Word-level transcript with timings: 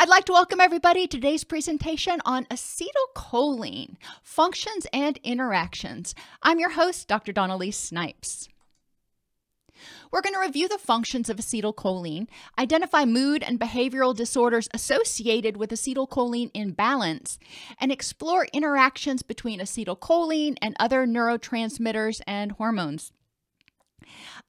I'd 0.00 0.08
like 0.08 0.24
to 0.24 0.32
welcome 0.32 0.60
everybody 0.62 1.06
to 1.06 1.18
today's 1.18 1.44
presentation 1.44 2.22
on 2.24 2.46
acetylcholine, 2.46 3.96
functions 4.22 4.86
and 4.94 5.18
interactions. 5.22 6.14
I'm 6.42 6.58
your 6.58 6.70
host, 6.70 7.06
Dr. 7.06 7.32
Dawn-Elise 7.32 7.76
Snipes. 7.76 8.48
We're 10.10 10.22
going 10.22 10.32
to 10.32 10.40
review 10.40 10.68
the 10.68 10.78
functions 10.78 11.28
of 11.28 11.36
acetylcholine, 11.36 12.28
identify 12.58 13.04
mood 13.04 13.42
and 13.42 13.60
behavioral 13.60 14.16
disorders 14.16 14.70
associated 14.72 15.58
with 15.58 15.68
acetylcholine 15.68 16.50
imbalance, 16.54 17.38
and 17.78 17.92
explore 17.92 18.46
interactions 18.54 19.20
between 19.20 19.60
acetylcholine 19.60 20.56
and 20.62 20.74
other 20.80 21.06
neurotransmitters 21.06 22.22
and 22.26 22.52
hormones. 22.52 23.12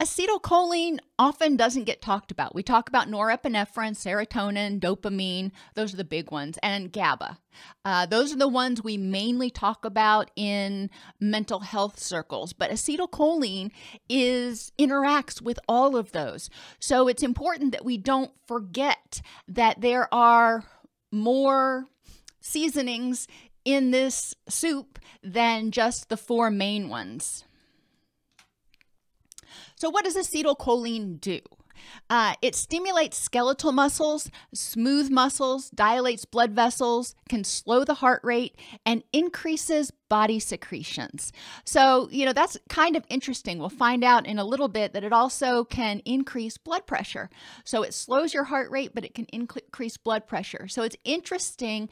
Acetylcholine 0.01 0.97
often 1.19 1.55
doesn't 1.55 1.83
get 1.83 2.01
talked 2.01 2.31
about. 2.31 2.55
We 2.55 2.63
talk 2.63 2.89
about 2.89 3.07
norepinephrine, 3.07 3.93
serotonin, 3.93 4.79
dopamine, 4.79 5.51
those 5.75 5.93
are 5.93 5.97
the 5.97 6.03
big 6.03 6.31
ones, 6.31 6.57
and 6.63 6.91
GABA. 6.91 7.37
Uh, 7.85 8.07
those 8.07 8.33
are 8.33 8.37
the 8.37 8.47
ones 8.47 8.83
we 8.83 8.97
mainly 8.97 9.51
talk 9.51 9.85
about 9.85 10.31
in 10.35 10.89
mental 11.19 11.59
health 11.59 11.99
circles. 11.99 12.51
But 12.51 12.71
acetylcholine 12.71 13.69
is 14.09 14.71
interacts 14.79 15.39
with 15.39 15.59
all 15.69 15.95
of 15.95 16.13
those. 16.13 16.49
So 16.79 17.07
it's 17.07 17.21
important 17.21 17.71
that 17.73 17.85
we 17.85 17.97
don't 17.97 18.31
forget 18.47 19.21
that 19.47 19.81
there 19.81 20.11
are 20.11 20.63
more 21.11 21.85
seasonings 22.39 23.27
in 23.65 23.91
this 23.91 24.33
soup 24.49 24.97
than 25.21 25.69
just 25.69 26.09
the 26.09 26.17
four 26.17 26.49
main 26.49 26.89
ones. 26.89 27.43
So, 29.81 29.89
what 29.89 30.05
does 30.05 30.15
acetylcholine 30.15 31.19
do? 31.19 31.39
Uh, 32.07 32.35
it 32.43 32.53
stimulates 32.53 33.17
skeletal 33.17 33.71
muscles, 33.71 34.29
smooth 34.53 35.09
muscles, 35.09 35.71
dilates 35.71 36.23
blood 36.23 36.51
vessels, 36.51 37.15
can 37.27 37.43
slow 37.43 37.83
the 37.83 37.95
heart 37.95 38.21
rate, 38.23 38.55
and 38.85 39.03
increases 39.11 39.91
body 40.07 40.39
secretions. 40.39 41.33
So, 41.65 42.09
you 42.11 42.25
know, 42.25 42.33
that's 42.33 42.59
kind 42.69 42.95
of 42.95 43.05
interesting. 43.09 43.57
We'll 43.57 43.69
find 43.69 44.03
out 44.03 44.27
in 44.27 44.37
a 44.37 44.45
little 44.45 44.67
bit 44.67 44.93
that 44.93 45.03
it 45.03 45.13
also 45.13 45.63
can 45.63 45.99
increase 46.05 46.59
blood 46.59 46.85
pressure. 46.85 47.31
So, 47.63 47.81
it 47.81 47.95
slows 47.95 48.35
your 48.35 48.43
heart 48.43 48.69
rate, 48.69 48.91
but 48.93 49.03
it 49.03 49.15
can 49.15 49.25
increase 49.33 49.97
blood 49.97 50.27
pressure. 50.27 50.67
So, 50.67 50.83
it's 50.83 50.97
interesting 51.05 51.89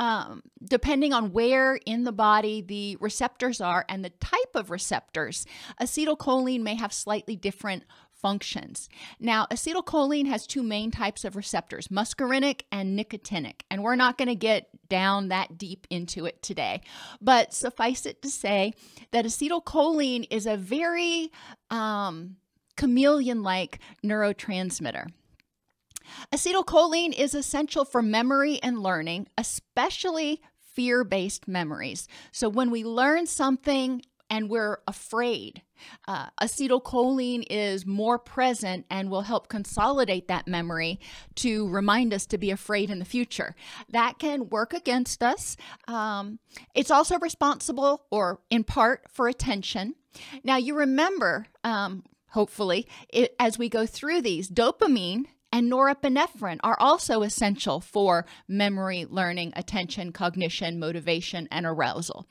um, 0.00 0.42
depending 0.64 1.12
on 1.12 1.30
where 1.30 1.78
in 1.84 2.04
the 2.04 2.12
body 2.12 2.62
the 2.62 2.96
receptors 3.00 3.60
are 3.60 3.84
and 3.86 4.02
the 4.02 4.08
type 4.08 4.54
of 4.54 4.70
receptors, 4.70 5.44
acetylcholine 5.78 6.62
may 6.62 6.74
have 6.74 6.90
slightly 6.90 7.36
different 7.36 7.84
functions. 8.14 8.88
Now, 9.18 9.46
acetylcholine 9.50 10.26
has 10.26 10.46
two 10.46 10.62
main 10.62 10.90
types 10.90 11.22
of 11.26 11.36
receptors, 11.36 11.88
muscarinic 11.88 12.62
and 12.72 12.98
nicotinic, 12.98 13.60
and 13.70 13.82
we're 13.82 13.94
not 13.94 14.16
going 14.16 14.28
to 14.28 14.34
get 14.34 14.70
down 14.88 15.28
that 15.28 15.58
deep 15.58 15.86
into 15.90 16.24
it 16.24 16.42
today. 16.42 16.80
But 17.20 17.52
suffice 17.52 18.06
it 18.06 18.22
to 18.22 18.30
say 18.30 18.72
that 19.10 19.26
acetylcholine 19.26 20.26
is 20.30 20.46
a 20.46 20.56
very 20.56 21.30
um, 21.70 22.36
chameleon 22.78 23.42
like 23.42 23.80
neurotransmitter. 24.02 25.08
Acetylcholine 26.32 27.12
is 27.12 27.34
essential 27.34 27.84
for 27.84 28.02
memory 28.02 28.58
and 28.62 28.82
learning, 28.82 29.28
especially 29.36 30.40
fear 30.74 31.04
based 31.04 31.48
memories. 31.48 32.08
So 32.32 32.48
when 32.48 32.70
we 32.70 32.84
learn 32.84 33.26
something 33.26 34.02
and 34.28 34.48
we're 34.48 34.78
afraid, 34.86 35.62
uh, 36.06 36.28
acetylcholine 36.40 37.44
is 37.50 37.86
more 37.86 38.18
present 38.18 38.86
and 38.90 39.10
will 39.10 39.22
help 39.22 39.48
consolidate 39.48 40.28
that 40.28 40.46
memory 40.46 41.00
to 41.36 41.68
remind 41.68 42.14
us 42.14 42.26
to 42.26 42.38
be 42.38 42.50
afraid 42.50 42.90
in 42.90 42.98
the 42.98 43.04
future. 43.04 43.54
That 43.88 44.18
can 44.18 44.48
work 44.48 44.72
against 44.72 45.22
us. 45.22 45.56
Um, 45.88 46.38
it's 46.74 46.90
also 46.90 47.18
responsible, 47.18 48.06
or 48.10 48.40
in 48.50 48.64
part, 48.64 49.06
for 49.10 49.26
attention. 49.26 49.94
Now, 50.44 50.56
you 50.56 50.76
remember, 50.76 51.46
um, 51.64 52.04
hopefully, 52.28 52.86
it, 53.08 53.34
as 53.38 53.58
we 53.58 53.68
go 53.68 53.86
through 53.86 54.22
these, 54.22 54.48
dopamine 54.48 55.26
and 55.52 55.70
norepinephrine 55.70 56.60
are 56.62 56.76
also 56.78 57.22
essential 57.22 57.80
for 57.80 58.24
memory, 58.46 59.04
learning, 59.08 59.52
attention, 59.56 60.12
cognition, 60.12 60.78
motivation, 60.78 61.48
and 61.50 61.66
arousal. 61.66 62.26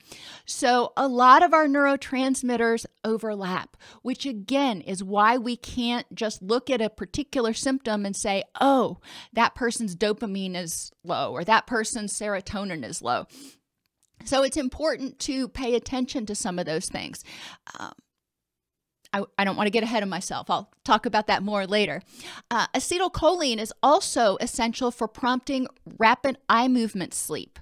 So, 0.46 0.94
a 0.96 1.08
lot 1.08 1.44
of 1.44 1.54
our 1.54 1.68
neurotransmitters 1.68 2.86
overlap, 3.04 3.76
which 4.02 4.26
again 4.26 4.82
is 4.82 5.04
why 5.04 5.38
we 5.38 5.58
can't 5.58 6.06
just 6.14 6.42
look 6.42 6.70
at 6.70 6.82
a 6.82 6.90
particular 6.90 7.54
symptom 7.54 8.06
and 8.06 8.16
say, 8.16 8.44
oh, 8.62 9.00
that 9.34 9.56
person's 9.56 9.96
dopamine 9.96 10.56
is 10.56 10.92
low 11.04 11.32
or 11.32 11.44
that 11.44 11.68
person's 11.68 12.18
serotonin 12.18 12.86
is 12.86 13.02
low. 13.02 13.26
So, 14.24 14.44
it's 14.44 14.58
important 14.58 15.20
to 15.20 15.50
pay 15.50 15.76
attention 15.76 16.26
to 16.28 16.36
some 16.36 16.58
of 16.58 16.66
those 16.66 16.88
things. 16.88 17.24
Um, 17.80 17.94
I, 19.14 19.24
I, 19.38 19.44
don't 19.44 19.56
want 19.56 19.68
to 19.68 19.72
get 19.72 19.84
ahead 19.84 20.04
of 20.04 20.10
myself. 20.10 20.50
I'll 20.50 20.72
talk 20.84 21.06
about 21.06 21.28
that 21.28 21.42
more 21.44 21.66
later. 21.66 22.02
Uh, 22.52 22.68
acetylcholine 22.76 23.58
is 23.58 23.74
also 23.82 24.38
essential 24.40 24.92
for 24.92 25.08
prompting 25.08 25.68
rapid 25.98 26.38
eye 26.48 26.68
movement 26.68 27.14
sleep. 27.14 27.60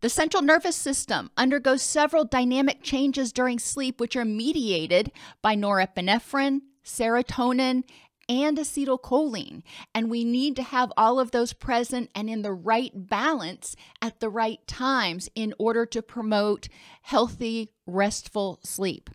The 0.00 0.10
central 0.10 0.42
nervous 0.42 0.76
system 0.76 1.30
undergoes 1.36 1.82
several 1.82 2.24
dynamic 2.24 2.82
changes 2.82 3.32
during 3.32 3.58
sleep, 3.58 4.00
which 4.00 4.16
are 4.16 4.24
mediated 4.24 5.10
by 5.40 5.56
norepinephrine, 5.56 6.60
serotonin, 6.84 7.84
and 8.28 8.58
acetylcholine. 8.58 9.62
And 9.94 10.10
we 10.10 10.24
need 10.24 10.56
to 10.56 10.62
have 10.62 10.92
all 10.96 11.18
of 11.18 11.30
those 11.30 11.52
present 11.52 12.10
and 12.14 12.28
in 12.28 12.42
the 12.42 12.52
right 12.52 12.92
balance 12.94 13.76
at 14.02 14.20
the 14.20 14.28
right 14.28 14.64
times 14.66 15.30
in 15.34 15.54
order 15.58 15.86
to 15.86 16.02
promote 16.02 16.68
healthy, 17.02 17.70
restful 17.86 18.58
sleep. 18.62 19.10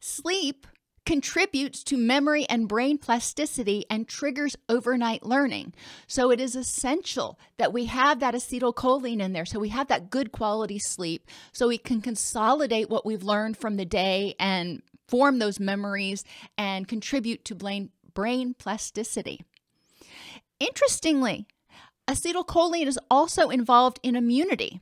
Sleep 0.00 0.66
contributes 1.06 1.82
to 1.82 1.96
memory 1.96 2.46
and 2.48 2.68
brain 2.68 2.98
plasticity 2.98 3.84
and 3.90 4.06
triggers 4.06 4.56
overnight 4.68 5.24
learning. 5.24 5.74
So 6.06 6.30
it 6.30 6.40
is 6.40 6.54
essential 6.54 7.38
that 7.56 7.72
we 7.72 7.86
have 7.86 8.20
that 8.20 8.34
acetylcholine 8.34 9.20
in 9.20 9.32
there 9.32 9.46
so 9.46 9.58
we 9.58 9.70
have 9.70 9.88
that 9.88 10.10
good 10.10 10.30
quality 10.30 10.78
sleep 10.78 11.26
so 11.52 11.68
we 11.68 11.78
can 11.78 12.00
consolidate 12.00 12.90
what 12.90 13.06
we've 13.06 13.24
learned 13.24 13.56
from 13.56 13.76
the 13.76 13.84
day 13.84 14.34
and 14.38 14.82
form 15.08 15.38
those 15.38 15.58
memories 15.58 16.22
and 16.56 16.86
contribute 16.86 17.44
to 17.46 17.54
brain, 17.54 17.90
brain 18.14 18.54
plasticity. 18.54 19.40
Interestingly, 20.60 21.46
acetylcholine 22.06 22.86
is 22.86 22.98
also 23.10 23.48
involved 23.48 23.98
in 24.02 24.14
immunity. 24.14 24.80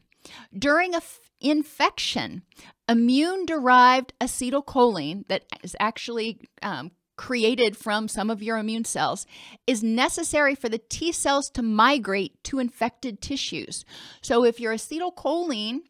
During 0.57 0.95
a 0.95 1.01
infection, 1.41 2.43
immune 2.89 3.47
derived 3.47 4.13
acetylcholine 4.21 5.27
that 5.29 5.45
is 5.63 5.77
actually 5.79 6.41
um, 6.63 6.91
created 7.17 7.77
from 7.77 8.09
some 8.09 8.31
of 8.31 8.43
your 8.43 8.57
immune 8.57 8.85
cells 8.85 9.27
is 9.67 9.83
necessary 9.83 10.55
for 10.55 10.69
the 10.69 10.79
T 10.79 11.13
cells 11.13 11.51
to 11.51 11.63
migrate 11.63 12.43
to 12.45 12.59
infected 12.59 13.21
tissues. 13.21 13.85
So 14.23 14.45
if 14.45 14.61
your 14.61 14.73
acetylcholine 14.73 15.81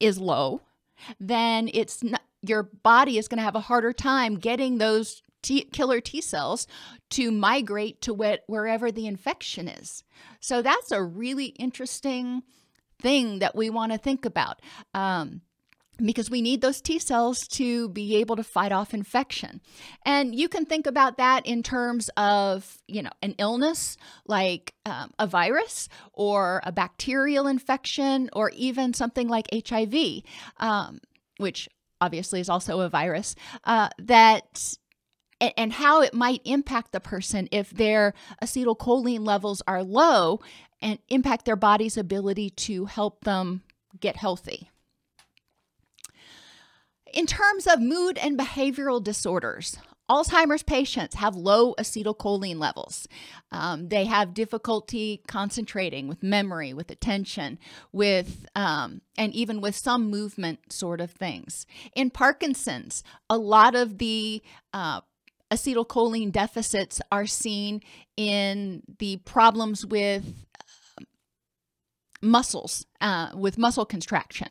is 0.00 0.18
low, 0.18 0.62
then 1.18 1.70
it's 1.72 2.02
not, 2.02 2.22
your 2.42 2.62
body 2.62 3.18
is 3.18 3.28
going 3.28 3.38
to 3.38 3.44
have 3.44 3.54
a 3.54 3.60
harder 3.60 3.92
time 3.92 4.36
getting 4.36 4.78
those 4.78 5.22
T- 5.42 5.64
killer 5.64 6.00
T 6.00 6.20
cells 6.20 6.66
to 7.10 7.30
migrate 7.30 8.02
to 8.02 8.14
wh- 8.14 8.48
wherever 8.48 8.92
the 8.92 9.06
infection 9.06 9.68
is. 9.68 10.04
So 10.40 10.60
that's 10.60 10.90
a 10.90 11.02
really 11.02 11.46
interesting 11.46 12.42
thing 13.00 13.40
that 13.40 13.56
we 13.56 13.70
want 13.70 13.92
to 13.92 13.98
think 13.98 14.24
about. 14.24 14.60
Um, 14.94 15.42
because 16.02 16.30
we 16.30 16.40
need 16.40 16.60
those 16.60 16.80
T 16.80 16.98
cells 16.98 17.46
to 17.48 17.88
be 17.90 18.16
able 18.16 18.36
to 18.36 18.42
fight 18.44 18.72
off 18.72 18.94
infection. 18.94 19.60
And 20.04 20.34
you 20.34 20.48
can 20.48 20.64
think 20.64 20.86
about 20.86 21.18
that 21.18 21.44
in 21.46 21.62
terms 21.62 22.08
of, 22.16 22.78
you 22.86 23.02
know, 23.02 23.10
an 23.22 23.34
illness 23.38 23.96
like 24.26 24.74
um, 24.86 25.12
a 25.18 25.26
virus 25.26 25.88
or 26.12 26.62
a 26.64 26.72
bacterial 26.72 27.46
infection 27.46 28.30
or 28.32 28.50
even 28.50 28.94
something 28.94 29.28
like 29.28 29.46
HIV, 29.52 30.22
um, 30.56 31.00
which 31.36 31.68
obviously 32.00 32.40
is 32.40 32.48
also 32.48 32.80
a 32.80 32.88
virus, 32.88 33.34
uh, 33.64 33.90
that 33.98 34.76
and 35.40 35.72
how 35.74 36.02
it 36.02 36.14
might 36.14 36.42
impact 36.44 36.92
the 36.92 37.00
person 37.00 37.48
if 37.50 37.70
their 37.70 38.14
acetylcholine 38.42 39.26
levels 39.26 39.62
are 39.66 39.82
low 39.82 40.40
and 40.82 40.98
impact 41.08 41.44
their 41.44 41.56
body's 41.56 41.96
ability 41.96 42.50
to 42.50 42.86
help 42.86 43.24
them 43.24 43.62
get 43.98 44.16
healthy. 44.16 44.70
In 47.12 47.26
terms 47.26 47.66
of 47.66 47.80
mood 47.80 48.18
and 48.18 48.38
behavioral 48.38 49.02
disorders, 49.02 49.78
Alzheimer's 50.10 50.64
patients 50.64 51.14
have 51.16 51.36
low 51.36 51.74
acetylcholine 51.74 52.58
levels. 52.58 53.06
Um, 53.52 53.88
they 53.88 54.06
have 54.06 54.34
difficulty 54.34 55.22
concentrating 55.28 56.08
with 56.08 56.20
memory, 56.20 56.72
with 56.72 56.90
attention, 56.90 57.60
with 57.92 58.46
um, 58.56 59.02
and 59.16 59.32
even 59.34 59.60
with 59.60 59.76
some 59.76 60.10
movement 60.10 60.72
sort 60.72 61.00
of 61.00 61.12
things. 61.12 61.64
In 61.94 62.10
Parkinson's, 62.10 63.04
a 63.28 63.38
lot 63.38 63.76
of 63.76 63.98
the 63.98 64.42
uh, 64.72 65.02
acetylcholine 65.50 66.32
deficits 66.32 67.00
are 67.10 67.26
seen 67.26 67.80
in 68.16 68.82
the 68.98 69.16
problems 69.18 69.84
with 69.84 70.46
uh, 70.98 71.04
muscles, 72.22 72.86
uh, 73.00 73.30
with 73.34 73.58
muscle 73.58 73.84
contraction. 73.84 74.48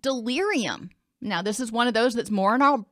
Delirium. 0.00 0.90
Now, 1.20 1.40
this 1.40 1.60
is 1.60 1.72
one 1.72 1.88
of 1.88 1.94
those 1.94 2.14
that's 2.14 2.30
more 2.30 2.54
in 2.54 2.60
our, 2.60 2.84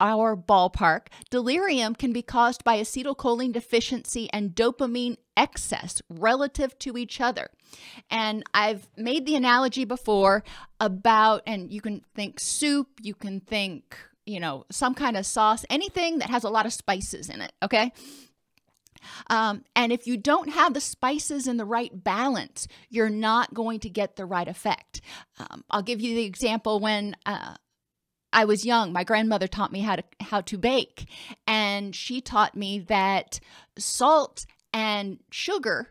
our 0.00 0.36
ballpark. 0.36 1.08
Delirium 1.30 1.96
can 1.96 2.12
be 2.12 2.22
caused 2.22 2.62
by 2.62 2.78
acetylcholine 2.78 3.52
deficiency 3.52 4.30
and 4.32 4.54
dopamine 4.54 5.16
excess 5.36 6.00
relative 6.08 6.78
to 6.78 6.96
each 6.96 7.20
other. 7.20 7.48
And 8.08 8.44
I've 8.54 8.88
made 8.96 9.26
the 9.26 9.34
analogy 9.34 9.84
before 9.84 10.44
about, 10.78 11.42
and 11.44 11.72
you 11.72 11.80
can 11.80 12.02
think 12.14 12.38
soup, 12.38 12.88
you 13.00 13.14
can 13.14 13.40
think 13.40 13.96
you 14.26 14.40
know, 14.40 14.64
some 14.70 14.94
kind 14.94 15.16
of 15.16 15.26
sauce, 15.26 15.64
anything 15.70 16.18
that 16.18 16.30
has 16.30 16.44
a 16.44 16.50
lot 16.50 16.66
of 16.66 16.72
spices 16.72 17.28
in 17.28 17.40
it, 17.40 17.52
okay? 17.62 17.92
Um, 19.28 19.64
and 19.74 19.92
if 19.92 20.06
you 20.06 20.16
don't 20.16 20.50
have 20.50 20.74
the 20.74 20.80
spices 20.80 21.46
in 21.48 21.56
the 21.56 21.64
right 21.64 21.90
balance, 21.92 22.68
you're 22.88 23.10
not 23.10 23.52
going 23.52 23.80
to 23.80 23.88
get 23.88 24.16
the 24.16 24.26
right 24.26 24.46
effect. 24.46 25.00
Um, 25.38 25.64
I'll 25.70 25.82
give 25.82 26.00
you 26.00 26.14
the 26.14 26.24
example 26.24 26.78
when 26.78 27.16
uh, 27.26 27.54
I 28.32 28.44
was 28.44 28.64
young, 28.64 28.92
my 28.92 29.04
grandmother 29.04 29.46
taught 29.46 29.72
me 29.72 29.80
how 29.80 29.96
to 29.96 30.04
how 30.20 30.40
to 30.42 30.56
bake, 30.56 31.08
and 31.46 31.94
she 31.94 32.20
taught 32.20 32.56
me 32.56 32.78
that 32.78 33.40
salt 33.76 34.46
and 34.72 35.18
sugar 35.30 35.90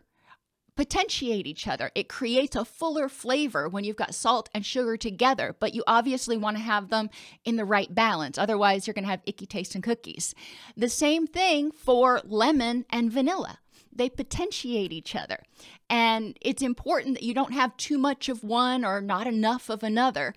potentiate 0.76 1.46
each 1.46 1.68
other. 1.68 1.90
It 1.94 2.08
creates 2.08 2.56
a 2.56 2.64
fuller 2.64 3.08
flavor 3.08 3.68
when 3.68 3.84
you've 3.84 3.96
got 3.96 4.14
salt 4.14 4.48
and 4.54 4.64
sugar 4.64 4.96
together, 4.96 5.54
but 5.58 5.74
you 5.74 5.84
obviously 5.86 6.36
want 6.36 6.56
to 6.56 6.62
have 6.62 6.88
them 6.88 7.10
in 7.44 7.56
the 7.56 7.64
right 7.64 7.94
balance. 7.94 8.38
Otherwise, 8.38 8.86
you're 8.86 8.94
going 8.94 9.04
to 9.04 9.10
have 9.10 9.22
icky 9.26 9.46
tasting 9.46 9.82
cookies. 9.82 10.34
The 10.76 10.88
same 10.88 11.26
thing 11.26 11.72
for 11.72 12.20
lemon 12.24 12.86
and 12.90 13.12
vanilla. 13.12 13.58
They 13.94 14.08
potentiate 14.08 14.92
each 14.92 15.14
other. 15.14 15.42
And 15.90 16.38
it's 16.40 16.62
important 16.62 17.16
that 17.16 17.22
you 17.22 17.34
don't 17.34 17.52
have 17.52 17.76
too 17.76 17.98
much 17.98 18.30
of 18.30 18.42
one 18.42 18.84
or 18.84 19.02
not 19.02 19.26
enough 19.26 19.68
of 19.68 19.82
another 19.82 20.34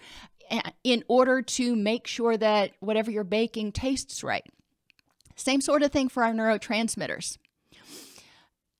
eh, 0.49 0.59
in 0.83 1.05
order 1.07 1.41
to 1.41 1.75
make 1.75 2.07
sure 2.07 2.35
that 2.35 2.71
whatever 2.81 3.09
you're 3.09 3.23
baking 3.23 3.71
tastes 3.71 4.23
right. 4.23 4.45
Same 5.37 5.61
sort 5.61 5.83
of 5.83 5.91
thing 5.91 6.09
for 6.09 6.23
our 6.23 6.33
neurotransmitters. 6.33 7.37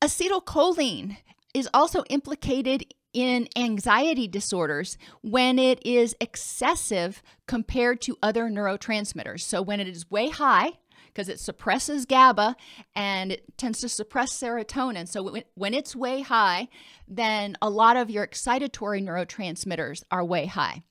Acetylcholine 0.02 1.18
is 1.56 1.70
also 1.74 2.04
implicated 2.10 2.84
in 3.14 3.48
anxiety 3.56 4.28
disorders 4.28 4.98
when 5.22 5.58
it 5.58 5.84
is 5.86 6.14
excessive 6.20 7.24
compared 7.48 8.02
to 8.02 8.18
other 8.22 8.50
neurotransmitters. 8.50 9.40
So, 9.40 9.62
when 9.62 9.80
it 9.80 9.88
is 9.88 10.12
way 10.12 10.30
high, 10.30 10.74
because 11.08 11.30
it 11.30 11.40
suppresses 11.40 12.06
GABA 12.06 12.58
and 12.94 13.32
it 13.32 13.58
tends 13.58 13.80
to 13.80 13.90
suppress 13.90 14.38
serotonin. 14.38 15.08
So, 15.08 15.40
when 15.56 15.74
it's 15.74 15.96
way 15.96 16.22
high, 16.22 16.68
then 17.08 17.56
a 17.62 17.70
lot 17.70 17.96
of 17.96 18.10
your 18.10 18.28
excitatory 18.28 19.02
neurotransmitters 19.02 20.04
are 20.12 20.26
way 20.26 20.48
high. 20.48 20.84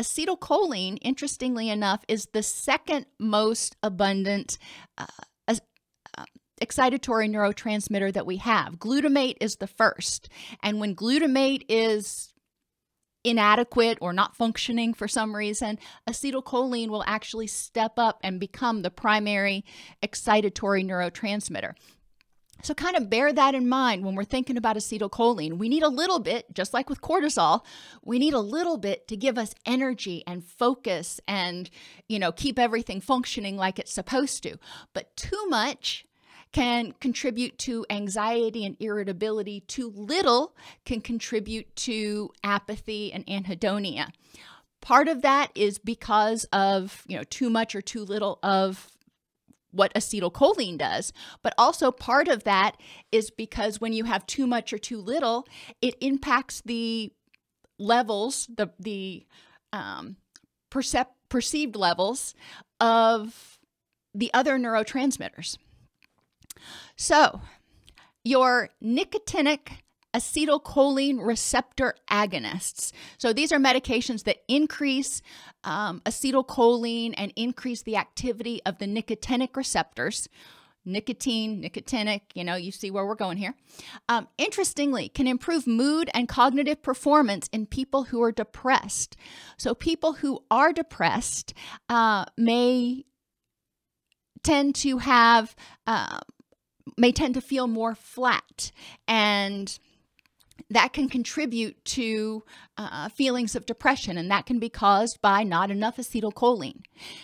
Acetylcholine, 0.00 0.98
interestingly 1.02 1.68
enough, 1.68 2.04
is 2.06 2.28
the 2.32 2.44
second 2.44 3.06
most 3.18 3.76
abundant 3.82 4.58
uh, 4.96 5.06
excitatory 6.60 7.30
neurotransmitter 7.30 8.12
that 8.12 8.26
we 8.26 8.38
have. 8.38 8.78
Glutamate 8.78 9.36
is 9.40 9.56
the 9.56 9.66
first. 9.66 10.28
And 10.62 10.80
when 10.80 10.96
glutamate 10.96 11.64
is 11.68 12.32
inadequate 13.24 13.98
or 14.00 14.12
not 14.12 14.36
functioning 14.36 14.94
for 14.94 15.08
some 15.08 15.34
reason, 15.34 15.78
acetylcholine 16.08 16.88
will 16.88 17.04
actually 17.06 17.48
step 17.48 17.94
up 17.98 18.20
and 18.22 18.40
become 18.40 18.82
the 18.82 18.90
primary 18.90 19.64
excitatory 20.02 20.84
neurotransmitter. 20.84 21.74
So, 22.62 22.72
kind 22.72 22.96
of 22.96 23.10
bear 23.10 23.32
that 23.32 23.54
in 23.54 23.68
mind 23.68 24.04
when 24.04 24.14
we're 24.14 24.24
thinking 24.24 24.56
about 24.56 24.76
acetylcholine. 24.76 25.58
We 25.58 25.68
need 25.68 25.82
a 25.82 25.88
little 25.88 26.18
bit, 26.20 26.46
just 26.54 26.72
like 26.72 26.88
with 26.88 27.02
cortisol, 27.02 27.64
we 28.02 28.18
need 28.18 28.32
a 28.32 28.40
little 28.40 28.78
bit 28.78 29.06
to 29.08 29.16
give 29.16 29.36
us 29.36 29.54
energy 29.66 30.22
and 30.26 30.42
focus 30.42 31.20
and, 31.28 31.68
you 32.08 32.18
know, 32.18 32.32
keep 32.32 32.58
everything 32.58 33.02
functioning 33.02 33.56
like 33.56 33.78
it's 33.78 33.92
supposed 33.92 34.42
to. 34.44 34.56
But 34.94 35.14
too 35.16 35.46
much 35.48 36.05
can 36.56 36.94
contribute 37.00 37.58
to 37.58 37.84
anxiety 37.90 38.64
and 38.64 38.78
irritability. 38.80 39.60
Too 39.60 39.92
little 39.94 40.56
can 40.86 41.02
contribute 41.02 41.76
to 41.76 42.30
apathy 42.42 43.12
and 43.12 43.26
anhedonia. 43.26 44.08
Part 44.80 45.06
of 45.06 45.20
that 45.20 45.48
is 45.54 45.76
because 45.76 46.44
of, 46.54 47.04
you 47.06 47.14
know, 47.18 47.24
too 47.24 47.50
much 47.50 47.74
or 47.74 47.82
too 47.82 48.02
little 48.02 48.38
of 48.42 48.88
what 49.70 49.92
acetylcholine 49.92 50.78
does, 50.78 51.12
but 51.42 51.52
also 51.58 51.90
part 51.90 52.26
of 52.26 52.44
that 52.44 52.78
is 53.12 53.30
because 53.30 53.78
when 53.78 53.92
you 53.92 54.04
have 54.04 54.24
too 54.24 54.46
much 54.46 54.72
or 54.72 54.78
too 54.78 54.98
little, 54.98 55.46
it 55.82 55.94
impacts 56.00 56.62
the 56.64 57.12
levels, 57.78 58.48
the 58.56 58.70
the 58.80 59.26
um, 59.74 60.16
percep- 60.70 61.18
perceived 61.28 61.76
levels 61.76 62.34
of 62.80 63.58
the 64.14 64.30
other 64.32 64.58
neurotransmitters. 64.58 65.58
So, 66.96 67.40
your 68.24 68.70
nicotinic 68.82 69.68
acetylcholine 70.14 71.24
receptor 71.24 71.94
agonists. 72.10 72.92
So, 73.18 73.32
these 73.32 73.52
are 73.52 73.58
medications 73.58 74.24
that 74.24 74.38
increase 74.48 75.22
um, 75.64 76.00
acetylcholine 76.06 77.14
and 77.16 77.32
increase 77.36 77.82
the 77.82 77.96
activity 77.96 78.60
of 78.64 78.78
the 78.78 78.86
nicotinic 78.86 79.56
receptors. 79.56 80.28
Nicotine, 80.88 81.60
nicotinic, 81.60 82.20
you 82.34 82.44
know, 82.44 82.54
you 82.54 82.70
see 82.70 82.92
where 82.92 83.04
we're 83.04 83.16
going 83.16 83.38
here. 83.38 83.56
Um, 84.08 84.28
interestingly, 84.38 85.08
can 85.08 85.26
improve 85.26 85.66
mood 85.66 86.08
and 86.14 86.28
cognitive 86.28 86.80
performance 86.80 87.48
in 87.52 87.66
people 87.66 88.04
who 88.04 88.22
are 88.22 88.30
depressed. 88.30 89.16
So, 89.58 89.74
people 89.74 90.14
who 90.14 90.44
are 90.50 90.72
depressed 90.72 91.52
uh, 91.88 92.26
may 92.38 93.04
tend 94.44 94.76
to 94.76 94.98
have 94.98 95.56
uh, 95.88 96.20
may 96.96 97.12
tend 97.12 97.34
to 97.34 97.40
feel 97.40 97.66
more 97.66 97.94
flat 97.94 98.70
and 99.08 99.78
that 100.70 100.92
can 100.92 101.08
contribute 101.08 101.84
to 101.84 102.42
uh, 102.76 103.08
feelings 103.08 103.54
of 103.54 103.66
depression, 103.66 104.18
and 104.18 104.30
that 104.30 104.46
can 104.46 104.58
be 104.58 104.68
caused 104.68 105.22
by 105.22 105.44
not 105.44 105.70
enough 105.70 105.96
acetylcholine. 105.96 106.82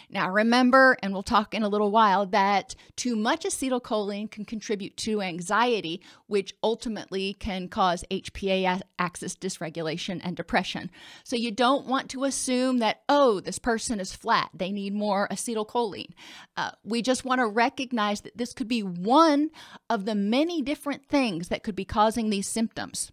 Now, 0.09 0.31
remember, 0.31 0.97
and 1.03 1.13
we'll 1.13 1.25
talk 1.25 1.53
in 1.53 1.65
a 1.65 1.69
little 1.69 1.91
while, 1.91 2.25
that 2.27 2.77
too 2.95 3.17
much 3.17 3.45
acetylcholine 3.45 4.31
can 4.31 4.45
contribute 4.45 4.97
to 4.99 5.21
anxiety, 5.21 6.01
which 6.29 6.55
ultimately 6.63 7.35
can 7.35 7.69
cause 7.69 8.05
HPA 8.11 8.81
axis 8.99 9.35
dysregulation 9.35 10.21
and 10.23 10.37
depression. 10.37 10.91
So, 11.25 11.35
you 11.35 11.51
don't 11.51 11.87
want 11.87 12.11
to 12.11 12.25
assume 12.25 12.79
that, 12.79 13.03
oh, 13.09 13.41
this 13.41 13.59
person 13.59 13.99
is 13.99 14.15
flat, 14.15 14.51
they 14.55 14.71
need 14.71 14.95
more 14.95 15.27
acetylcholine. 15.29 16.13
Uh, 16.57 16.71
we 16.85 17.03
just 17.03 17.25
want 17.25 17.41
to 17.41 17.47
recognize 17.47 18.21
that 18.21 18.37
this 18.37 18.53
could 18.53 18.69
be 18.69 18.85
one 18.85 19.51
of 19.91 20.05
the 20.05 20.15
many 20.15 20.63
different 20.63 21.09
things 21.09 21.49
that 21.49 21.65
could 21.65 21.75
be 21.75 21.85
causing 21.85 22.31
these 22.31 22.47
symptoms. 22.47 23.11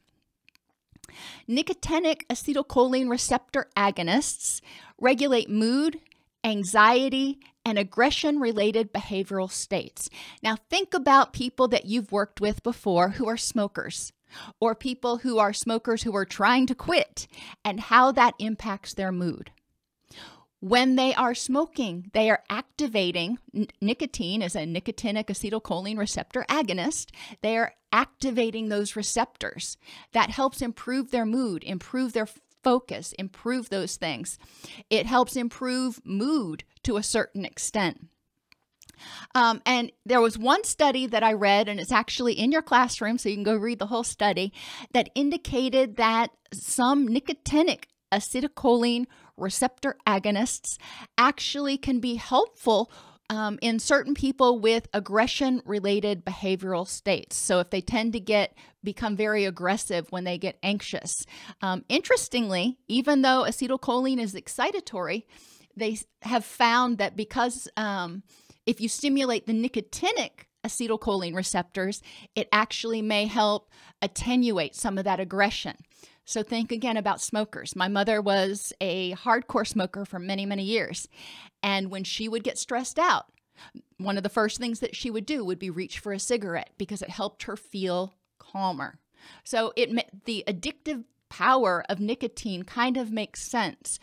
Nicotinic 1.47 2.25
acetylcholine 2.29 3.09
receptor 3.09 3.67
agonists 3.75 4.61
regulate 4.99 5.49
mood, 5.49 5.99
anxiety, 6.43 7.39
and 7.65 7.77
aggression 7.77 8.39
related 8.39 8.93
behavioral 8.93 9.51
states. 9.51 10.09
Now, 10.41 10.55
think 10.69 10.93
about 10.93 11.33
people 11.33 11.67
that 11.69 11.85
you've 11.85 12.11
worked 12.11 12.41
with 12.41 12.63
before 12.63 13.09
who 13.09 13.27
are 13.27 13.37
smokers 13.37 14.11
or 14.59 14.75
people 14.75 15.17
who 15.17 15.37
are 15.39 15.53
smokers 15.53 16.03
who 16.03 16.15
are 16.15 16.25
trying 16.25 16.67
to 16.67 16.75
quit 16.75 17.27
and 17.65 17.79
how 17.79 18.11
that 18.11 18.35
impacts 18.39 18.93
their 18.93 19.11
mood. 19.11 19.51
When 20.61 20.95
they 20.95 21.13
are 21.13 21.33
smoking, 21.33 22.11
they 22.13 22.29
are 22.29 22.43
activating 22.49 23.39
nicotine 23.81 24.41
as 24.41 24.55
a 24.55 24.65
nicotinic 24.65 25.27
acetylcholine 25.27 25.97
receptor 25.97 26.45
agonist. 26.49 27.11
They 27.41 27.57
are 27.57 27.73
activating 27.93 28.67
those 28.67 28.95
receptors. 28.95 29.77
That 30.11 30.31
helps 30.31 30.61
improve 30.61 31.11
their 31.11 31.25
mood, 31.25 31.63
improve 31.63 32.11
their 32.11 32.27
focus, 32.61 33.13
improve 33.13 33.69
those 33.69 33.95
things. 33.95 34.37
It 34.89 35.05
helps 35.05 35.37
improve 35.37 36.01
mood 36.05 36.65
to 36.83 36.97
a 36.97 37.03
certain 37.03 37.45
extent. 37.45 38.07
Um, 39.33 39.61
and 39.65 39.93
there 40.05 40.19
was 40.19 40.37
one 40.37 40.65
study 40.65 41.07
that 41.07 41.23
I 41.23 41.31
read, 41.31 41.69
and 41.69 41.79
it's 41.79 41.91
actually 41.91 42.33
in 42.33 42.51
your 42.51 42.61
classroom, 42.61 43.17
so 43.17 43.29
you 43.29 43.35
can 43.35 43.43
go 43.43 43.55
read 43.55 43.79
the 43.79 43.87
whole 43.87 44.03
study, 44.03 44.51
that 44.91 45.09
indicated 45.15 45.95
that 45.95 46.31
some 46.53 47.07
nicotinic 47.07 47.85
acetylcholine 48.11 49.05
receptor 49.39 49.95
agonists 50.07 50.77
actually 51.17 51.77
can 51.77 51.99
be 51.99 52.15
helpful 52.15 52.91
um, 53.29 53.59
in 53.61 53.77
certain 53.79 54.15
people 54.15 54.59
with 54.59 54.87
aggression 54.93 55.61
related 55.65 56.25
behavioral 56.25 56.87
states. 56.87 57.35
So, 57.35 57.59
if 57.59 57.69
they 57.69 57.81
tend 57.81 58.13
to 58.13 58.19
get 58.19 58.55
become 58.83 59.15
very 59.15 59.45
aggressive 59.45 60.07
when 60.09 60.23
they 60.23 60.37
get 60.37 60.57
anxious. 60.63 61.25
Um, 61.61 61.83
interestingly, 61.89 62.77
even 62.87 63.21
though 63.21 63.43
acetylcholine 63.43 64.19
is 64.19 64.33
excitatory, 64.33 65.23
they 65.75 65.97
have 66.21 66.45
found 66.45 66.97
that 66.97 67.15
because 67.15 67.67
um, 67.77 68.23
if 68.65 68.81
you 68.81 68.89
stimulate 68.89 69.47
the 69.47 69.53
nicotinic 69.53 70.45
acetylcholine 70.65 71.35
receptors, 71.35 72.01
it 72.35 72.47
actually 72.51 73.01
may 73.01 73.25
help 73.25 73.69
attenuate 74.01 74.75
some 74.75 74.97
of 74.97 75.05
that 75.05 75.19
aggression. 75.19 75.75
So 76.29 76.43
think 76.43 76.71
again 76.71 76.95
about 76.95 77.21
smokers. 77.21 77.75
My 77.75 77.87
mother 77.87 78.21
was 78.21 78.71
a 78.79 79.13
hardcore 79.15 79.65
smoker 79.65 80.05
for 80.05 80.19
many, 80.19 80.45
many 80.45 80.61
years. 80.61 81.07
And 81.63 81.89
when 81.89 82.03
she 82.03 82.29
would 82.29 82.43
get 82.43 82.59
stressed 82.59 82.99
out, 82.99 83.25
one 83.97 84.15
of 84.15 84.21
the 84.21 84.29
first 84.29 84.59
things 84.59 84.79
that 84.81 84.95
she 84.95 85.09
would 85.09 85.25
do 85.25 85.43
would 85.43 85.57
be 85.57 85.71
reach 85.71 85.97
for 85.97 86.13
a 86.13 86.19
cigarette 86.19 86.69
because 86.77 87.01
it 87.01 87.09
helped 87.09 87.43
her 87.43 87.57
feel 87.57 88.13
calmer. 88.37 88.99
So 89.43 89.73
it 89.75 89.89
the 90.25 90.43
addictive 90.47 91.05
power 91.29 91.83
of 91.89 91.99
nicotine 91.99 92.61
kind 92.61 92.95
of 92.95 93.11
makes 93.11 93.41
sense 93.41 93.99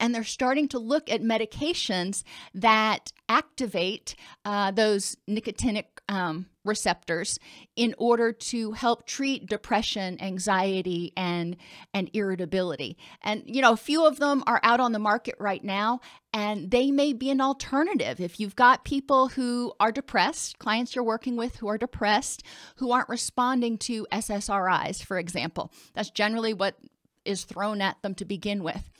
and 0.00 0.14
they're 0.14 0.24
starting 0.24 0.68
to 0.68 0.78
look 0.78 1.10
at 1.10 1.22
medications 1.22 2.22
that 2.54 3.12
activate 3.28 4.14
uh, 4.44 4.70
those 4.70 5.16
nicotinic 5.28 5.91
um, 6.08 6.46
receptors 6.64 7.38
in 7.76 7.94
order 7.98 8.32
to 8.32 8.72
help 8.72 9.06
treat 9.06 9.46
depression, 9.46 10.20
anxiety, 10.20 11.12
and 11.16 11.56
and 11.94 12.10
irritability. 12.12 12.96
And 13.22 13.42
you 13.46 13.62
know, 13.62 13.72
a 13.72 13.76
few 13.76 14.06
of 14.06 14.18
them 14.18 14.42
are 14.46 14.60
out 14.62 14.80
on 14.80 14.92
the 14.92 14.98
market 14.98 15.36
right 15.38 15.62
now, 15.62 16.00
and 16.32 16.70
they 16.70 16.90
may 16.90 17.12
be 17.12 17.30
an 17.30 17.40
alternative 17.40 18.20
if 18.20 18.38
you've 18.38 18.56
got 18.56 18.84
people 18.84 19.28
who 19.28 19.72
are 19.80 19.92
depressed, 19.92 20.58
clients 20.58 20.94
you're 20.94 21.04
working 21.04 21.36
with 21.36 21.56
who 21.56 21.68
are 21.68 21.78
depressed, 21.78 22.42
who 22.76 22.92
aren't 22.92 23.08
responding 23.08 23.78
to 23.78 24.06
SSRIs, 24.12 25.04
for 25.04 25.18
example. 25.18 25.72
That's 25.94 26.10
generally 26.10 26.54
what 26.54 26.76
is 27.24 27.44
thrown 27.44 27.80
at 27.80 28.02
them 28.02 28.14
to 28.16 28.24
begin 28.24 28.62
with 28.62 28.90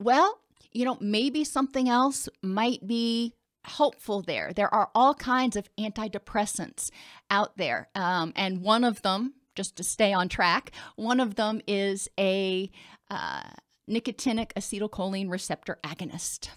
well, 0.00 0.40
you 0.72 0.84
know, 0.84 0.96
maybe 1.00 1.44
something 1.44 1.88
else 1.88 2.28
might 2.42 2.84
be 2.86 3.34
helpful 3.64 4.22
there. 4.22 4.52
There 4.54 4.72
are 4.72 4.90
all 4.94 5.14
kinds 5.14 5.56
of 5.56 5.68
antidepressants 5.78 6.90
out 7.30 7.56
there. 7.56 7.88
Um, 7.94 8.32
and 8.36 8.62
one 8.62 8.84
of 8.84 9.02
them, 9.02 9.34
just 9.54 9.76
to 9.76 9.84
stay 9.84 10.12
on 10.12 10.28
track, 10.28 10.72
one 10.96 11.20
of 11.20 11.34
them 11.34 11.60
is 11.66 12.08
a 12.18 12.70
uh, 13.10 13.50
nicotinic 13.88 14.52
acetylcholine 14.54 15.30
receptor 15.30 15.78
agonist. 15.84 16.50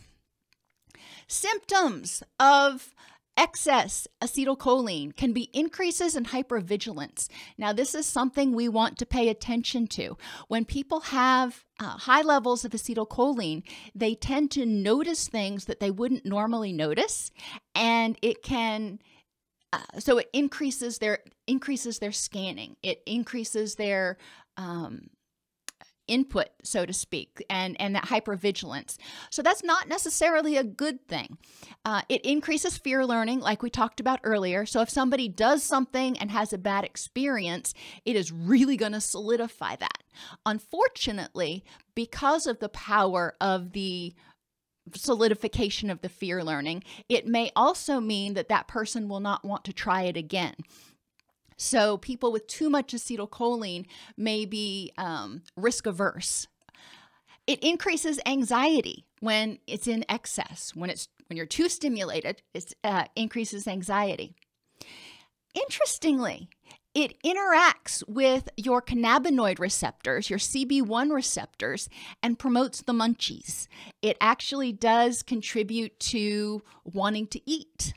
Symptoms 1.27 2.23
of 2.39 2.93
Excess 3.35 4.07
acetylcholine 4.21 5.15
can 5.15 5.33
be 5.33 5.49
increases 5.53 6.15
in 6.15 6.25
hypervigilance. 6.25 7.27
Now, 7.57 7.73
this 7.73 7.95
is 7.95 8.05
something 8.05 8.51
we 8.51 8.69
want 8.69 8.97
to 8.99 9.07
pay 9.07 9.29
attention 9.29 9.87
to. 9.87 10.17
When 10.47 10.65
people 10.65 10.99
have 11.01 11.65
uh, 11.79 11.97
high 11.97 12.21
levels 12.21 12.63
of 12.63 12.71
acetylcholine, 12.71 13.63
they 13.95 14.13
tend 14.13 14.51
to 14.51 14.65
notice 14.65 15.27
things 15.27 15.65
that 15.65 15.79
they 15.79 15.89
wouldn't 15.89 16.25
normally 16.25 16.73
notice, 16.73 17.31
and 17.73 18.17
it 18.21 18.43
can. 18.43 18.99
Uh, 19.71 19.79
so 19.97 20.19
it 20.19 20.29
increases 20.33 20.99
their 20.99 21.19
increases 21.47 21.97
their 21.97 22.11
scanning. 22.11 22.75
It 22.83 23.01
increases 23.07 23.75
their 23.75 24.17
um, 24.57 25.09
input, 26.07 26.49
so 26.63 26.85
to 26.85 26.93
speak, 26.93 27.43
and, 27.49 27.79
and 27.79 27.95
that 27.95 28.05
hypervigilance. 28.05 28.97
So 29.29 29.41
that's 29.41 29.63
not 29.63 29.87
necessarily 29.87 30.57
a 30.57 30.63
good 30.63 31.07
thing. 31.07 31.37
Uh, 31.85 32.01
it 32.09 32.25
increases 32.25 32.77
fear 32.77 33.05
learning, 33.05 33.39
like 33.39 33.61
we 33.61 33.69
talked 33.69 33.99
about 33.99 34.19
earlier. 34.23 34.65
So 34.65 34.81
if 34.81 34.89
somebody 34.89 35.29
does 35.29 35.63
something 35.63 36.17
and 36.17 36.31
has 36.31 36.53
a 36.53 36.57
bad 36.57 36.83
experience, 36.83 37.73
it 38.05 38.15
is 38.15 38.31
really 38.31 38.77
going 38.77 38.91
to 38.91 39.01
solidify 39.01 39.75
that. 39.77 40.03
Unfortunately, 40.45 41.63
because 41.95 42.47
of 42.47 42.59
the 42.59 42.69
power 42.69 43.35
of 43.39 43.71
the 43.71 44.13
solidification 44.95 45.89
of 45.89 46.01
the 46.01 46.09
fear 46.09 46.43
learning, 46.43 46.83
it 47.07 47.25
may 47.25 47.51
also 47.55 47.99
mean 47.99 48.33
that 48.33 48.49
that 48.49 48.67
person 48.67 49.07
will 49.07 49.21
not 49.21 49.45
want 49.45 49.63
to 49.63 49.73
try 49.73 50.03
it 50.03 50.17
again. 50.17 50.55
So, 51.57 51.97
people 51.97 52.31
with 52.31 52.47
too 52.47 52.69
much 52.69 52.93
acetylcholine 52.93 53.85
may 54.17 54.45
be 54.45 54.91
um, 54.97 55.43
risk 55.55 55.85
averse. 55.85 56.47
It 57.45 57.63
increases 57.63 58.19
anxiety 58.25 59.05
when 59.19 59.59
it's 59.67 59.87
in 59.87 60.05
excess. 60.07 60.71
When 60.75 60.89
it's 60.89 61.07
when 61.27 61.37
you're 61.37 61.45
too 61.45 61.69
stimulated, 61.69 62.41
it 62.53 62.73
uh, 62.83 63.05
increases 63.15 63.67
anxiety. 63.67 64.35
Interestingly, 65.53 66.49
it 66.93 67.15
interacts 67.23 68.07
with 68.07 68.49
your 68.55 68.81
cannabinoid 68.81 69.57
receptors, 69.59 70.29
your 70.29 70.39
CB1 70.39 71.11
receptors, 71.11 71.89
and 72.21 72.37
promotes 72.37 72.81
the 72.81 72.93
munchies. 72.93 73.67
It 74.01 74.15
actually 74.21 74.73
does 74.73 75.23
contribute 75.23 75.99
to 76.01 76.61
wanting 76.83 77.27
to 77.27 77.41
eat. 77.49 77.93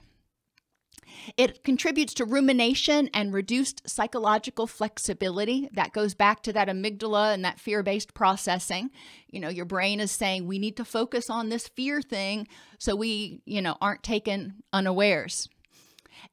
It 1.36 1.64
contributes 1.64 2.14
to 2.14 2.24
rumination 2.24 3.08
and 3.12 3.32
reduced 3.32 3.88
psychological 3.88 4.66
flexibility. 4.66 5.68
That 5.72 5.92
goes 5.92 6.14
back 6.14 6.42
to 6.42 6.52
that 6.52 6.68
amygdala 6.68 7.34
and 7.34 7.44
that 7.44 7.60
fear 7.60 7.82
based 7.82 8.14
processing. 8.14 8.90
You 9.28 9.40
know, 9.40 9.48
your 9.48 9.64
brain 9.64 10.00
is 10.00 10.10
saying, 10.10 10.46
we 10.46 10.58
need 10.58 10.76
to 10.76 10.84
focus 10.84 11.28
on 11.30 11.48
this 11.48 11.68
fear 11.68 12.02
thing 12.02 12.48
so 12.78 12.94
we, 12.96 13.40
you 13.44 13.62
know, 13.62 13.76
aren't 13.80 14.02
taken 14.02 14.62
unawares. 14.72 15.48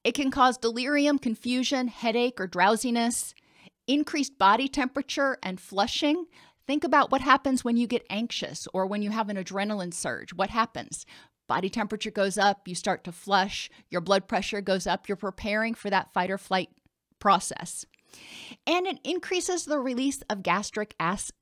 It 0.04 0.14
can 0.14 0.32
cause 0.32 0.58
delirium, 0.58 1.20
confusion, 1.20 1.88
headache, 1.88 2.40
or 2.40 2.48
drowsiness, 2.48 3.34
increased 3.88 4.38
body 4.38 4.68
temperature, 4.68 5.38
and 5.44 5.60
flushing. 5.60 6.26
Think 6.66 6.84
about 6.84 7.12
what 7.12 7.22
happens 7.22 7.66
when 7.66 7.76
you 7.76 7.88
get 7.88 8.06
anxious 8.10 8.68
or 8.74 8.86
when 8.86 9.02
you 9.02 9.10
have 9.10 9.30
an 9.30 9.36
adrenaline 9.36 9.94
surge. 9.94 10.34
What 10.34 10.50
happens? 10.50 11.06
Body 11.54 11.70
temperature 11.70 12.10
goes 12.10 12.36
up, 12.36 12.68
you 12.68 12.74
start 12.74 13.04
to 13.04 13.12
flush, 13.12 13.70
your 13.92 14.02
blood 14.02 14.28
pressure 14.28 14.60
goes 14.60 14.88
up, 14.88 15.08
you're 15.08 15.16
preparing 15.16 15.76
for 15.76 15.88
that 15.92 16.12
fight 16.12 16.32
or 16.32 16.38
flight 16.40 16.72
process. 17.20 17.86
And 18.66 18.88
it 18.88 18.98
increases 19.04 19.66
the 19.66 19.78
release 19.78 20.24
of 20.32 20.42
gastric 20.42 20.96
acid. 21.00 21.36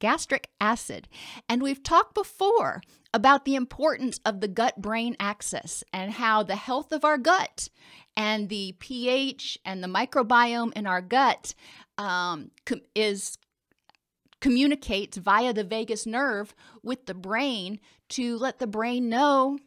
Gastric 0.00 0.50
acid. 0.60 1.08
And 1.48 1.62
we've 1.62 1.82
talked 1.82 2.14
before 2.14 2.82
about 3.14 3.46
the 3.46 3.54
importance 3.54 4.20
of 4.22 4.42
the 4.42 4.48
gut 4.48 4.82
brain 4.82 5.16
axis 5.18 5.82
and 5.94 6.12
how 6.12 6.42
the 6.42 6.54
health 6.54 6.92
of 6.92 7.02
our 7.02 7.16
gut 7.16 7.70
and 8.18 8.50
the 8.50 8.76
pH 8.80 9.58
and 9.64 9.82
the 9.82 9.88
microbiome 9.88 10.76
in 10.76 10.86
our 10.86 11.00
gut 11.00 11.54
um, 11.96 12.50
is 12.94 13.38
communicates 14.40 15.16
via 15.16 15.52
the 15.52 15.64
vagus 15.64 16.06
nerve 16.06 16.54
with 16.82 17.06
the 17.06 17.14
brain 17.14 17.80
to 18.10 18.36
let 18.38 18.58
the 18.58 18.66
brain 18.66 19.08
know 19.08 19.58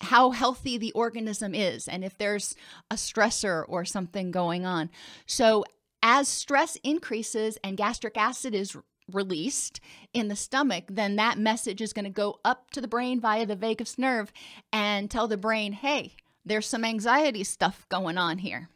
how 0.00 0.30
healthy 0.30 0.76
the 0.76 0.92
organism 0.92 1.54
is 1.54 1.86
and 1.86 2.04
if 2.04 2.18
there's 2.18 2.56
a 2.90 2.94
stressor 2.94 3.64
or 3.68 3.84
something 3.84 4.30
going 4.30 4.66
on. 4.66 4.90
So, 5.26 5.64
as 6.02 6.28
stress 6.28 6.76
increases 6.84 7.56
and 7.64 7.78
gastric 7.78 8.18
acid 8.18 8.54
is 8.54 8.76
released 9.10 9.80
in 10.12 10.28
the 10.28 10.36
stomach, 10.36 10.84
then 10.90 11.16
that 11.16 11.38
message 11.38 11.80
is 11.80 11.94
going 11.94 12.04
to 12.04 12.10
go 12.10 12.40
up 12.44 12.70
to 12.72 12.80
the 12.80 12.88
brain 12.88 13.20
via 13.20 13.46
the 13.46 13.56
vagus 13.56 13.98
nerve 13.98 14.30
and 14.72 15.10
tell 15.10 15.28
the 15.28 15.38
brain, 15.38 15.72
hey, 15.72 16.12
there's 16.44 16.66
some 16.66 16.84
anxiety 16.84 17.42
stuff 17.42 17.86
going 17.88 18.18
on 18.18 18.38
here. 18.38 18.68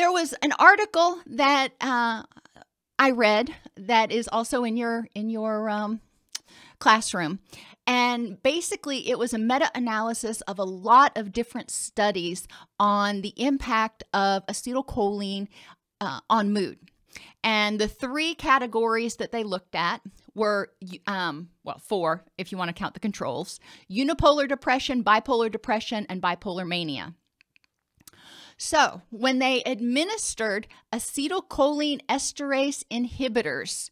There 0.00 0.10
was 0.10 0.32
an 0.40 0.52
article 0.58 1.20
that 1.26 1.74
uh, 1.78 2.22
I 2.98 3.10
read 3.10 3.54
that 3.76 4.10
is 4.10 4.30
also 4.32 4.64
in 4.64 4.78
your 4.78 5.06
in 5.14 5.28
your 5.28 5.68
um, 5.68 6.00
classroom, 6.78 7.38
and 7.86 8.42
basically 8.42 9.10
it 9.10 9.18
was 9.18 9.34
a 9.34 9.38
meta-analysis 9.38 10.40
of 10.48 10.58
a 10.58 10.64
lot 10.64 11.18
of 11.18 11.32
different 11.32 11.70
studies 11.70 12.48
on 12.78 13.20
the 13.20 13.34
impact 13.36 14.02
of 14.14 14.46
acetylcholine 14.46 15.48
uh, 16.00 16.20
on 16.30 16.54
mood. 16.54 16.78
And 17.44 17.78
the 17.78 17.86
three 17.86 18.34
categories 18.34 19.16
that 19.16 19.32
they 19.32 19.44
looked 19.44 19.74
at 19.74 20.00
were, 20.34 20.70
um, 21.06 21.50
well, 21.62 21.78
four 21.78 22.24
if 22.38 22.50
you 22.50 22.56
want 22.56 22.70
to 22.70 22.72
count 22.74 22.94
the 22.94 23.00
controls 23.00 23.60
unipolar 23.90 24.48
depression, 24.48 25.04
bipolar 25.04 25.52
depression, 25.52 26.06
and 26.08 26.22
bipolar 26.22 26.66
mania. 26.66 27.12
So, 28.62 29.00
when 29.08 29.38
they 29.38 29.62
administered 29.64 30.68
acetylcholine 30.92 32.02
esterase 32.10 32.84
inhibitors 32.90 33.88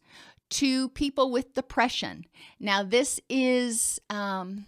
to 0.51 0.89
people 0.89 1.31
with 1.31 1.55
depression, 1.55 2.25
now 2.59 2.83
this 2.83 3.19
is 3.27 3.99
um, 4.11 4.67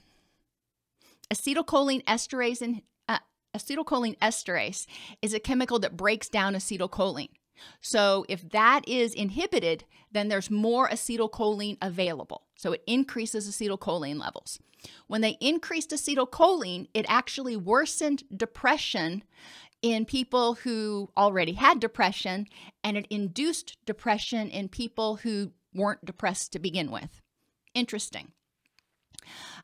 acetylcholine 1.31 2.03
esterase 2.05 2.81
uh, 3.07 3.19
acetylcholine 3.55 4.17
esterase 4.17 4.87
is 5.21 5.35
a 5.35 5.39
chemical 5.39 5.77
that 5.77 5.97
breaks 5.97 6.29
down 6.29 6.55
acetylcholine. 6.55 7.29
So, 7.79 8.25
if 8.27 8.49
that 8.49 8.81
is 8.87 9.13
inhibited, 9.13 9.83
then 10.11 10.29
there's 10.29 10.49
more 10.49 10.89
acetylcholine 10.89 11.77
available. 11.79 12.47
So, 12.55 12.71
it 12.71 12.81
increases 12.87 13.47
acetylcholine 13.47 14.19
levels. 14.19 14.57
When 15.05 15.21
they 15.21 15.37
increased 15.39 15.91
acetylcholine, 15.91 16.87
it 16.95 17.05
actually 17.07 17.55
worsened 17.55 18.23
depression 18.35 19.23
in 19.81 20.05
people 20.05 20.55
who 20.55 21.09
already 21.17 21.53
had 21.53 21.79
depression, 21.79 22.47
and 22.83 22.97
it 22.97 23.07
induced 23.09 23.77
depression 23.85 24.49
in 24.49 24.69
people 24.69 25.17
who 25.17 25.51
weren't 25.73 26.05
depressed 26.05 26.51
to 26.53 26.59
begin 26.59 26.91
with. 26.91 27.21
Interesting. 27.73 28.31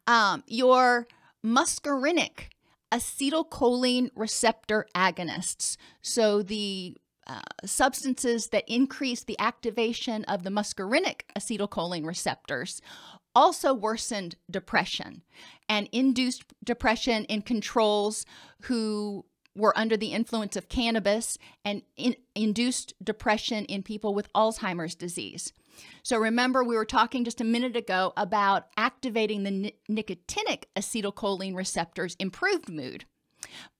Um, 0.05 0.43
your 0.47 1.07
muscarinic 1.45 2.49
acetylcholine 2.91 4.09
receptor 4.15 4.85
agonists, 4.95 5.77
so 6.01 6.41
the 6.41 6.97
uh, 7.27 7.41
substances 7.65 8.47
that 8.47 8.63
increase 8.67 9.23
the 9.23 9.37
activation 9.37 10.23
of 10.25 10.43
the 10.43 10.49
muscarinic 10.49 11.21
acetylcholine 11.37 12.05
receptors 12.05 12.81
also 13.35 13.73
worsened 13.73 14.35
depression 14.49 15.21
and 15.67 15.89
induced 15.91 16.53
depression 16.63 17.25
in 17.25 17.41
controls 17.41 18.25
who 18.61 19.25
were 19.57 19.77
under 19.77 19.97
the 19.97 20.13
influence 20.13 20.55
of 20.55 20.69
cannabis 20.69 21.37
and 21.65 21.81
in, 21.97 22.15
induced 22.35 22.93
depression 23.03 23.65
in 23.65 23.83
people 23.83 24.13
with 24.13 24.31
Alzheimer's 24.33 24.95
disease. 24.95 25.51
So, 26.03 26.17
remember, 26.17 26.63
we 26.63 26.75
were 26.75 26.85
talking 26.85 27.23
just 27.23 27.41
a 27.41 27.45
minute 27.45 27.75
ago 27.75 28.13
about 28.17 28.67
activating 28.77 29.43
the 29.43 29.73
nicotinic 29.89 30.63
acetylcholine 30.75 31.55
receptors 31.55 32.15
improved 32.19 32.69
mood, 32.69 33.05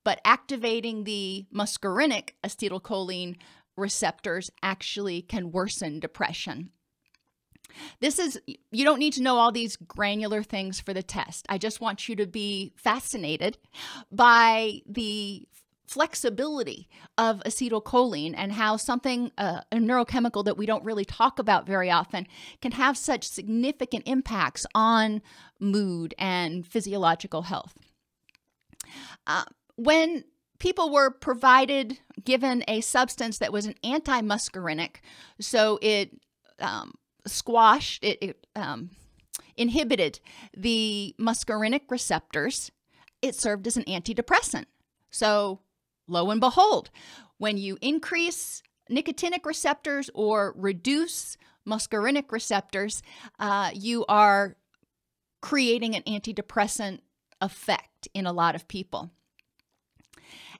but 0.04 0.22
activating 0.26 1.04
the 1.04 1.46
muscarinic 1.54 2.32
acetylcholine 2.44 3.38
receptors 3.76 4.52
actually 4.62 5.22
can 5.22 5.52
worsen 5.52 6.00
depression. 6.00 6.72
This 8.00 8.18
is, 8.20 8.40
you 8.72 8.84
don't 8.84 9.00
need 9.00 9.14
to 9.14 9.22
know 9.22 9.38
all 9.38 9.52
these 9.52 9.76
granular 9.76 10.44
things 10.44 10.80
for 10.80 10.94
the 10.94 11.04
test. 11.04 11.46
I 11.50 11.58
just 11.58 11.82
want 11.82 12.08
you 12.08 12.16
to 12.16 12.26
be 12.26 12.74
fascinated 12.76 13.58
by 14.12 14.82
the 14.88 15.48
flexibility 15.88 16.90
of 17.18 17.42
acetylcholine 17.46 18.34
and 18.36 18.52
how 18.52 18.76
something, 18.76 19.32
uh, 19.38 19.62
a 19.72 19.78
neurochemical 19.78 20.44
that 20.44 20.58
we 20.58 20.66
don't 20.66 20.84
really 20.84 21.06
talk 21.06 21.40
about 21.40 21.66
very 21.66 21.90
often, 21.90 22.28
can 22.62 22.74
have 22.74 22.98
such 22.98 23.28
significant 23.28 24.04
impacts 24.06 24.66
on 24.76 25.22
mood 25.60 26.14
and 26.20 26.68
physiological 26.68 27.44
health. 27.44 27.74
Uh, 29.26 29.46
when 29.78 30.26
people 30.60 30.92
were 30.92 31.10
provided, 31.10 32.00
given 32.24 32.64
a 32.68 32.82
substance 32.82 33.38
that 33.38 33.54
was 33.54 33.66
an 33.66 33.76
anti 33.84 34.22
muscarinic, 34.22 34.98
so 35.40 35.80
it 35.82 36.20
um, 36.60 36.96
squashed, 37.26 38.04
it, 38.04 38.18
it 38.22 38.48
um, 38.56 38.90
inhibited 39.56 40.20
the 40.56 41.16
muscarinic 41.20 41.82
receptors, 41.90 42.72
it 43.22 43.36
served 43.36 43.68
as 43.68 43.78
an 43.78 43.84
antidepressant. 43.86 44.66
So 45.10 45.62
lo 46.08 46.30
and 46.32 46.40
behold, 46.40 46.90
when 47.38 47.58
you 47.58 47.78
increase 47.82 48.64
nicotinic 48.90 49.46
receptors 49.46 50.10
or 50.14 50.54
reduce 50.58 51.38
muscarinic 51.68 52.32
receptors, 52.32 53.04
uh, 53.40 53.70
you 53.74 54.06
are 54.08 54.56
creating 55.42 55.96
an 55.96 56.04
antidepressant 56.04 57.00
effect 57.42 58.08
in 58.14 58.26
a 58.26 58.34
lot 58.34 58.56
of 58.56 58.68
people. 58.68 59.12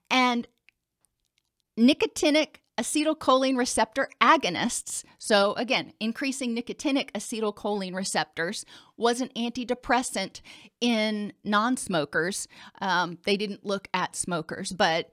And 0.10 0.48
nicotinic 1.80 2.58
acetylcholine 2.78 3.58
receptor 3.58 4.08
agonists, 4.22 5.04
so 5.18 5.54
again, 5.54 5.94
increasing 6.00 6.56
nicotinic 6.56 7.12
acetylcholine 7.14 7.96
receptors, 7.96 8.66
was 8.98 9.20
an 9.20 9.30
antidepressant 9.36 10.42
in 10.80 11.34
non 11.44 11.76
smokers. 11.76 12.48
Um, 12.80 13.18
they 13.26 13.36
didn't 13.36 13.66
look 13.66 13.88
at 13.94 14.16
smokers, 14.16 14.72
but 14.72 15.10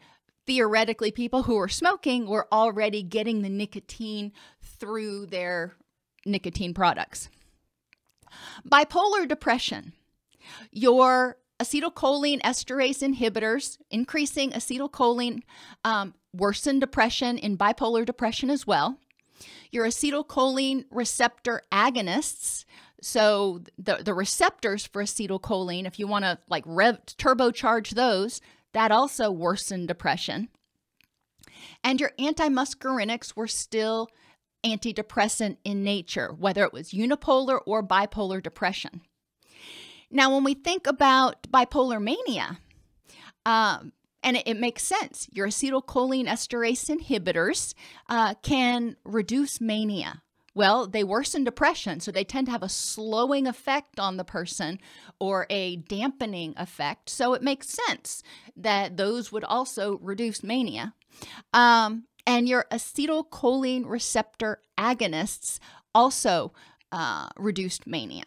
theoretically, 0.46 1.10
people 1.10 1.44
who 1.44 1.56
were 1.56 1.68
smoking 1.68 2.26
were 2.26 2.48
already 2.52 3.02
getting 3.02 3.42
the 3.42 3.48
nicotine 3.48 4.32
through 4.60 5.26
their 5.26 5.74
nicotine 6.26 6.74
products. 6.74 7.28
Bipolar 8.68 9.28
depression. 9.28 9.92
Your 10.70 11.38
acetylcholine 11.60 12.42
esterase 12.42 13.02
inhibitors, 13.02 13.78
increasing 13.90 14.50
acetylcholine, 14.50 15.42
um, 15.84 16.14
worsen 16.32 16.78
depression 16.78 17.38
in 17.38 17.56
bipolar 17.56 18.04
depression 18.04 18.50
as 18.50 18.66
well. 18.66 18.98
Your 19.70 19.86
acetylcholine 19.86 20.84
receptor 20.90 21.62
agonists, 21.72 22.64
so 23.00 23.62
the, 23.78 23.96
the 23.96 24.14
receptors 24.14 24.86
for 24.86 25.02
acetylcholine, 25.02 25.86
if 25.86 25.98
you 25.98 26.06
want 26.06 26.24
to 26.24 26.38
like 26.48 26.64
rev 26.66 26.98
turbocharge 27.06 27.90
those, 27.90 28.40
that 28.74 28.92
also 28.92 29.30
worsened 29.30 29.88
depression. 29.88 30.48
And 31.82 32.00
your 32.00 32.12
antimuscarinics 32.18 33.34
were 33.34 33.48
still 33.48 34.08
antidepressant 34.64 35.58
in 35.64 35.82
nature, 35.82 36.32
whether 36.32 36.64
it 36.64 36.72
was 36.72 36.90
unipolar 36.90 37.60
or 37.66 37.82
bipolar 37.82 38.42
depression. 38.42 39.02
Now, 40.10 40.32
when 40.34 40.44
we 40.44 40.54
think 40.54 40.86
about 40.86 41.50
bipolar 41.50 42.02
mania, 42.02 42.58
um, 43.46 43.92
and 44.22 44.36
it, 44.38 44.44
it, 44.46 44.56
makes 44.58 44.82
sense, 44.82 45.28
your 45.32 45.48
acetylcholine 45.48 46.26
esterase 46.26 46.88
inhibitors 46.88 47.74
uh, 48.08 48.34
can 48.42 48.96
reduce 49.04 49.60
mania. 49.60 50.22
Well, 50.54 50.86
they 50.86 51.02
worsen 51.02 51.42
depression, 51.42 51.98
so 51.98 52.12
they 52.12 52.24
tend 52.24 52.46
to 52.46 52.52
have 52.52 52.62
a 52.62 52.68
slowing 52.68 53.46
effect 53.46 53.98
on 53.98 54.16
the 54.16 54.24
person 54.24 54.78
or 55.18 55.46
a 55.50 55.76
dampening 55.76 56.54
effect. 56.56 57.10
So 57.10 57.34
it 57.34 57.42
makes 57.42 57.76
sense 57.86 58.22
that 58.56 58.96
those 58.96 59.32
would 59.32 59.44
also 59.44 59.98
reduce 60.00 60.44
mania. 60.44 60.94
Um, 61.52 62.04
and 62.26 62.48
your 62.48 62.66
acetylcholine 62.70 63.84
receptor 63.86 64.60
agonists 64.78 65.58
also 65.94 66.52
uh, 66.92 67.28
reduced 67.36 67.86
mania. 67.86 68.24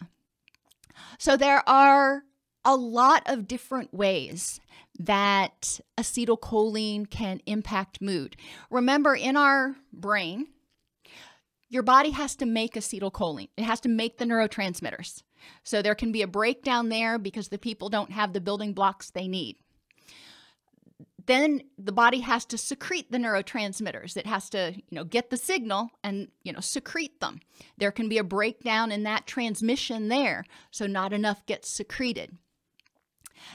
So 1.17 1.37
there 1.37 1.67
are 1.67 2.23
a 2.65 2.75
lot 2.75 3.23
of 3.25 3.47
different 3.47 3.93
ways 3.93 4.59
that 4.99 5.79
acetylcholine 5.97 7.09
can 7.09 7.39
impact 7.45 8.01
mood. 8.01 8.35
Remember, 8.69 9.15
in 9.15 9.37
our 9.37 9.75
brain, 9.93 10.47
your 11.69 11.84
body 11.84 12.12
has 12.12 12.36
to 12.38 12.45
make 12.45 12.75
acetylcholine. 12.75 13.49
It 13.58 13.63
has 13.63 13.80
to 13.82 13.89
make 13.89 14.17
the 14.17 14.25
neurotransmitters. 14.25 15.23
So 15.63 15.82
there 15.82 15.95
can 15.95 16.12
be 16.12 16.21
a 16.21 16.27
breakdown 16.27 16.89
there 16.89 17.17
because 17.17 17.49
the 17.49 17.58
people 17.58 17.89
don't 17.89 18.12
have 18.12 18.34
the 18.34 18.41
building 18.41 18.73
blocks 18.73 19.10
they 19.10 19.27
need. 19.27 19.58
Then 21.25 21.62
the 21.77 21.91
body 21.91 22.21
has 22.21 22.45
to 22.45 22.58
secrete 22.58 23.12
the 23.12 23.17
neurotransmitters. 23.17 24.15
It 24.15 24.25
has 24.25 24.49
to, 24.51 24.73
you 24.75 24.95
know, 24.95 25.03
get 25.03 25.30
the 25.30 25.36
signal 25.36 25.89
and, 26.01 26.30
you 26.43 26.53
know, 26.53 26.62
secrete 26.62 27.19
them. 27.19 27.41
There 27.77 27.91
can 27.91 28.08
be 28.08 28.17
a 28.17 28.23
breakdown 28.23 28.93
in 28.93 29.03
that 29.03 29.27
transmission 29.27 30.08
there, 30.08 30.45
so 30.71 30.88
not 30.88 31.12
enough 31.12 31.45
gets 31.45 31.69
secreted. 31.69 32.38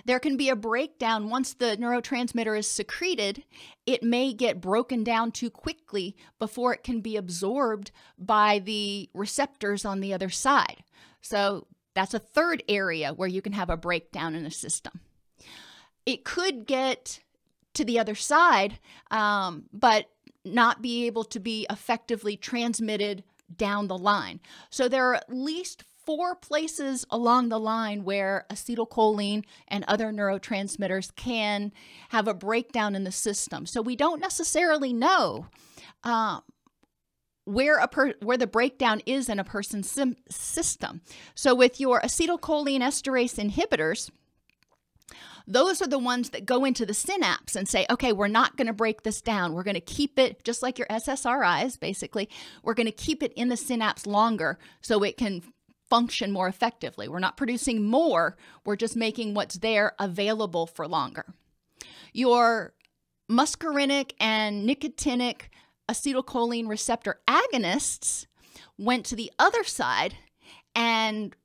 There 0.05 0.18
can 0.18 0.37
be 0.37 0.49
a 0.49 0.57
breakdown 0.57 1.31
once 1.31 1.55
the 1.55 1.77
neurotransmitter 1.77 2.59
is 2.59 2.66
secreted. 2.66 3.45
It 3.87 4.03
may 4.03 4.33
get 4.33 4.61
broken 4.61 5.05
down 5.05 5.33
too 5.33 5.51
quickly 5.51 6.16
before 6.38 6.73
it 6.73 6.85
can 6.85 7.01
be 7.01 7.16
absorbed 7.16 7.90
by 8.18 8.59
the 8.59 9.11
receptors 9.14 9.85
on 9.85 10.01
the 10.01 10.12
other 10.12 10.31
side. 10.31 10.85
So 11.21 11.66
that's 11.95 12.14
a 12.14 12.18
third 12.18 12.62
area 12.68 13.12
where 13.12 13.29
you 13.29 13.42
can 13.42 13.53
have 13.53 13.71
a 13.71 13.77
breakdown 13.77 14.35
in 14.35 14.47
a 14.47 14.51
system. 14.51 15.01
It 16.07 16.25
could 16.25 16.66
get 16.66 17.21
to 17.75 17.85
the 17.85 17.99
other 17.99 18.14
side, 18.14 18.79
um, 19.11 19.64
but 19.73 20.07
not 20.45 20.83
be 20.83 21.07
able 21.07 21.25
to 21.25 21.40
be 21.40 21.66
effectively 21.71 22.37
transmitted 22.37 23.23
down 23.57 23.88
the 23.88 23.99
line. 23.99 24.40
So 24.71 24.88
there 24.88 25.11
are 25.11 25.14
at 25.14 25.33
least 25.33 25.85
four 26.04 26.34
places 26.34 27.06
along 27.10 27.48
the 27.48 27.60
line 27.60 28.04
where 28.04 28.46
acetylcholine 28.50 29.44
and 29.68 29.84
other 29.86 30.12
neurotransmitters 30.12 31.14
can 31.14 31.72
have 32.10 32.28
a 32.28 32.34
breakdown 32.34 32.94
in 32.94 33.04
the 33.04 33.12
system. 33.12 33.66
So 33.66 33.82
we 33.82 33.96
don't 33.96 34.20
necessarily 34.20 34.92
know 34.92 35.46
uh, 36.04 36.40
where 37.44 37.78
a 37.78 37.88
per- 37.88 38.14
where 38.22 38.38
the 38.38 38.46
breakdown 38.46 39.00
is 39.06 39.28
in 39.28 39.38
a 39.38 39.44
person's 39.44 39.90
sim- 39.90 40.16
system. 40.30 41.00
So 41.34 41.54
with 41.54 41.80
your 41.80 42.00
acetylcholine 42.00 42.80
esterase 42.80 43.38
inhibitors, 43.38 44.10
those 45.46 45.82
are 45.82 45.88
the 45.88 45.98
ones 45.98 46.30
that 46.30 46.46
go 46.46 46.64
into 46.64 46.86
the 46.86 46.94
synapse 46.94 47.56
and 47.56 47.68
say, 47.68 47.86
okay, 47.90 48.12
we're 48.12 48.28
not 48.28 48.56
going 48.56 48.68
to 48.68 48.72
break 48.72 49.02
this 49.02 49.20
down. 49.20 49.54
We're 49.54 49.64
going 49.64 49.74
to 49.74 49.80
keep 49.80 50.18
it 50.18 50.44
just 50.44 50.62
like 50.62 50.78
your 50.78 50.86
SSRIs, 50.88 51.78
basically. 51.80 52.28
We're 52.62 52.74
going 52.74 52.86
to 52.86 52.92
keep 52.92 53.22
it 53.22 53.32
in 53.34 53.48
the 53.48 53.56
synapse 53.56 54.06
longer 54.06 54.58
so 54.80 55.02
it 55.02 55.16
can 55.16 55.42
function 55.92 56.33
more 56.33 56.48
effectively. 56.48 57.07
We're 57.07 57.18
not 57.18 57.37
producing 57.37 57.85
more, 57.85 58.35
we're 58.64 58.76
just 58.76 58.96
making 58.96 59.35
what's 59.35 59.57
there 59.57 59.92
available 59.98 60.66
for 60.66 60.88
longer. 60.88 61.35
Your 62.14 62.72
muscarinic 63.31 64.12
and 64.18 64.66
nicotinic 64.66 65.50
acetylcholine 65.90 66.66
receptor 66.66 67.20
agonists 67.28 68.24
went 68.78 69.05
to 69.05 69.16
the 69.16 69.31
other 69.38 69.64
side 69.64 70.14
and 70.74 71.37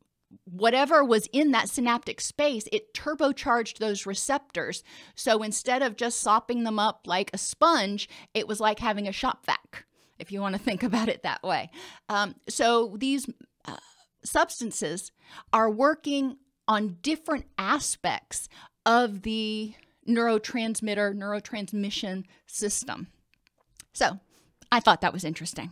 whatever 0.46 1.04
was 1.04 1.28
in 1.34 1.52
that 1.52 1.68
synaptic 1.68 2.22
space, 2.22 2.70
it 2.72 2.94
turbocharged 2.94 3.80
those 3.80 4.06
receptors. 4.06 4.82
So 5.14 5.44
instead 5.44 5.82
of 5.82 5.98
just 5.98 6.22
sopping 6.22 6.64
them 6.64 6.80
up 6.80 7.02
like 7.06 7.32
a 7.34 7.38
sponge, 7.38 8.08
it 8.34 8.48
was 8.48 8.62
like 8.62 8.80
having 8.80 9.10
a 9.10 9.12
shop 9.12 9.46
vac, 9.46 9.84
if 10.20 10.32
you 10.32 10.40
want 10.40 10.56
to 10.56 10.62
think 10.62 10.84
about 10.90 11.10
it 11.10 11.24
that 11.24 11.44
way. 11.44 11.70
Um, 12.08 12.36
so 12.48 12.96
these 12.98 13.28
uh, 13.66 13.76
substances 14.24 15.12
are 15.54 15.70
working 15.70 16.38
on 16.68 16.98
different 17.02 17.46
aspects 17.58 18.50
of 18.86 19.22
the 19.22 19.74
neurotransmitter, 20.08 21.16
neurotransmission 21.16 22.24
system. 22.46 23.08
So 23.94 24.20
I 24.72 24.80
thought 24.80 25.02
that 25.02 25.14
was 25.14 25.24
interesting. 25.24 25.72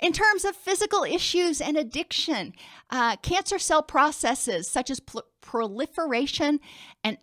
In 0.00 0.12
terms 0.12 0.44
of 0.44 0.56
physical 0.56 1.04
issues 1.04 1.60
and 1.60 1.76
addiction, 1.76 2.54
uh, 2.88 3.16
cancer 3.16 3.58
cell 3.58 3.82
processes 3.82 4.66
such 4.66 4.88
as 4.88 4.98
pl- 4.98 5.24
proliferation 5.42 6.60
and 7.04 7.18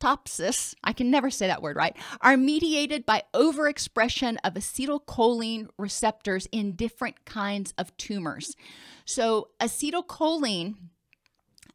apoptosis, 0.00 0.74
I 0.82 0.92
can 0.92 1.10
never 1.10 1.30
say 1.30 1.46
that 1.46 1.62
word 1.62 1.76
right, 1.76 1.96
are 2.20 2.36
mediated 2.36 3.06
by 3.06 3.22
overexpression 3.34 4.36
of 4.44 4.54
acetylcholine 4.54 5.68
receptors 5.78 6.46
in 6.52 6.72
different 6.72 7.24
kinds 7.24 7.74
of 7.78 7.96
tumors. 7.96 8.56
So, 9.04 9.48
acetylcholine 9.60 10.74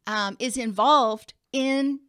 um, 0.06 0.36
is 0.38 0.56
involved 0.56 1.34
in 1.52 2.00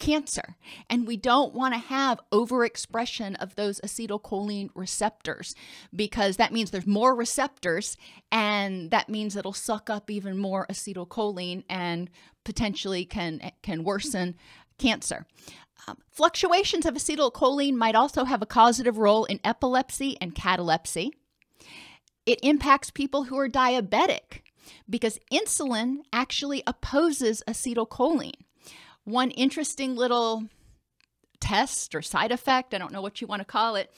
cancer. 0.00 0.56
And 0.88 1.06
we 1.06 1.16
don't 1.16 1.54
want 1.54 1.74
to 1.74 1.78
have 1.78 2.20
overexpression 2.32 3.36
of 3.40 3.54
those 3.54 3.80
acetylcholine 3.82 4.70
receptors 4.74 5.54
because 5.94 6.38
that 6.38 6.52
means 6.52 6.70
there's 6.70 6.86
more 6.86 7.14
receptors 7.14 7.96
and 8.32 8.90
that 8.90 9.08
means 9.08 9.36
it'll 9.36 9.52
suck 9.52 9.88
up 9.88 10.10
even 10.10 10.38
more 10.38 10.66
acetylcholine 10.68 11.64
and 11.68 12.10
potentially 12.44 13.04
can 13.04 13.52
can 13.62 13.84
worsen 13.84 14.34
cancer. 14.80 15.26
Um, 15.86 15.98
fluctuations 16.10 16.84
of 16.84 16.94
acetylcholine 16.94 17.74
might 17.74 17.94
also 17.94 18.24
have 18.24 18.42
a 18.42 18.46
causative 18.46 18.98
role 18.98 19.24
in 19.24 19.40
epilepsy 19.44 20.16
and 20.20 20.34
catalepsy. 20.34 21.12
It 22.26 22.40
impacts 22.42 22.90
people 22.90 23.24
who 23.24 23.38
are 23.38 23.48
diabetic 23.48 24.42
because 24.88 25.18
insulin 25.32 25.98
actually 26.12 26.62
opposes 26.66 27.42
acetylcholine. 27.48 28.34
One 29.04 29.30
interesting 29.30 29.96
little 29.96 30.44
test 31.40 31.94
or 31.94 32.02
side 32.02 32.32
effect, 32.32 32.74
I 32.74 32.78
don't 32.78 32.92
know 32.92 33.02
what 33.02 33.20
you 33.20 33.26
want 33.26 33.40
to 33.40 33.46
call 33.46 33.76
it. 33.76 33.90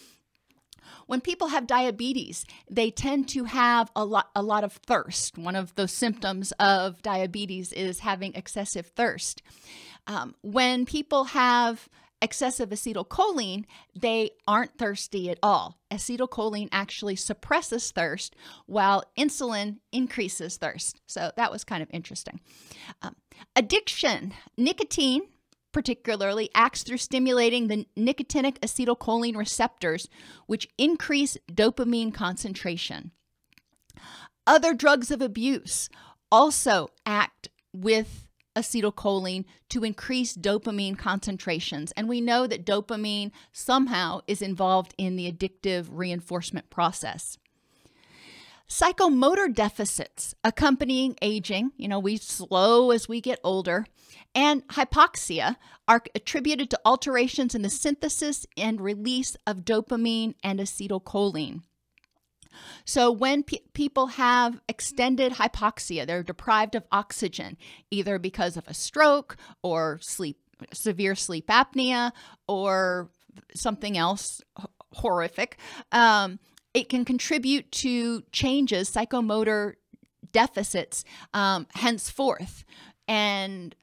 When 1.07 1.21
people 1.21 1.49
have 1.49 1.67
diabetes, 1.67 2.47
they 2.71 2.91
tend 2.91 3.29
to 3.31 3.45
have 3.45 3.91
a 3.95 4.05
lot 4.05 4.31
a 4.35 4.43
lot 4.43 4.65
of 4.65 4.73
thirst. 4.73 5.39
One 5.39 5.57
of 5.57 5.75
those 5.75 5.93
symptoms 5.93 6.53
of 6.59 7.03
diabetes 7.03 7.73
is 7.73 8.01
having 8.01 8.35
excessive 8.35 8.87
thirst. 8.87 9.43
Um, 10.07 10.35
when 10.43 10.85
people 10.85 11.25
have 11.25 11.89
excessive 12.21 12.71
acetylcholine, 12.71 13.65
they 13.99 14.31
aren't 14.47 14.79
thirsty 14.79 15.29
at 15.29 15.39
all. 15.43 15.79
Acetylcholine 15.91 16.69
actually 16.71 17.17
suppresses 17.17 17.91
thirst 17.91 18.37
while 18.67 19.05
insulin 19.19 19.79
increases 19.91 20.57
thirst. 20.57 21.01
So 21.07 21.33
that 21.37 21.51
was 21.51 21.65
kind 21.65 21.83
of 21.83 21.89
interesting. 21.93 22.41
Um, 23.03 23.17
addiction, 23.57 24.35
nicotine 24.57 25.23
particularly 25.73 26.51
acts 26.55 26.83
through 26.83 26.99
stimulating 26.99 27.67
the 27.67 27.87
nicotinic 27.97 28.59
acetylcholine 28.61 29.37
receptors, 29.37 30.09
which 30.47 30.69
increase 30.79 31.37
dopamine 31.51 32.13
concentration. 32.15 33.11
Other 34.47 34.75
drugs 34.75 35.11
of 35.11 35.23
abuse 35.23 35.89
also 36.31 36.89
act 37.07 37.49
with 37.73 38.29
acetylcholine 38.55 39.45
to 39.71 39.85
increase 39.85 40.37
dopamine 40.37 40.99
concentrations. 40.99 41.93
And 41.93 42.09
we 42.09 42.21
know 42.21 42.47
that 42.47 42.67
dopamine 42.67 43.33
somehow 43.53 44.21
is 44.27 44.43
involved 44.43 44.95
in 44.99 45.17
the 45.17 45.31
addictive 45.31 45.89
reinforcement 45.91 46.71
process. 46.71 47.39
Psychomotor 48.69 49.55
deficits 49.55 50.35
accompanying 50.43 51.17
aging, 51.21 51.73
you 51.77 51.89
know, 51.89 51.99
we 51.99 52.17
slow 52.17 52.91
as 52.91 53.07
we 53.07 53.21
get 53.21 53.39
older, 53.45 53.87
and 54.35 54.67
hypoxia 54.69 55.57
are 55.87 56.03
attributed 56.15 56.71
to 56.71 56.81
alterations 56.85 57.55
in 57.55 57.61
the 57.61 57.69
synthesis 57.69 58.47
and 58.57 58.81
release 58.81 59.37
of 59.47 59.59
dopamine 59.59 60.35
and 60.43 60.59
acetylcholine. 60.59 61.63
So, 62.85 63.11
when 63.11 63.43
pe- 63.43 63.59
people 63.73 64.09
have 64.09 64.61
extended 64.69 65.33
hypoxia, 65.33 66.07
they're 66.07 66.23
deprived 66.23 66.75
of 66.75 66.85
oxygen, 66.93 67.57
either 67.91 68.19
because 68.19 68.57
of 68.57 68.67
a 68.69 68.75
stroke 68.75 69.37
or 69.63 69.99
sleep, 70.01 70.39
severe 70.73 71.15
sleep 71.15 71.49
apnea 71.49 72.13
or 72.47 73.11
something 73.55 73.97
else 73.97 74.41
horrific. 74.95 75.59
Um, 75.91 76.39
it 76.75 76.89
can 76.89 77.05
contribute 77.05 77.71
to 77.73 78.23
changes, 78.33 78.91
psychomotor 78.91 79.75
deficits, 80.33 81.05
um, 81.35 81.67
henceforth. 81.75 82.65
And 83.07 83.75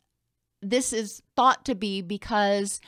this 0.61 0.91
is 0.93 1.21
thought 1.35 1.65
to 1.65 1.75
be 1.75 2.01
because 2.01 2.81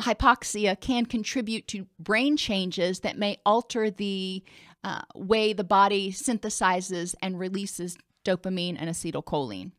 hypoxia 0.00 0.78
can 0.80 1.06
contribute 1.06 1.66
to 1.68 1.86
brain 1.98 2.36
changes 2.36 3.00
that 3.00 3.18
may 3.18 3.38
alter 3.44 3.90
the 3.90 4.42
uh, 4.84 5.02
way 5.14 5.52
the 5.52 5.64
body 5.64 6.12
synthesizes 6.12 7.14
and 7.20 7.38
releases 7.38 7.96
dopamine 8.24 8.76
and 8.78 8.88
acetylcholine. 8.90 9.72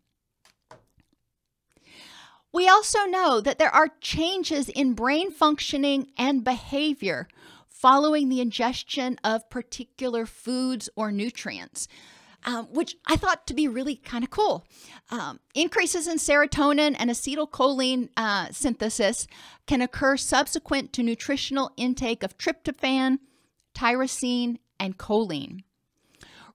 We 2.51 2.67
also 2.67 3.05
know 3.05 3.41
that 3.41 3.59
there 3.59 3.73
are 3.73 3.89
changes 4.01 4.69
in 4.69 4.93
brain 4.93 5.31
functioning 5.31 6.07
and 6.17 6.43
behavior 6.43 7.27
following 7.67 8.27
the 8.27 8.41
ingestion 8.41 9.17
of 9.23 9.49
particular 9.49 10.25
foods 10.25 10.89
or 10.95 11.11
nutrients 11.11 11.87
um, 12.45 12.67
which 12.71 12.95
I 13.05 13.15
thought 13.15 13.47
to 13.47 13.53
be 13.53 13.67
really 13.67 13.95
kind 13.95 14.23
of 14.23 14.29
cool. 14.29 14.65
Um, 15.11 15.39
increases 15.53 16.07
in 16.07 16.17
serotonin 16.17 16.95
and 16.97 17.09
acetylcholine 17.09 18.09
uh, 18.15 18.47
synthesis 18.51 19.27
can 19.67 19.81
occur 19.81 20.17
subsequent 20.17 20.93
to 20.93 21.03
nutritional 21.03 21.71
intake 21.77 22.23
of 22.23 22.37
tryptophan, 22.37 23.19
tyrosine, 23.75 24.57
and 24.79 24.97
choline. 24.97 25.63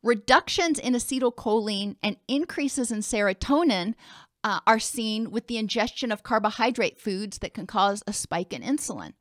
Reductions 0.03 0.79
in 0.79 0.95
acetylcholine 0.95 1.97
and 2.03 2.17
increases 2.29 2.91
in 2.91 3.01
serotonin 3.01 3.95
uh, 4.43 4.61
are 4.67 4.79
seen 4.79 5.31
with 5.31 5.47
the 5.47 5.57
ingestion 5.57 6.13
of 6.13 6.23
carbohydrate 6.23 6.99
foods 6.99 7.39
that 7.39 7.55
can 7.55 7.67
cause 7.67 8.03
a 8.07 8.13
spike 8.13 8.53
in 8.53 8.63
insulin. 8.63 9.15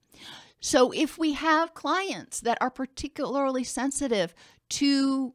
So, 0.59 0.91
if 0.91 1.17
we 1.17 1.33
have 1.33 1.73
clients 1.73 2.39
that 2.41 2.57
are 2.61 2.69
particularly 2.69 3.63
sensitive 3.63 4.33
to 4.69 5.33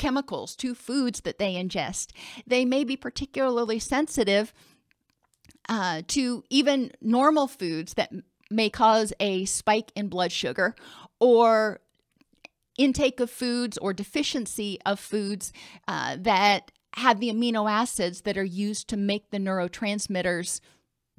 chemicals 0.00 0.56
to 0.56 0.74
foods 0.74 1.20
that 1.20 1.38
they 1.38 1.54
ingest. 1.54 2.08
They 2.46 2.64
may 2.64 2.82
be 2.82 2.96
particularly 2.96 3.78
sensitive 3.78 4.52
uh, 5.68 6.02
to 6.08 6.42
even 6.50 6.90
normal 7.00 7.46
foods 7.46 7.94
that 7.94 8.10
may 8.50 8.68
cause 8.68 9.12
a 9.20 9.44
spike 9.44 9.92
in 9.94 10.08
blood 10.08 10.32
sugar 10.32 10.74
or 11.20 11.80
intake 12.78 13.20
of 13.20 13.30
foods 13.30 13.78
or 13.78 13.92
deficiency 13.92 14.78
of 14.84 14.98
foods 14.98 15.52
uh, 15.86 16.16
that 16.18 16.72
have 16.94 17.20
the 17.20 17.30
amino 17.30 17.70
acids 17.70 18.22
that 18.22 18.36
are 18.36 18.42
used 18.42 18.88
to 18.88 18.96
make 18.96 19.30
the 19.30 19.38
neurotransmitters 19.38 20.60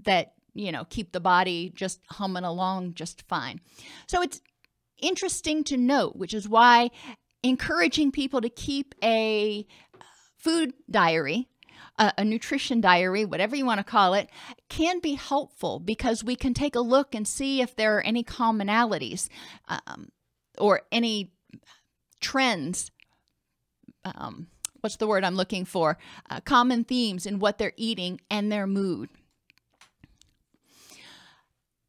that 0.03 0.33
you 0.53 0.71
know, 0.71 0.85
keep 0.89 1.11
the 1.11 1.19
body 1.19 1.71
just 1.73 2.01
humming 2.09 2.43
along 2.43 2.93
just 2.93 3.23
fine. 3.27 3.61
So 4.07 4.21
it's 4.21 4.41
interesting 5.01 5.63
to 5.65 5.77
note, 5.77 6.15
which 6.15 6.33
is 6.33 6.47
why 6.47 6.91
encouraging 7.43 8.11
people 8.11 8.41
to 8.41 8.49
keep 8.49 8.95
a 9.03 9.65
food 10.37 10.73
diary 10.89 11.47
a, 12.17 12.25
nutrition 12.25 12.81
diary, 12.81 13.25
whatever 13.25 13.55
you 13.55 13.65
want 13.65 13.79
to 13.79 13.83
call 13.83 14.13
it, 14.13 14.29
can 14.69 14.99
be 14.99 15.13
helpful 15.13 15.79
because 15.79 16.23
we 16.23 16.35
can 16.35 16.53
take 16.53 16.75
a 16.75 16.79
look 16.79 17.13
and 17.13 17.27
see 17.27 17.61
if 17.61 17.75
there 17.75 17.97
are 17.97 18.01
any 18.01 18.23
commonalities 18.23 19.29
um, 19.67 20.09
or 20.57 20.81
any 20.91 21.31
trends. 22.19 22.91
Um, 24.03 24.47
what's 24.79 24.97
the 24.97 25.07
word 25.07 25.23
I'm 25.23 25.35
looking 25.35 25.65
for? 25.65 25.97
Uh, 26.29 26.39
common 26.41 26.83
themes 26.83 27.25
in 27.25 27.39
what 27.39 27.57
they're 27.57 27.73
eating 27.77 28.19
and 28.29 28.51
their 28.51 28.67
mood. 28.67 29.09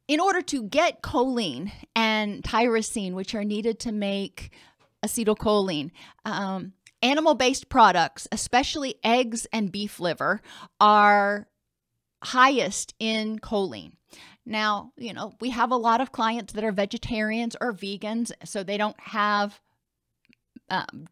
In 0.08 0.20
order 0.20 0.42
to 0.42 0.64
get 0.64 1.00
choline 1.00 1.72
and 1.96 2.42
tyrosine, 2.42 3.12
which 3.14 3.34
are 3.34 3.44
needed 3.44 3.78
to 3.80 3.92
make 3.92 4.50
acetylcholine, 5.04 5.90
um, 6.24 6.72
animal 7.02 7.34
based 7.34 7.68
products, 7.68 8.28
especially 8.32 8.96
eggs 9.04 9.46
and 9.52 9.72
beef 9.72 10.00
liver, 10.00 10.40
are 10.80 11.48
highest 12.22 12.94
in 12.98 13.38
choline. 13.38 13.92
Now, 14.44 14.92
you 14.96 15.12
know, 15.12 15.34
we 15.40 15.50
have 15.50 15.70
a 15.70 15.76
lot 15.76 16.00
of 16.00 16.12
clients 16.12 16.52
that 16.52 16.64
are 16.64 16.72
vegetarians 16.72 17.56
or 17.60 17.72
vegans, 17.72 18.32
so 18.44 18.62
they 18.62 18.76
don't 18.76 18.98
have 19.00 19.60
um, 20.68 21.06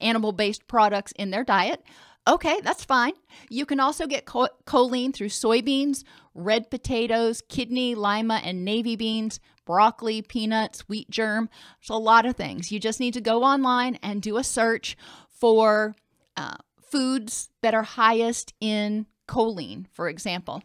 animal 0.00 0.32
based 0.32 0.66
products 0.66 1.12
in 1.12 1.30
their 1.30 1.44
diet. 1.44 1.82
Okay, 2.28 2.60
that's 2.62 2.84
fine. 2.84 3.12
You 3.48 3.66
can 3.66 3.80
also 3.80 4.06
get 4.06 4.26
choline 4.26 5.14
through 5.14 5.28
soybeans, 5.28 6.04
red 6.34 6.70
potatoes, 6.70 7.42
kidney, 7.48 7.94
lima, 7.94 8.40
and 8.44 8.64
navy 8.64 8.94
beans, 8.94 9.40
broccoli, 9.70 10.20
peanuts, 10.20 10.88
wheat 10.88 11.08
germ. 11.10 11.48
There's 11.80 11.90
a 11.90 11.94
lot 11.94 12.26
of 12.26 12.34
things. 12.34 12.72
You 12.72 12.80
just 12.80 12.98
need 12.98 13.14
to 13.14 13.20
go 13.20 13.44
online 13.44 14.00
and 14.02 14.20
do 14.20 14.36
a 14.36 14.42
search 14.42 14.96
for 15.28 15.94
uh, 16.36 16.56
foods 16.82 17.50
that 17.62 17.72
are 17.72 17.84
highest 17.84 18.52
in 18.60 19.06
choline, 19.28 19.86
for 19.92 20.08
example. 20.08 20.64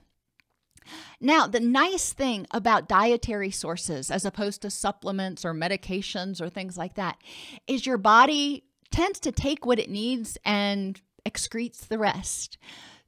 Now, 1.21 1.45
the 1.45 1.59
nice 1.59 2.13
thing 2.13 2.47
about 2.49 2.89
dietary 2.89 3.51
sources, 3.51 4.09
as 4.09 4.25
opposed 4.25 4.63
to 4.63 4.71
supplements 4.71 5.45
or 5.45 5.53
medications 5.53 6.41
or 6.41 6.49
things 6.49 6.75
like 6.75 6.95
that, 6.95 7.19
is 7.67 7.85
your 7.85 7.99
body 7.99 8.63
tends 8.89 9.19
to 9.19 9.31
take 9.31 9.67
what 9.67 9.77
it 9.77 9.91
needs 9.91 10.35
and 10.43 10.99
excretes 11.23 11.87
the 11.87 11.99
rest. 11.99 12.57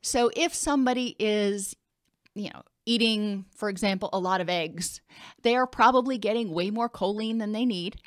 So 0.04 0.30
if 0.36 0.54
somebody 0.54 1.16
is, 1.18 1.76
you 2.36 2.52
know, 2.52 2.62
eating, 2.88 3.46
for 3.56 3.70
example, 3.70 4.10
a 4.14 4.20
lot 4.20 4.42
of 4.42 4.50
eggs, 4.50 5.02
they 5.44 5.56
are 5.56 5.68
probably 5.68 6.18
getting 6.18 6.52
way 6.52 6.72
more 6.72 6.90
choline 6.90 7.40
than 7.40 7.52
they 7.52 7.66
need. 7.66 7.98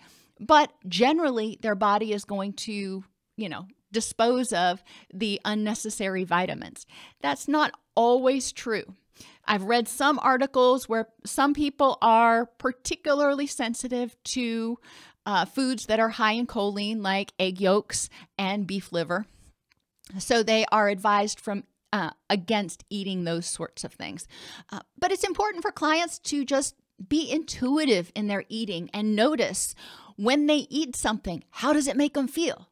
But 0.41 0.73
generally, 0.89 1.59
their 1.61 1.75
body 1.75 2.13
is 2.13 2.25
going 2.25 2.55
to, 2.55 3.05
you 3.37 3.49
know, 3.49 3.67
dispose 3.93 4.53
of 4.53 4.83
the 5.13 5.41
unnecessary 5.45 6.25
vitamins. 6.25 6.87
That's 7.21 7.47
not 7.47 7.73
always 7.95 8.53
true. 8.53 8.85
I've 9.45 9.65
read 9.65 9.87
some 9.87 10.19
articles 10.23 10.89
where 10.89 11.09
some 11.27 11.53
people 11.53 11.99
are 12.01 12.47
particularly 12.47 13.47
sensitive 13.47 14.17
to 14.25 14.79
uh, 15.27 15.45
foods 15.45 15.87
that 15.87 16.01
are 16.01 16.09
high 16.09 16.33
in 16.33 16.47
choline, 16.47 17.03
like 17.03 17.33
egg 17.39 17.61
yolks 17.61 18.09
and 18.39 18.67
beef 18.67 18.93
liver. 18.93 19.27
So 20.19 20.43
they 20.43 20.65
are 20.73 20.89
advised 20.89 21.39
from 21.39 21.65
uh, 21.93 22.11
against 22.29 22.85
eating 22.91 23.25
those 23.25 23.47
sorts 23.47 23.85
of 23.85 23.93
things. 23.93 24.27
Uh, 24.71 24.81
but 24.99 25.13
it's 25.13 25.25
important 25.25 25.63
for 25.63 25.73
clients 25.73 26.19
to 26.19 26.45
just 26.45 26.75
be 27.09 27.31
intuitive 27.31 28.13
in 28.15 28.27
their 28.27 28.45
eating 28.49 28.91
and 28.93 29.17
notice 29.17 29.75
when 30.17 30.47
they 30.47 30.67
eat 30.69 30.95
something, 30.95 31.43
how 31.51 31.73
does 31.73 31.89
it 31.89 31.97
make 31.97 32.15
them 32.15 32.29
feel? 32.29 32.69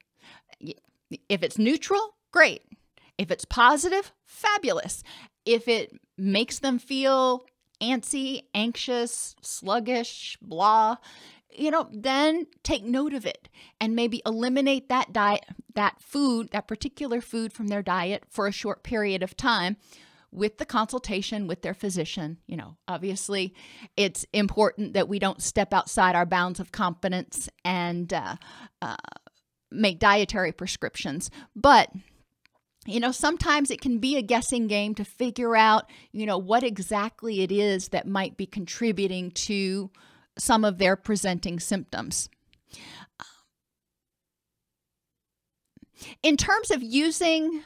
If 1.29 1.43
it's 1.43 1.59
neutral, 1.59 2.17
great. 2.31 2.63
If 3.17 3.31
it's 3.31 3.47
positive, 3.47 4.13
fabulous. 4.27 5.03
If 5.47 5.67
it 5.67 5.99
makes 6.19 6.59
them 6.59 6.79
feel 6.79 7.47
antsy, 7.81 8.43
anxious, 8.55 9.35
sluggish, 9.41 10.37
blah, 10.43 10.97
you 11.51 11.71
know, 11.71 11.89
then 11.91 12.47
take 12.63 12.85
note 12.85 13.15
of 13.15 13.25
it 13.25 13.49
and 13.81 13.97
maybe 13.97 14.21
eliminate 14.27 14.89
that 14.91 15.13
diet, 15.13 15.45
that 15.79 16.01
food, 16.01 16.51
that 16.51 16.67
particular 16.67 17.21
food 17.21 17.53
from 17.53 17.69
their 17.69 17.83
diet 17.83 18.25
for 18.29 18.49
a 18.49 18.53
short 18.53 18.83
period 18.83 19.23
of 19.23 19.37
time 19.37 19.77
with 20.33 20.59
the 20.59 20.67
consultation 20.67 21.47
with 21.47 21.63
their 21.63 21.73
physician. 21.73 22.39
You 22.49 22.57
know, 22.57 22.77
obviously, 22.89 23.55
it's 23.97 24.27
important 24.33 24.95
that 24.95 25.09
we 25.09 25.21
don't 25.21 25.41
step 25.41 25.73
outside 25.73 26.17
our 26.17 26.27
bounds 26.27 26.59
of 26.59 26.73
competence 26.73 27.49
and 27.65 28.13
uh, 28.13 28.35
uh, 28.83 28.97
make 29.71 30.01
dietary 30.01 30.51
prescriptions, 30.51 31.31
but 31.55 31.91
you 32.85 32.99
know, 32.99 33.13
sometimes 33.13 33.71
it 33.71 33.81
can 33.81 33.99
be 33.99 34.17
a 34.17 34.23
guessing 34.23 34.67
game 34.67 34.95
to 34.95 35.05
figure 35.05 35.55
out, 35.55 35.85
you 36.11 36.27
know, 36.27 36.39
what 36.39 36.65
exactly 36.65 37.43
it 37.43 37.53
is 37.53 37.89
that 37.89 38.09
might 38.09 38.37
be 38.37 38.47
contributing 38.47 39.31
to 39.31 39.91
some 40.39 40.65
of 40.65 40.79
their 40.79 40.97
presenting 40.97 41.61
symptoms. 41.61 42.31
In 46.23 46.37
terms 46.37 46.71
of 46.71 46.83
using 46.83 47.63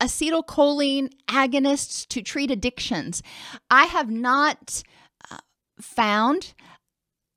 acetylcholine 0.00 1.10
agonists 1.28 2.06
to 2.08 2.22
treat 2.22 2.50
addictions, 2.50 3.22
I 3.70 3.84
have 3.84 4.10
not 4.10 4.82
uh, 5.30 5.38
found 5.80 6.54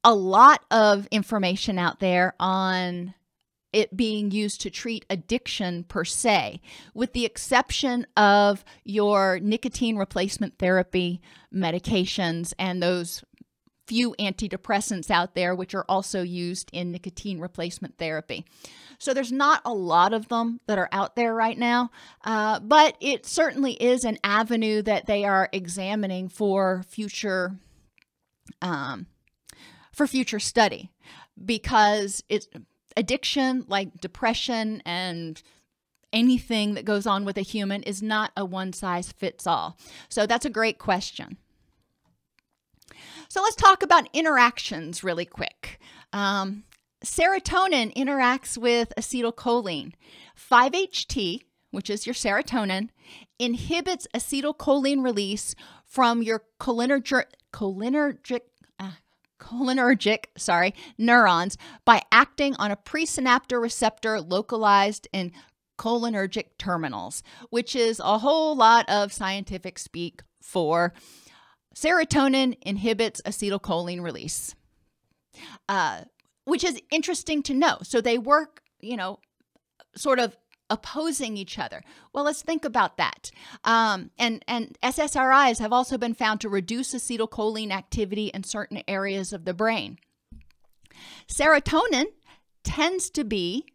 a 0.04 0.14
lot 0.14 0.64
of 0.72 1.08
information 1.12 1.78
out 1.78 2.00
there 2.00 2.34
on 2.40 3.14
it 3.72 3.96
being 3.96 4.32
used 4.32 4.62
to 4.62 4.70
treat 4.70 5.06
addiction 5.10 5.84
per 5.84 6.04
se, 6.04 6.60
with 6.94 7.14
the 7.14 7.26
exception 7.26 8.08
of 8.18 8.66
your 8.84 9.40
nicotine 9.40 9.96
replacement 9.96 10.58
therapy 10.58 11.22
medications 11.54 12.54
and 12.58 12.82
those 12.82 13.24
few 13.90 14.14
antidepressants 14.20 15.10
out 15.10 15.34
there, 15.34 15.56
which 15.56 15.74
are 15.74 15.84
also 15.90 16.22
used 16.22 16.70
in 16.72 16.92
nicotine 16.92 17.40
replacement 17.40 17.98
therapy. 17.98 18.46
So 19.00 19.16
there's 19.16 19.32
not 19.32 19.64
a 19.66 19.74
lot 19.74 20.14
of 20.14 20.28
them 20.28 20.60
that 20.68 20.78
are 20.78 20.90
out 20.92 21.16
there 21.16 21.34
right 21.34 21.58
now, 21.58 21.90
uh, 22.24 22.60
but 22.60 22.96
it 23.02 23.26
certainly 23.26 23.74
is 23.74 24.04
an 24.04 24.20
avenue 24.24 24.84
that 24.84 25.08
they 25.08 25.26
are 25.26 25.50
examining 25.52 26.30
for 26.30 26.84
future 26.88 27.56
um, 28.62 29.08
for 29.92 30.06
future 30.06 30.40
study 30.40 30.92
because 31.44 32.24
it's 32.30 32.48
addiction 32.96 33.66
like 33.68 34.00
depression 34.00 34.84
and 34.86 35.42
anything 36.14 36.76
that 36.76 36.86
goes 36.86 37.08
on 37.08 37.26
with 37.26 37.38
a 37.38 37.42
human 37.42 37.82
is 37.84 38.04
not 38.04 38.32
a 38.38 38.46
one 38.46 38.72
size 38.72 39.12
fits 39.12 39.48
all. 39.48 39.78
So 40.10 40.28
that's 40.28 40.46
a 40.46 40.50
great 40.50 40.78
question. 40.78 41.38
So 43.28 43.42
let's 43.42 43.56
talk 43.56 43.84
about 43.84 44.10
interactions 44.14 45.04
really 45.04 45.26
quick. 45.26 45.80
Um, 46.14 46.64
serotonin 47.04 47.96
interacts 47.96 48.58
with 48.58 48.94
acetylcholine. 48.98 49.94
5-HT, 50.38 51.42
which 51.72 51.90
is 51.90 52.06
your 52.06 52.14
serotonin, 52.16 52.90
inhibits 53.38 54.08
acetylcholine 54.16 55.04
release 55.04 55.56
from 55.86 56.22
your 56.22 56.44
cholinergic, 56.60 57.26
cholinergic 57.54 58.42
uh, 58.80 58.92
cholinergic, 59.40 60.26
sorry, 60.38 60.74
neurons 60.98 61.58
by 61.86 62.02
acting 62.12 62.56
on 62.58 62.72
a 62.72 62.78
presynaptic 62.78 63.62
receptor 63.62 64.20
localized 64.20 65.08
in 65.14 65.32
cholinergic 65.78 66.58
terminals, 66.58 67.24
which 67.50 67.76
is 67.76 68.02
a 68.04 68.20
whole 68.20 68.56
lot 68.56 68.88
of 68.90 69.14
scientific 69.14 69.80
speak 69.80 70.22
for 70.42 70.94
Serotonin 71.80 72.58
inhibits 72.62 73.22
acetylcholine 73.22 74.02
release, 74.02 74.54
uh, 75.70 76.02
which 76.44 76.64
is 76.64 76.82
interesting 76.92 77.42
to 77.44 77.54
know. 77.54 77.78
So 77.84 78.02
they 78.02 78.18
work, 78.18 78.62
you 78.82 78.98
know, 78.98 79.20
sort 79.96 80.20
of 80.20 80.36
opposing 80.70 81.38
each 81.38 81.58
other. 81.58 81.82
Well, 82.14 82.26
let's 82.26 82.42
think 82.42 82.66
about 82.66 82.98
that. 82.98 83.32
Um, 83.64 84.12
and 84.20 84.44
and 84.46 84.78
SSRIs 84.84 85.60
have 85.60 85.72
also 85.72 85.98
been 85.98 86.14
found 86.14 86.42
to 86.42 86.50
reduce 86.50 86.94
acetylcholine 86.94 87.72
activity 87.72 88.28
in 88.28 88.44
certain 88.44 88.84
areas 88.86 89.32
of 89.32 89.46
the 89.46 89.54
brain. 89.54 90.00
Serotonin 91.28 92.08
tends 92.64 93.10
to 93.12 93.24
be 93.24 93.66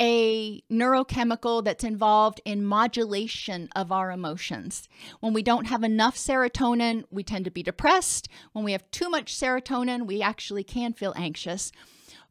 a 0.00 0.60
neurochemical 0.70 1.64
that's 1.64 1.84
involved 1.84 2.40
in 2.44 2.64
modulation 2.64 3.68
of 3.76 3.92
our 3.92 4.10
emotions. 4.10 4.88
When 5.20 5.32
we 5.32 5.42
don't 5.42 5.66
have 5.66 5.84
enough 5.84 6.16
serotonin, 6.16 7.04
we 7.10 7.22
tend 7.22 7.44
to 7.44 7.50
be 7.50 7.62
depressed. 7.62 8.28
When 8.52 8.64
we 8.64 8.72
have 8.72 8.90
too 8.90 9.08
much 9.08 9.34
serotonin, 9.34 10.06
we 10.06 10.20
actually 10.20 10.64
can 10.64 10.92
feel 10.92 11.14
anxious. 11.16 11.70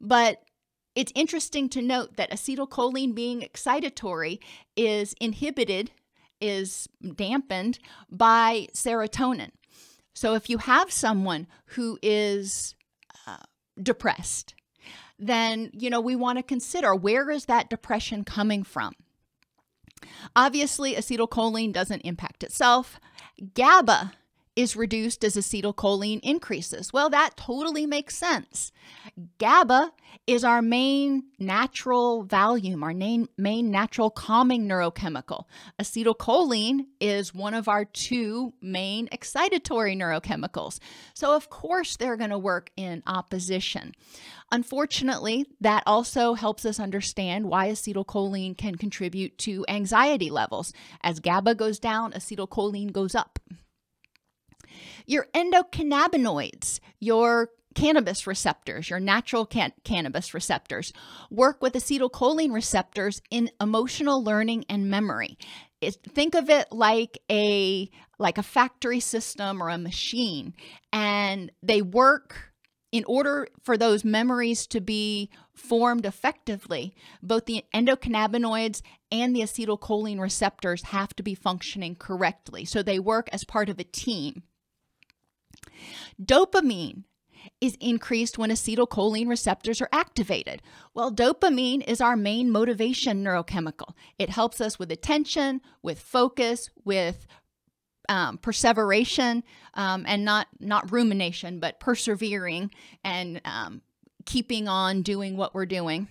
But 0.02 0.44
it's 0.96 1.12
interesting 1.16 1.70
to 1.70 1.82
note 1.82 2.18
that 2.18 2.32
acetylcholine 2.32 3.16
being 3.16 3.42
excitatory 3.42 4.40
is 4.76 5.16
inhibited, 5.20 5.92
is 6.42 6.88
dampened 7.16 7.80
by 8.10 8.68
serotonin. 8.74 9.52
So 10.14 10.36
if 10.36 10.50
you 10.50 10.60
have 10.60 10.92
someone 10.92 11.48
who 11.68 11.98
is 12.04 12.76
uh, 13.26 13.38
depressed, 13.82 14.54
then 15.28 15.72
you 15.74 15.90
know 15.90 16.02
we 16.02 16.16
want 16.16 16.38
to 16.38 16.44
consider 16.44 16.96
where 16.96 17.30
is 17.30 17.46
that 17.46 17.70
depression 17.70 18.24
coming 18.24 18.64
from. 18.64 18.94
Obviously, 20.36 20.96
acetylcholine 20.96 21.72
doesn't 21.72 22.02
impact 22.02 22.44
itself. 22.44 23.00
GABA 23.54 24.14
is 24.56 24.76
reduced 24.76 25.24
as 25.24 25.36
acetylcholine 25.36 26.20
increases. 26.22 26.94
Well, 26.94 27.10
that 27.10 27.38
totally 27.38 27.86
makes 27.86 28.16
sense. 28.16 28.72
GABA 29.40 29.92
is 30.28 30.44
our 30.44 30.62
main 30.62 31.24
natural 31.40 32.24
volume, 32.24 32.84
our 32.84 32.94
main, 32.94 33.28
main 33.38 33.72
natural 33.72 34.10
calming 34.10 34.68
neurochemical. 34.68 35.46
Acetylcholine 35.82 36.86
is 37.02 37.34
one 37.34 37.54
of 37.54 37.68
our 37.68 37.86
two 37.86 38.54
main 38.62 39.08
excitatory 39.08 39.98
neurochemicals. 39.98 40.80
So, 41.14 41.36
of 41.36 41.50
course, 41.50 41.98
they're 41.98 42.18
going 42.18 42.30
to 42.30 42.38
work 42.38 42.70
in 42.78 43.04
opposition. 43.08 43.94
Unfortunately, 44.52 45.46
that 45.62 45.84
also 45.88 46.36
helps 46.36 46.64
us 46.64 46.80
understand 46.80 47.46
why 47.46 47.70
acetylcholine 47.70 48.58
can 48.58 48.76
contribute 48.76 49.38
to 49.40 49.66
anxiety 49.68 50.30
levels. 50.30 50.74
As 51.02 51.20
GABA 51.20 51.56
goes 51.56 51.80
down, 51.80 52.14
acetylcholine 52.14 52.92
goes 52.92 53.16
up. 53.16 53.40
Your 55.06 55.28
endocannabinoids, 55.36 56.80
your 57.00 57.50
cannabis 57.76 58.28
receptors, 58.28 58.90
your 58.90 59.00
natural 59.00 59.46
can- 59.46 59.74
cannabis 59.84 60.34
receptors, 60.34 60.94
work 61.32 61.62
with 61.62 61.74
acetylcholine 61.74 62.54
receptors 62.54 63.22
in 63.32 63.50
emotional 63.60 64.24
learning 64.24 64.66
and 64.70 64.90
memory. 64.90 65.38
It, 65.82 65.98
think 66.14 66.36
of 66.36 66.50
it 66.50 66.68
like 66.72 67.20
a 67.32 67.90
like 68.20 68.38
a 68.38 68.44
factory 68.44 69.00
system 69.00 69.62
or 69.62 69.70
a 69.70 69.78
machine, 69.78 70.54
and 70.94 71.52
they 71.62 71.82
work 71.82 72.54
in 72.94 73.04
order 73.06 73.48
for 73.64 73.76
those 73.76 74.06
memories 74.06 74.68
to 74.68 74.80
be 74.80 75.32
formed 75.56 76.06
effectively, 76.06 76.96
both 77.24 77.46
the 77.46 77.66
endocannabinoids 77.74 78.84
and 79.12 79.36
the 79.36 79.42
acetylcholine 79.42 80.20
receptors 80.20 80.84
have 80.84 81.14
to 81.16 81.24
be 81.24 81.34
functioning 81.34 81.96
correctly. 81.96 82.66
So 82.66 82.84
they 82.84 83.00
work 83.00 83.30
as 83.34 83.44
part 83.44 83.68
of 83.68 83.80
a 83.80 83.84
team. 83.84 84.44
Dopamine 86.22 87.04
is 87.60 87.78
increased 87.80 88.38
when 88.38 88.50
acetylcholine 88.50 89.28
receptors 89.28 89.82
are 89.82 89.90
activated. 89.92 90.62
Well, 90.94 91.12
dopamine 91.12 91.84
is 91.88 92.02
our 92.02 92.16
main 92.16 92.52
motivation 92.52 93.24
neurochemical. 93.24 93.94
It 94.20 94.30
helps 94.30 94.62
us 94.62 94.80
with 94.80 94.92
attention, 94.92 95.62
with 95.82 96.00
focus, 96.00 96.70
with 96.84 97.26
um, 98.10 98.38
perseveration, 98.38 99.44
um, 99.76 100.04
and 100.08 100.26
not 100.26 100.48
not 100.60 100.92
rumination, 100.92 101.60
but 101.60 101.80
persevering 101.80 102.72
and 103.04 103.42
um, 103.46 103.82
keeping 104.26 104.68
on 104.68 105.02
doing 105.02 105.38
what 105.38 105.56
we're 105.56 105.66
doing. 105.66 106.10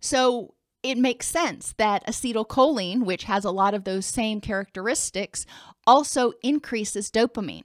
So 0.00 0.54
it 0.82 0.98
makes 0.98 1.26
sense 1.26 1.74
that 1.78 2.06
acetylcholine, 2.06 3.04
which 3.04 3.24
has 3.24 3.44
a 3.44 3.50
lot 3.50 3.74
of 3.74 3.84
those 3.84 4.06
same 4.06 4.40
characteristics, 4.40 5.46
also 5.86 6.32
increases 6.42 7.10
dopamine. 7.10 7.64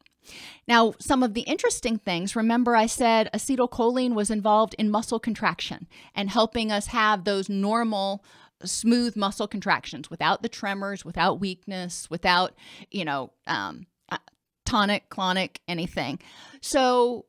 Now, 0.68 0.94
some 1.00 1.24
of 1.24 1.34
the 1.34 1.42
interesting 1.42 1.98
things 1.98 2.36
remember, 2.36 2.76
I 2.76 2.86
said 2.86 3.30
acetylcholine 3.34 4.14
was 4.14 4.30
involved 4.30 4.76
in 4.78 4.90
muscle 4.90 5.20
contraction 5.20 5.88
and 6.14 6.30
helping 6.30 6.72
us 6.72 6.88
have 6.88 7.24
those 7.24 7.50
normal 7.50 8.24
smooth 8.64 9.16
muscle 9.16 9.48
contractions 9.48 10.10
without 10.10 10.42
the 10.42 10.50
tremors, 10.50 11.06
without 11.06 11.40
weakness, 11.40 12.10
without, 12.10 12.54
you 12.92 13.06
know, 13.06 13.32
um, 13.46 13.86
uh, 14.10 14.18
tonic, 14.66 15.10
clonic, 15.10 15.58
anything. 15.68 16.20
So, 16.62 17.26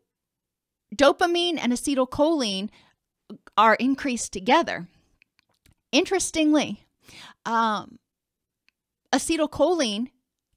dopamine 0.95 1.59
and 1.61 1.73
acetylcholine 1.73 2.71
are 3.57 3.75
increased 3.75 4.33
together. 4.33 4.89
Interestingly, 5.93 6.87
um, 7.45 7.99
acetylcholine 9.13 10.09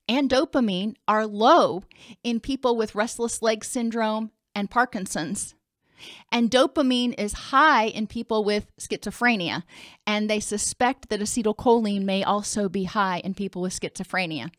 and 0.08 0.30
dopamine 0.30 0.96
are 1.08 1.26
low 1.26 1.84
in 2.24 2.40
people 2.40 2.76
with 2.76 2.96
restless 2.96 3.42
leg 3.42 3.64
syndrome 3.64 4.32
and 4.56 4.70
Parkinson's. 4.70 5.56
And 6.32 6.50
dopamine 6.50 7.14
is 7.20 7.34
high 7.34 7.86
in 7.86 8.08
people 8.08 8.44
with 8.44 8.68
schizophrenia. 8.78 9.64
And 10.08 10.30
they 10.30 10.40
suspect 10.40 11.10
that 11.10 11.20
acetylcholine 11.20 12.04
may 12.04 12.24
also 12.24 12.70
be 12.70 12.86
high 12.86 13.20
in 13.20 13.34
people 13.34 13.62
with 13.62 13.80
schizophrenia. 13.80 14.50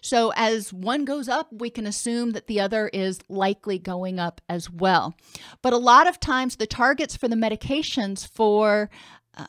So, 0.00 0.32
as 0.36 0.72
one 0.72 1.04
goes 1.04 1.28
up, 1.28 1.48
we 1.52 1.70
can 1.70 1.86
assume 1.86 2.32
that 2.32 2.46
the 2.46 2.60
other 2.60 2.88
is 2.88 3.20
likely 3.28 3.78
going 3.78 4.18
up 4.18 4.40
as 4.48 4.70
well. 4.70 5.16
But 5.62 5.72
a 5.72 5.78
lot 5.78 6.06
of 6.06 6.20
times, 6.20 6.56
the 6.56 6.66
targets 6.66 7.16
for 7.16 7.28
the 7.28 7.36
medications 7.36 8.26
for 8.26 8.90
uh, 9.36 9.44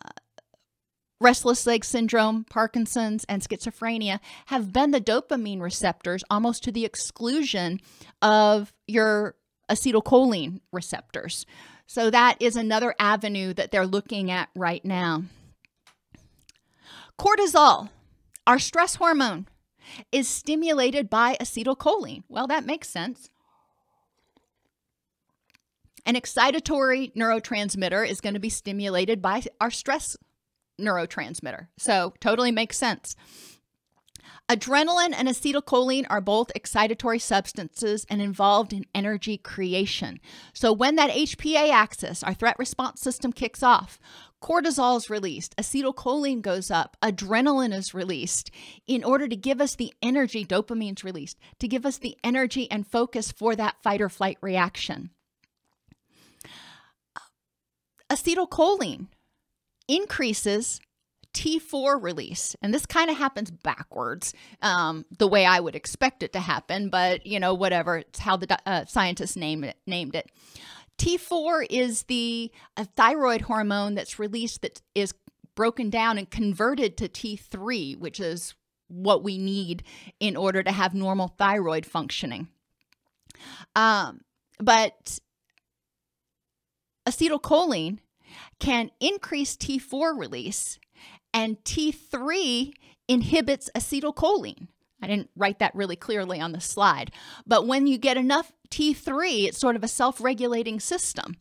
restless 1.20 1.66
leg 1.66 1.84
syndrome, 1.84 2.46
Parkinson's, 2.50 3.26
and 3.26 3.42
schizophrenia 3.42 4.20
have 4.48 4.72
been 4.72 4.92
the 4.92 5.02
dopamine 5.02 5.62
receptors 5.62 6.24
almost 6.30 6.64
to 6.64 6.72
the 6.72 6.86
exclusion 6.86 7.80
of 8.22 8.74
your 8.88 9.36
acetylcholine 9.70 10.62
receptors. 10.72 11.46
So 11.88 12.10
that 12.10 12.38
is 12.40 12.56
another 12.56 12.96
avenue 13.00 13.54
that 13.54 13.72
they're 13.72 13.88
looking 13.88 14.32
at 14.32 14.50
right 14.56 14.84
now. 14.86 15.24
Cortisol, 17.20 17.90
our 18.48 18.60
stress 18.60 18.96
hormone, 18.96 19.48
is 20.12 20.28
stimulated 20.28 21.10
by 21.10 21.36
acetylcholine. 21.42 22.24
Well, 22.30 22.48
that 22.48 22.66
makes 22.66 22.90
sense. 22.90 23.30
An 26.06 26.16
excitatory 26.16 27.14
neurotransmitter 27.14 28.08
is 28.08 28.22
going 28.22 28.36
to 28.36 28.40
be 28.40 28.50
stimulated 28.50 29.22
by 29.22 29.44
our 29.60 29.70
stress 29.70 30.16
neurotransmitter. 30.80 31.68
So, 31.78 32.14
totally 32.20 32.52
makes 32.52 32.78
sense. 32.78 33.16
Adrenaline 34.50 35.14
and 35.16 35.28
acetylcholine 35.28 36.08
are 36.10 36.22
both 36.22 36.52
excitatory 36.56 37.22
substances 37.22 38.04
and 38.10 38.20
involved 38.20 38.74
in 38.74 38.84
energy 38.96 39.38
creation. 39.38 40.20
So, 40.54 40.74
when 40.74 40.96
that 40.96 41.12
HPA 41.12 41.70
axis, 41.72 42.24
our 42.24 42.34
threat 42.34 42.56
response 42.58 43.00
system, 43.00 43.32
kicks 43.32 43.62
off, 43.62 44.00
cortisol 44.42 44.98
is 44.98 45.08
released, 45.08 45.56
acetylcholine 45.58 46.42
goes 46.42 46.72
up, 46.72 46.98
adrenaline 47.04 47.74
is 47.74 47.94
released 47.94 48.50
in 48.88 49.04
order 49.04 49.28
to 49.28 49.36
give 49.36 49.62
us 49.62 49.76
the 49.76 49.94
energy, 50.02 50.44
dopamine's 50.44 51.04
released, 51.04 51.38
to 51.60 51.68
give 51.68 51.86
us 51.86 52.00
the 52.00 52.18
energy 52.24 52.70
and 52.72 52.88
focus 52.88 53.32
for 53.32 53.56
that 53.56 53.76
fight 53.84 54.02
or 54.02 54.10
flight 54.10 54.40
reaction. 54.42 55.12
Acetylcholine 58.12 59.10
increases 59.90 60.80
T4 61.34 62.02
release. 62.02 62.56
And 62.62 62.74
this 62.74 62.86
kind 62.86 63.10
of 63.10 63.18
happens 63.18 63.52
backwards, 63.52 64.34
um, 64.62 65.06
the 65.18 65.28
way 65.28 65.46
I 65.46 65.60
would 65.60 65.76
expect 65.76 66.24
it 66.24 66.34
to 66.34 66.40
happen, 66.40 66.90
but 66.90 67.26
you 67.26 67.40
know, 67.40 67.54
whatever. 67.54 67.98
It's 67.98 68.20
how 68.20 68.38
the 68.38 68.58
uh, 68.66 68.86
scientists 68.86 69.36
named 69.36 69.66
it, 69.66 69.78
named 69.86 70.16
it. 70.16 70.32
T4 70.98 71.66
is 71.70 72.04
the 72.04 72.52
thyroid 72.96 73.42
hormone 73.42 73.96
that's 73.96 74.20
released 74.20 74.62
that 74.64 74.82
is 74.94 75.14
broken 75.56 75.90
down 75.90 76.18
and 76.18 76.30
converted 76.30 76.98
to 76.98 77.08
T3, 77.08 77.98
which 77.98 78.20
is 78.20 78.54
what 78.88 79.24
we 79.24 79.38
need 79.38 79.84
in 80.20 80.36
order 80.36 80.64
to 80.64 80.72
have 80.72 80.94
normal 80.94 81.30
thyroid 81.38 81.86
functioning. 81.86 82.50
Um, 83.76 84.22
but 84.60 85.20
acetylcholine 87.08 88.00
can 88.60 88.92
increase 89.00 89.56
T4 89.56 90.18
release, 90.18 90.80
and 91.34 91.58
T3 91.64 92.74
inhibits 93.08 93.70
acetylcholine. 93.76 94.68
I 95.02 95.08
didn't 95.08 95.30
write 95.36 95.60
that 95.60 95.76
really 95.76 95.96
clearly 95.96 96.42
on 96.42 96.52
the 96.52 96.60
slide, 96.60 97.12
but 97.46 97.66
when 97.68 97.88
you 97.88 97.98
get 97.98 98.18
enough 98.18 98.52
T3, 98.70 99.46
it's 99.46 99.58
sort 99.58 99.76
of 99.76 99.84
a 99.84 99.88
self 99.88 100.22
regulating 100.22 100.80
system. 100.80 101.36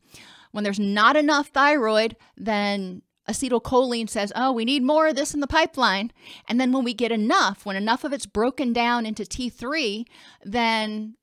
When 0.52 0.64
there's 0.64 0.80
not 0.80 1.16
enough 1.16 1.48
thyroid, 1.48 2.16
then 2.36 3.02
acetylcholine 3.28 4.08
says, 4.08 4.32
oh, 4.34 4.52
we 4.52 4.64
need 4.64 4.82
more 4.82 5.08
of 5.08 5.16
this 5.16 5.34
in 5.34 5.40
the 5.40 5.46
pipeline. 5.46 6.10
And 6.48 6.60
then 6.60 6.72
when 6.72 6.84
we 6.84 6.94
get 6.94 7.12
enough, 7.12 7.66
when 7.66 7.76
enough 7.76 8.04
of 8.04 8.12
it's 8.12 8.26
broken 8.26 8.72
down 8.72 9.04
into 9.04 9.24
T3, 9.24 10.04
then 10.42 11.16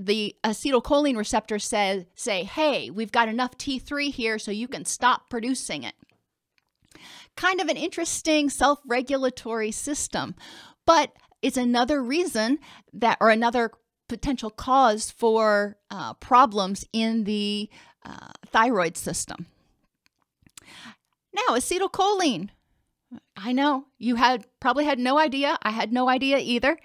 the 0.00 0.34
acetylcholine 0.42 1.16
receptors 1.16 1.64
say, 1.64 2.06
say, 2.14 2.42
hey, 2.44 2.88
we've 2.88 3.12
got 3.12 3.28
enough 3.28 3.58
T3 3.58 4.10
here 4.10 4.38
so 4.38 4.50
you 4.50 4.66
can 4.66 4.86
stop 4.86 5.28
producing 5.28 5.82
it. 5.82 5.94
Kind 7.36 7.60
of 7.60 7.68
an 7.68 7.76
interesting 7.76 8.48
self 8.48 8.80
regulatory 8.86 9.70
system, 9.70 10.34
but 10.86 11.12
it's 11.42 11.58
another 11.58 12.02
reason 12.02 12.58
that, 12.94 13.18
or 13.20 13.28
another 13.28 13.72
potential 14.08 14.50
cause 14.50 15.10
for 15.10 15.76
uh, 15.90 16.14
problems 16.14 16.86
in 16.94 17.24
the 17.24 17.68
uh, 18.04 18.30
thyroid 18.46 18.96
system. 18.96 19.46
Now, 21.32 21.54
acetylcholine. 21.54 22.48
I 23.36 23.52
know 23.52 23.86
you 23.98 24.14
had 24.14 24.46
probably 24.60 24.84
had 24.84 24.98
no 24.98 25.18
idea. 25.18 25.58
I 25.62 25.70
had 25.70 25.92
no 25.92 26.08
idea 26.08 26.38
either. 26.38 26.78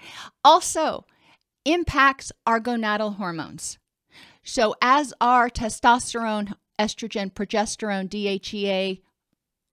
Also, 0.44 1.06
impacts 1.66 2.32
our 2.46 2.60
gonadal 2.60 3.18
hormones. 3.18 3.78
So, 4.44 4.76
as 4.82 5.14
our 5.20 5.50
testosterone, 5.50 6.54
estrogen, 6.80 7.34
progesterone, 7.34 8.08
DHEA 8.08 9.02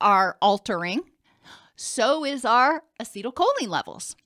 are 0.01 0.37
altering, 0.41 1.03
so 1.77 2.25
is 2.25 2.45
our 2.45 2.83
acetylcholine 3.01 3.69
levels. 3.69 4.17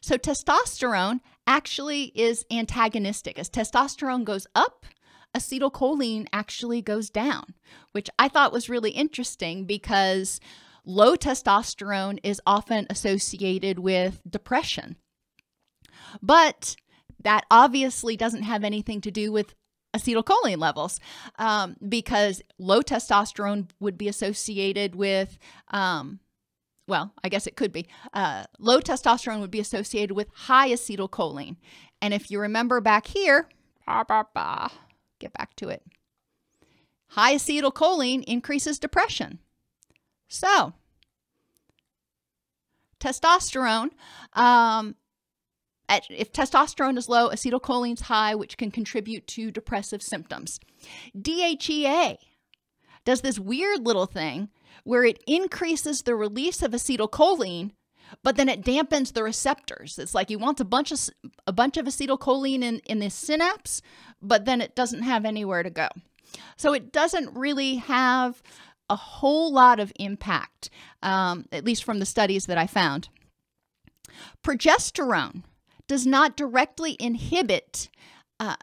So, 0.00 0.16
testosterone 0.18 1.20
actually 1.46 2.12
is 2.14 2.44
antagonistic. 2.50 3.38
As 3.38 3.48
testosterone 3.48 4.24
goes 4.24 4.46
up, 4.54 4.86
acetylcholine 5.36 6.26
actually 6.32 6.82
goes 6.82 7.08
down, 7.08 7.54
which 7.92 8.10
I 8.18 8.28
thought 8.28 8.52
was 8.52 8.68
really 8.68 8.90
interesting 8.90 9.64
because 9.64 10.40
low 10.84 11.14
testosterone 11.14 12.18
is 12.22 12.40
often 12.46 12.86
associated 12.90 13.78
with 13.78 14.20
depression. 14.28 14.96
But 16.20 16.76
that 17.24 17.44
obviously 17.50 18.16
doesn't 18.16 18.42
have 18.42 18.64
anything 18.64 19.00
to 19.02 19.10
do 19.10 19.32
with 19.32 19.54
acetylcholine 19.94 20.58
levels 20.58 20.98
um, 21.38 21.76
because 21.86 22.42
low 22.58 22.80
testosterone 22.80 23.68
would 23.78 23.98
be 23.98 24.08
associated 24.08 24.94
with 24.94 25.38
um, 25.68 26.20
well, 26.86 27.12
I 27.22 27.28
guess 27.28 27.46
it 27.46 27.56
could 27.56 27.72
be. 27.72 27.86
Uh, 28.12 28.44
low 28.58 28.80
testosterone 28.80 29.40
would 29.40 29.50
be 29.50 29.60
associated 29.60 30.14
with 30.14 30.28
high 30.34 30.70
acetylcholine. 30.70 31.56
And 32.00 32.12
if 32.12 32.30
you 32.30 32.40
remember 32.40 32.80
back 32.80 33.06
here, 33.06 33.48
bah, 33.86 34.04
bah, 34.06 34.24
bah, 34.34 34.68
get 35.20 35.32
back 35.32 35.54
to 35.56 35.68
it. 35.68 35.82
High 37.08 37.36
acetylcholine 37.36 38.24
increases 38.24 38.78
depression. 38.78 39.38
So, 40.28 40.72
testosterone, 43.00 43.90
um, 44.32 44.96
at, 45.92 46.06
if 46.10 46.32
testosterone 46.32 46.96
is 46.96 47.08
low, 47.08 47.28
acetylcholine 47.28 47.94
is 47.94 48.02
high, 48.02 48.34
which 48.34 48.56
can 48.56 48.70
contribute 48.70 49.26
to 49.28 49.50
depressive 49.50 50.02
symptoms. 50.02 50.58
DHEA 51.16 52.16
does 53.04 53.20
this 53.20 53.38
weird 53.38 53.86
little 53.86 54.06
thing 54.06 54.48
where 54.84 55.04
it 55.04 55.22
increases 55.26 56.02
the 56.02 56.14
release 56.14 56.62
of 56.62 56.72
acetylcholine 56.72 57.72
but 58.22 58.36
then 58.36 58.48
it 58.48 58.62
dampens 58.62 59.12
the 59.12 59.22
receptors. 59.22 59.98
It's 59.98 60.14
like 60.14 60.28
you 60.28 60.38
want 60.38 60.60
a 60.60 60.66
bunch 60.66 60.92
of 60.92 61.00
a 61.46 61.52
bunch 61.52 61.78
of 61.78 61.86
acetylcholine 61.86 62.62
in 62.62 62.80
in 62.84 62.98
the 62.98 63.08
synapse, 63.08 63.80
but 64.20 64.44
then 64.44 64.60
it 64.60 64.74
doesn't 64.74 65.02
have 65.02 65.24
anywhere 65.24 65.62
to 65.62 65.70
go. 65.70 65.88
So 66.56 66.74
it 66.74 66.92
doesn't 66.92 67.34
really 67.34 67.76
have 67.76 68.42
a 68.90 68.96
whole 68.96 69.50
lot 69.50 69.80
of 69.80 69.92
impact, 69.96 70.68
um, 71.02 71.46
at 71.52 71.64
least 71.64 71.84
from 71.84 72.00
the 72.00 72.06
studies 72.06 72.46
that 72.46 72.58
I 72.58 72.66
found. 72.66 73.08
Progesterone 74.44 75.44
does 75.88 76.06
not 76.06 76.36
directly 76.36 76.96
inhibit 76.98 77.88
uh, 78.40 78.56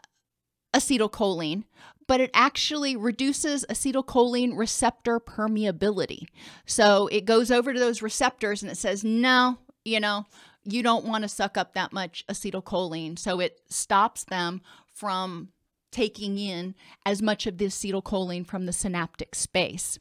acetylcholine, 0.74 1.64
but 2.06 2.20
it 2.20 2.30
actually 2.34 2.96
reduces 2.96 3.64
acetylcholine 3.70 4.56
receptor 4.56 5.20
permeability. 5.20 6.24
So 6.66 7.06
it 7.08 7.24
goes 7.24 7.50
over 7.50 7.72
to 7.72 7.78
those 7.78 8.02
receptors 8.02 8.62
and 8.62 8.70
it 8.70 8.76
says, 8.76 9.04
no, 9.04 9.58
you 9.84 10.00
know, 10.00 10.26
you 10.64 10.82
don't 10.82 11.04
want 11.04 11.22
to 11.22 11.28
suck 11.28 11.56
up 11.56 11.74
that 11.74 11.92
much 11.92 12.24
acetylcholine. 12.28 13.18
So 13.18 13.40
it 13.40 13.60
stops 13.68 14.24
them 14.24 14.60
from 14.92 15.48
taking 15.90 16.38
in 16.38 16.74
as 17.04 17.22
much 17.22 17.46
of 17.46 17.58
the 17.58 17.66
acetylcholine 17.66 18.46
from 18.46 18.66
the 18.66 18.72
synaptic 18.72 19.34
space. 19.34 19.98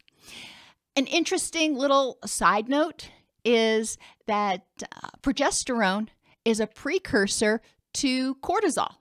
An 0.96 1.08
interesting 1.08 1.76
little 1.76 2.18
side 2.26 2.68
note 2.68 3.10
is 3.46 3.98
that 4.28 4.66
uh, 4.82 5.10
progesterone 5.22 6.10
is 6.50 6.60
a 6.60 6.68
precursor 6.68 7.62
to 7.94 8.36
cortisol. 8.36 8.96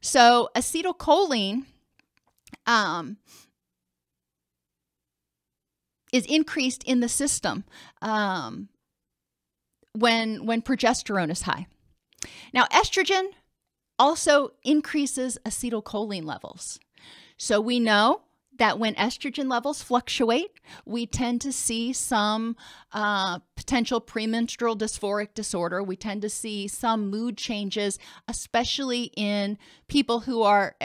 So 0.00 0.48
acetylcholine 0.54 1.64
um, 2.66 3.16
is 6.12 6.26
increased 6.26 6.82
in 6.84 7.00
the 7.00 7.08
system 7.08 7.64
um, 8.02 8.68
when 9.92 10.46
when 10.46 10.62
progesterone 10.62 11.30
is 11.30 11.42
high. 11.42 11.66
Now, 12.52 12.64
estrogen 12.66 13.30
also 13.98 14.52
increases 14.64 15.38
acetylcholine 15.44 16.24
levels. 16.24 16.80
So 17.36 17.60
we 17.60 17.78
know 17.80 18.22
that 18.60 18.78
when 18.78 18.94
estrogen 18.96 19.50
levels 19.50 19.82
fluctuate, 19.82 20.60
we 20.84 21.06
tend 21.06 21.40
to 21.40 21.50
see 21.50 21.94
some 21.94 22.54
uh, 22.92 23.38
potential 23.56 24.02
premenstrual 24.02 24.76
dysphoric 24.76 25.32
disorder. 25.32 25.82
We 25.82 25.96
tend 25.96 26.20
to 26.22 26.28
see 26.28 26.68
some 26.68 27.08
mood 27.08 27.38
changes, 27.38 27.98
especially 28.28 29.12
in 29.16 29.56
people 29.88 30.20
who 30.20 30.42
are 30.42 30.76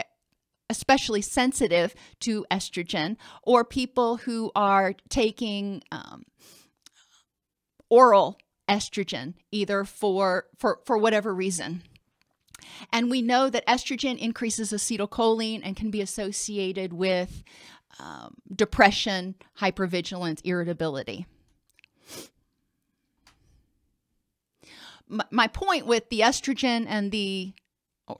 especially 0.70 1.20
sensitive 1.20 1.94
to 2.20 2.46
estrogen, 2.50 3.18
or 3.42 3.62
people 3.62 4.16
who 4.16 4.50
are 4.56 4.94
taking 5.10 5.82
um, 5.92 6.24
oral 7.90 8.38
estrogen, 8.70 9.34
either 9.52 9.84
for, 9.84 10.46
for, 10.56 10.80
for 10.86 10.96
whatever 10.96 11.34
reason. 11.34 11.82
And 12.92 13.10
we 13.10 13.22
know 13.22 13.50
that 13.50 13.66
estrogen 13.66 14.18
increases 14.18 14.72
acetylcholine 14.72 15.60
and 15.64 15.76
can 15.76 15.90
be 15.90 16.00
associated 16.00 16.92
with 16.92 17.42
um, 17.98 18.34
depression, 18.54 19.34
hypervigilance, 19.60 20.40
irritability. 20.44 21.26
My, 25.08 25.24
my 25.30 25.46
point 25.46 25.86
with 25.86 26.08
the 26.10 26.20
estrogen 26.20 26.86
and 26.88 27.12
the 27.12 27.54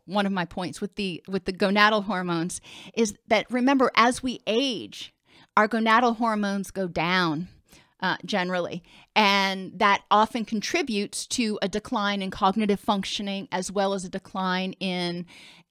one 0.05 0.26
of 0.26 0.32
my 0.32 0.45
points 0.45 0.80
with 0.80 0.97
the 0.97 1.22
with 1.28 1.45
the 1.45 1.53
gonadal 1.53 2.05
hormones 2.05 2.61
is 2.95 3.14
that 3.28 3.51
remember 3.51 3.91
as 3.95 4.22
we 4.22 4.41
age 4.47 5.14
our 5.57 5.68
gonadal 5.68 6.16
hormones 6.16 6.72
go 6.72 6.89
down 6.89 7.49
uh, 8.01 8.17
generally 8.25 8.83
and 9.15 9.79
that 9.79 10.03
often 10.11 10.45
contributes 10.45 11.27
to 11.27 11.59
a 11.63 11.69
decline 11.69 12.21
in 12.21 12.31
cognitive 12.31 12.81
functioning 12.81 13.49
as 13.51 13.73
well 13.73 13.95
as 13.95 14.05
a 14.05 14.11
decline 14.11 14.73
in 14.75 15.25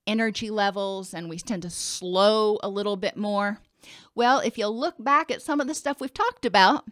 energy 0.08 0.50
levels 0.50 1.14
and 1.14 1.30
we 1.30 1.38
tend 1.38 1.62
to 1.62 1.70
slow 1.70 2.60
a 2.64 2.70
little 2.70 2.96
bit 2.96 3.16
more 3.16 3.60
well 4.16 4.40
if 4.40 4.58
you 4.58 4.68
look 4.68 4.96
back 5.00 5.30
at 5.30 5.42
some 5.42 5.60
of 5.60 5.68
the 5.68 5.76
stuff 5.76 6.02
we've 6.02 6.14
talked 6.14 6.46
about 6.46 6.88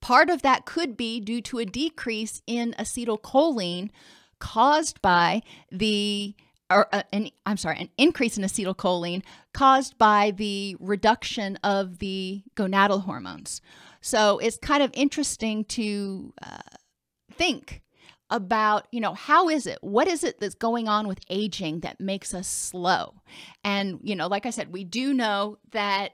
part 0.00 0.30
of 0.30 0.42
that 0.42 0.64
could 0.64 0.96
be 0.96 1.20
due 1.20 1.42
to 1.42 1.58
a 1.58 1.66
decrease 1.66 2.40
in 2.46 2.74
acetylcholine 2.78 3.90
caused 4.38 5.00
by 5.02 5.42
the 5.70 6.34
or 6.70 6.86
uh, 6.92 7.02
an, 7.12 7.30
I'm 7.44 7.56
sorry, 7.56 7.78
an 7.80 7.90
increase 7.98 8.38
in 8.38 8.44
acetylcholine 8.44 9.22
caused 9.52 9.98
by 9.98 10.30
the 10.30 10.76
reduction 10.78 11.56
of 11.64 11.98
the 11.98 12.42
gonadal 12.54 13.04
hormones. 13.04 13.60
So 14.00 14.38
it's 14.38 14.56
kind 14.56 14.82
of 14.82 14.90
interesting 14.94 15.64
to 15.66 16.32
uh, 16.42 16.76
think 17.32 17.82
about, 18.30 18.86
you 18.92 19.00
know, 19.00 19.14
how 19.14 19.48
is 19.48 19.66
it? 19.66 19.78
What 19.82 20.08
is 20.08 20.24
it 20.24 20.38
that's 20.40 20.54
going 20.54 20.88
on 20.88 21.08
with 21.08 21.20
aging 21.28 21.80
that 21.80 22.00
makes 22.00 22.32
us 22.32 22.46
slow? 22.46 23.14
And, 23.64 23.98
you 24.02 24.14
know, 24.14 24.28
like 24.28 24.46
I 24.46 24.50
said, 24.50 24.72
we 24.72 24.84
do 24.84 25.12
know 25.12 25.58
that 25.72 26.12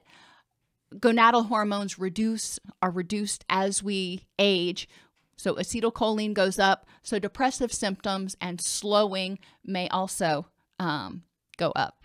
gonadal 0.94 1.46
hormones 1.46 1.98
reduce 1.98 2.58
are 2.80 2.90
reduced 2.90 3.44
as 3.48 3.82
we 3.82 4.26
age 4.38 4.88
so 5.36 5.54
acetylcholine 5.54 6.34
goes 6.34 6.58
up. 6.58 6.86
So 7.02 7.18
depressive 7.18 7.72
symptoms 7.72 8.36
and 8.40 8.60
slowing 8.60 9.38
may 9.64 9.88
also 9.88 10.46
um, 10.78 11.22
go 11.56 11.70
up. 11.76 12.02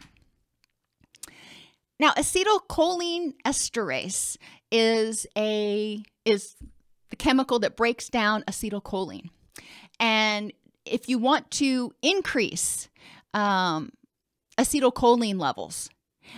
Now, 2.02 2.14
acetylcholine 2.14 3.36
esterase 3.46 4.36
is 4.72 5.28
a 5.38 6.04
is 6.26 6.56
the 7.12 7.16
chemical 7.16 7.60
that 7.60 7.78
breaks 7.78 8.10
down 8.10 8.44
acetylcholine, 8.48 9.30
and 10.00 10.52
if 10.84 11.08
you 11.08 11.20
want 11.20 11.52
to 11.52 11.94
increase 12.02 12.90
um, 13.36 13.92
acetylcholine 14.58 15.40
levels, 15.40 15.92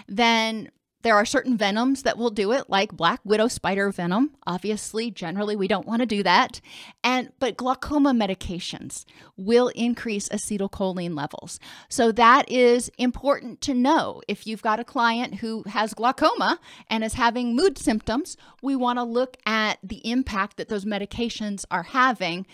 then 0.06 0.70
there 1.04 1.16
are 1.16 1.26
certain 1.26 1.58
venoms 1.58 2.04
that 2.04 2.18
will 2.18 2.32
do 2.32 2.52
it, 2.52 2.70
like 2.70 2.92
black 2.94 3.20
widow 3.24 3.48
spider 3.48 3.92
venom. 3.92 4.32
Obviously, 4.48 5.12
generally 5.12 5.56
we 5.56 5.68
don't 5.68 5.86
want 5.86 6.02
to 6.02 6.06
do 6.06 6.24
that. 6.24 6.60
And 7.04 7.32
but 7.40 7.58
glaucoma 7.58 8.12
medications 8.12 9.06
will 9.38 9.68
increase 9.70 10.30
acetylcholine 10.30 11.16
levels. 11.16 11.60
So 11.90 12.12
that 12.14 12.50
is 12.50 12.90
important 12.98 13.62
to 13.62 13.74
know. 13.74 14.22
If 14.28 14.48
you've 14.48 14.62
got 14.62 14.80
a 14.80 14.86
client 14.86 15.36
who 15.36 15.64
has 15.68 15.94
glaucoma 15.94 16.60
and 16.90 17.04
is 17.04 17.14
having 17.14 17.56
mood 17.56 17.78
symptoms, 17.78 18.38
we 18.62 18.76
want 18.76 18.98
to 18.98 19.04
look 19.04 19.38
at 19.46 19.80
the 19.84 20.10
impact 20.10 20.58
that 20.58 20.70
those 20.70 20.86
medications 20.86 21.66
are 21.70 21.84
having 21.84 22.46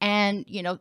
and, 0.00 0.44
you 0.48 0.62
know, 0.62 0.78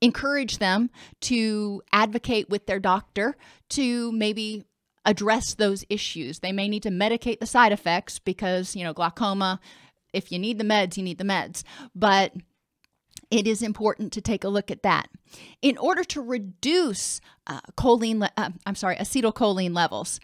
encourage 0.00 0.58
them 0.58 0.90
to 1.20 1.82
advocate 1.92 2.48
with 2.48 2.66
their 2.66 2.78
doctor 2.78 3.36
to 3.68 4.12
maybe 4.12 4.64
address 5.08 5.54
those 5.54 5.86
issues. 5.88 6.40
They 6.40 6.52
may 6.52 6.68
need 6.68 6.82
to 6.82 6.90
medicate 6.90 7.40
the 7.40 7.46
side 7.46 7.72
effects 7.72 8.18
because, 8.18 8.76
you 8.76 8.84
know, 8.84 8.92
glaucoma, 8.92 9.58
if 10.12 10.30
you 10.30 10.38
need 10.38 10.58
the 10.58 10.64
meds, 10.64 10.98
you 10.98 11.02
need 11.02 11.16
the 11.16 11.24
meds. 11.24 11.62
But 11.94 12.34
it 13.30 13.46
is 13.46 13.62
important 13.62 14.12
to 14.12 14.20
take 14.20 14.44
a 14.44 14.50
look 14.50 14.70
at 14.70 14.82
that. 14.82 15.08
In 15.62 15.78
order 15.78 16.04
to 16.04 16.20
reduce 16.20 17.22
uh, 17.46 17.60
choline, 17.78 18.20
le- 18.20 18.30
uh, 18.36 18.50
I'm 18.66 18.74
sorry, 18.74 18.96
acetylcholine 18.96 19.74
levels, 19.74 20.20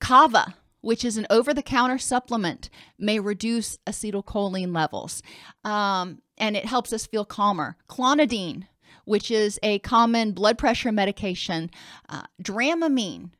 kava, 0.00 0.56
which 0.80 1.04
is 1.04 1.16
an 1.16 1.26
over 1.30 1.54
the 1.54 1.62
counter 1.62 1.98
supplement, 1.98 2.68
may 2.98 3.20
reduce 3.20 3.78
acetylcholine 3.86 4.74
levels 4.74 5.22
um, 5.64 6.20
and 6.36 6.56
it 6.56 6.66
helps 6.66 6.92
us 6.92 7.06
feel 7.06 7.24
calmer. 7.24 7.76
Clonidine, 7.88 8.66
which 9.04 9.30
is 9.30 9.60
a 9.62 9.78
common 9.80 10.32
blood 10.32 10.58
pressure 10.58 10.90
medication, 10.90 11.70
uh, 12.08 12.22
Dramamine, 12.42 13.30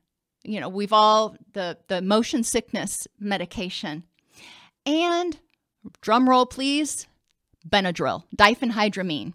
you 0.43 0.61
know, 0.61 0.69
we've 0.69 0.93
all 0.93 1.37
the 1.53 1.79
the 1.89 2.03
motion 2.03 2.43
sickness 2.43 3.07
medication, 3.19 4.05
and 4.87 5.39
drum 6.01 6.29
roll 6.29 6.47
please, 6.47 7.07
Benadryl, 7.69 8.25
diphenhydramine. 8.37 9.33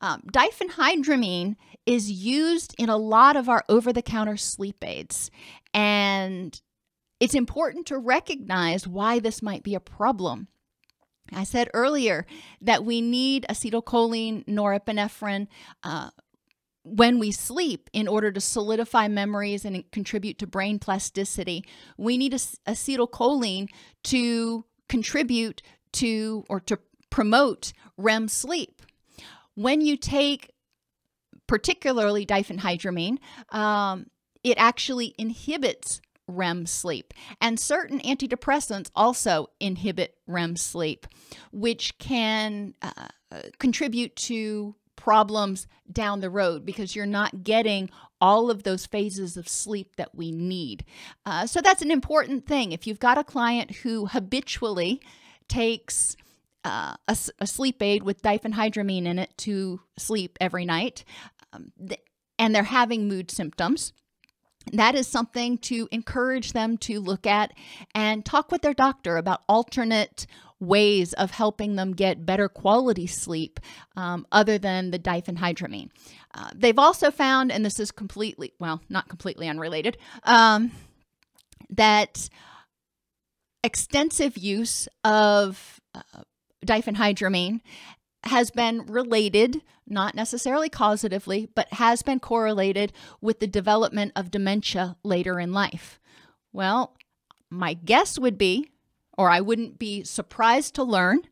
Um, 0.00 0.22
diphenhydramine 0.32 1.56
is 1.86 2.10
used 2.10 2.74
in 2.78 2.88
a 2.88 2.96
lot 2.96 3.36
of 3.36 3.48
our 3.48 3.64
over 3.68 3.92
the 3.92 4.02
counter 4.02 4.36
sleep 4.36 4.84
aids, 4.84 5.30
and 5.74 6.60
it's 7.20 7.34
important 7.34 7.86
to 7.86 7.98
recognize 7.98 8.86
why 8.86 9.18
this 9.18 9.42
might 9.42 9.62
be 9.62 9.74
a 9.74 9.80
problem. 9.80 10.48
I 11.32 11.44
said 11.44 11.68
earlier 11.74 12.26
that 12.62 12.84
we 12.84 13.00
need 13.00 13.44
acetylcholine, 13.50 14.46
norepinephrine, 14.46 15.48
uh, 15.82 16.10
when 16.96 17.18
we 17.18 17.30
sleep, 17.32 17.90
in 17.92 18.08
order 18.08 18.32
to 18.32 18.40
solidify 18.40 19.08
memories 19.08 19.64
and 19.64 19.90
contribute 19.90 20.38
to 20.38 20.46
brain 20.46 20.78
plasticity, 20.78 21.64
we 21.96 22.18
need 22.18 22.32
acetylcholine 22.32 23.68
to 24.04 24.64
contribute 24.88 25.62
to 25.92 26.44
or 26.48 26.60
to 26.60 26.78
promote 27.10 27.72
REM 27.96 28.28
sleep. 28.28 28.82
When 29.54 29.80
you 29.80 29.96
take 29.96 30.52
particularly 31.46 32.24
diphenhydramine, 32.26 33.18
um, 33.50 34.06
it 34.44 34.56
actually 34.58 35.14
inhibits 35.18 36.00
REM 36.28 36.66
sleep. 36.66 37.14
And 37.40 37.58
certain 37.58 38.00
antidepressants 38.00 38.90
also 38.94 39.48
inhibit 39.58 40.14
REM 40.26 40.56
sleep, 40.56 41.06
which 41.50 41.98
can 41.98 42.74
uh, 42.82 43.08
contribute 43.58 44.14
to 44.16 44.74
problems 44.98 45.68
down 45.90 46.20
the 46.20 46.28
road 46.28 46.66
because 46.66 46.96
you're 46.96 47.06
not 47.06 47.44
getting 47.44 47.88
all 48.20 48.50
of 48.50 48.64
those 48.64 48.84
phases 48.84 49.36
of 49.36 49.48
sleep 49.48 49.94
that 49.94 50.12
we 50.12 50.32
need. 50.32 50.84
Uh, 51.24 51.46
so 51.46 51.60
that's 51.60 51.82
an 51.82 51.92
important 51.92 52.46
thing. 52.46 52.72
If 52.72 52.84
you've 52.84 52.98
got 52.98 53.16
a 53.16 53.22
client 53.22 53.76
who 53.76 54.06
habitually 54.06 55.00
takes 55.48 56.16
uh, 56.64 56.96
a, 57.06 57.16
a, 57.38 57.46
sleep 57.46 57.80
aid 57.80 58.02
with 58.02 58.22
diphenhydramine 58.22 59.06
in 59.06 59.20
it 59.20 59.30
to 59.38 59.80
sleep 59.96 60.36
every 60.40 60.64
night, 60.64 61.04
um, 61.52 61.72
th- 61.78 62.02
and 62.36 62.52
they're 62.52 62.64
having 62.64 63.06
mood 63.06 63.30
symptoms, 63.30 63.92
that 64.72 64.96
is 64.96 65.06
something 65.06 65.58
to 65.58 65.88
encourage 65.92 66.52
them 66.52 66.76
to 66.78 67.00
look 67.00 67.24
at 67.24 67.52
and 67.94 68.24
talk 68.24 68.50
with 68.50 68.62
their 68.62 68.74
doctor 68.74 69.16
about 69.16 69.42
alternate 69.48 70.26
ways 70.60 71.12
of 71.12 71.30
helping 71.30 71.76
them 71.76 71.92
get 71.92 72.26
better 72.26 72.48
quality 72.48 73.06
sleep 73.06 73.60
um, 73.96 74.26
other 74.32 74.58
than 74.58 74.90
the 74.90 74.98
diphenhydramine. 74.98 75.90
Uh, 76.34 76.50
they've 76.54 76.78
also 76.78 77.10
found, 77.10 77.52
and 77.52 77.64
this 77.64 77.78
is 77.78 77.90
completely, 77.90 78.52
well, 78.58 78.80
not 78.88 79.08
completely 79.08 79.48
unrelated, 79.48 79.96
um, 80.24 80.72
that 81.70 82.28
extensive 83.62 84.36
use 84.36 84.88
of 85.04 85.80
uh, 85.94 86.22
diphenhydramine 86.64 87.60
has 88.24 88.50
been 88.50 88.84
related, 88.86 89.62
not 89.86 90.14
necessarily 90.14 90.68
causatively, 90.68 91.48
but 91.54 91.72
has 91.74 92.02
been 92.02 92.18
correlated 92.18 92.92
with 93.20 93.38
the 93.40 93.46
development 93.46 94.12
of 94.16 94.30
dementia 94.30 94.96
later 95.04 95.38
in 95.38 95.52
life. 95.52 96.00
Well, 96.52 96.96
my 97.50 97.74
guess 97.74 98.18
would 98.18 98.36
be, 98.36 98.70
or 99.18 99.30
I 99.30 99.42
wouldn't 99.42 99.78
be 99.78 100.04
surprised 100.04 100.74
to 100.76 100.82
learn, 100.82 101.22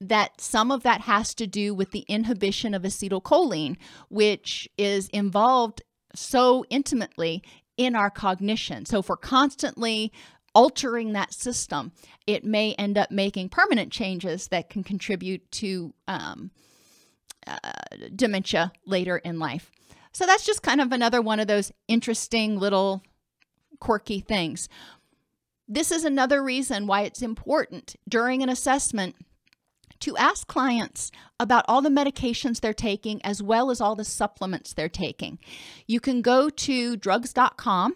that 0.00 0.40
some 0.40 0.70
of 0.70 0.82
that 0.82 1.02
has 1.02 1.34
to 1.34 1.46
do 1.46 1.74
with 1.74 1.92
the 1.92 2.04
inhibition 2.08 2.74
of 2.74 2.82
acetylcholine, 2.82 3.76
which 4.08 4.68
is 4.76 5.08
involved 5.08 5.82
so 6.14 6.64
intimately 6.68 7.42
in 7.76 7.96
our 7.96 8.10
cognition. 8.10 8.84
So, 8.84 9.02
we're 9.06 9.16
constantly 9.16 10.12
altering 10.54 11.12
that 11.12 11.32
system, 11.32 11.92
it 12.26 12.44
may 12.44 12.74
end 12.74 12.98
up 12.98 13.10
making 13.10 13.48
permanent 13.48 13.92
changes 13.92 14.48
that 14.48 14.70
can 14.70 14.82
contribute 14.82 15.50
to 15.52 15.94
um, 16.08 16.50
uh, 17.46 17.58
dementia 18.14 18.72
later 18.86 19.18
in 19.18 19.38
life. 19.38 19.70
So 20.12 20.26
that's 20.26 20.44
just 20.44 20.62
kind 20.62 20.80
of 20.80 20.92
another 20.92 21.22
one 21.22 21.40
of 21.40 21.46
those 21.46 21.72
interesting 21.86 22.58
little 22.58 23.02
quirky 23.78 24.20
things. 24.20 24.68
This 25.72 25.92
is 25.92 26.04
another 26.04 26.42
reason 26.42 26.88
why 26.88 27.02
it's 27.02 27.22
important 27.22 27.94
during 28.08 28.42
an 28.42 28.48
assessment 28.48 29.14
to 30.00 30.16
ask 30.16 30.48
clients 30.48 31.12
about 31.38 31.64
all 31.68 31.80
the 31.80 31.88
medications 31.88 32.58
they're 32.60 32.74
taking 32.74 33.24
as 33.24 33.40
well 33.40 33.70
as 33.70 33.80
all 33.80 33.94
the 33.94 34.04
supplements 34.04 34.72
they're 34.72 34.88
taking. 34.88 35.38
You 35.86 36.00
can 36.00 36.22
go 36.22 36.50
to 36.50 36.96
drugs.com 36.96 37.94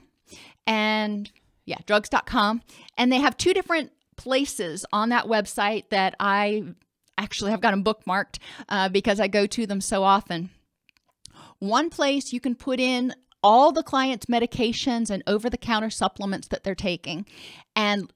and 0.69 1.33
yeah, 1.65 1.79
drugs.com. 1.85 2.63
And 2.97 3.11
they 3.11 3.19
have 3.19 3.37
two 3.37 3.53
different 3.53 3.91
places 4.17 4.87
on 4.93 5.09
that 5.09 5.25
website 5.25 5.89
that 5.91 6.15
I 6.21 6.63
actually 7.19 7.51
have 7.51 7.61
got 7.61 7.73
them 7.73 7.83
bookmarked 7.83 8.39
uh, 8.69 8.89
because 8.89 9.19
I 9.19 9.27
go 9.27 9.47
to 9.49 9.67
them 9.67 9.81
so 9.81 10.05
often. 10.05 10.51
One 11.59 11.91
place 11.91 12.33
you 12.33 12.39
can 12.39 12.55
put 12.55 12.79
in 12.79 13.15
all 13.45 13.71
the 13.71 13.83
client's 13.83 14.27
medications 14.27 15.11
and 15.11 15.23
over 15.27 15.51
the 15.51 15.59
counter 15.59 15.91
supplements 15.91 16.49
that 16.49 16.65
they're 16.65 16.75
taking 16.75 17.27
and 17.77 18.11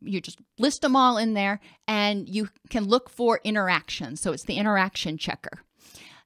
you 0.00 0.20
just 0.20 0.38
list 0.58 0.82
them 0.82 0.94
all 0.94 1.16
in 1.16 1.34
there 1.34 1.58
and 1.88 2.28
you 2.28 2.48
can 2.70 2.84
look 2.84 3.10
for 3.10 3.40
interactions. 3.42 4.20
So 4.20 4.32
it's 4.32 4.44
the 4.44 4.58
interaction 4.58 5.18
checker. 5.18 5.62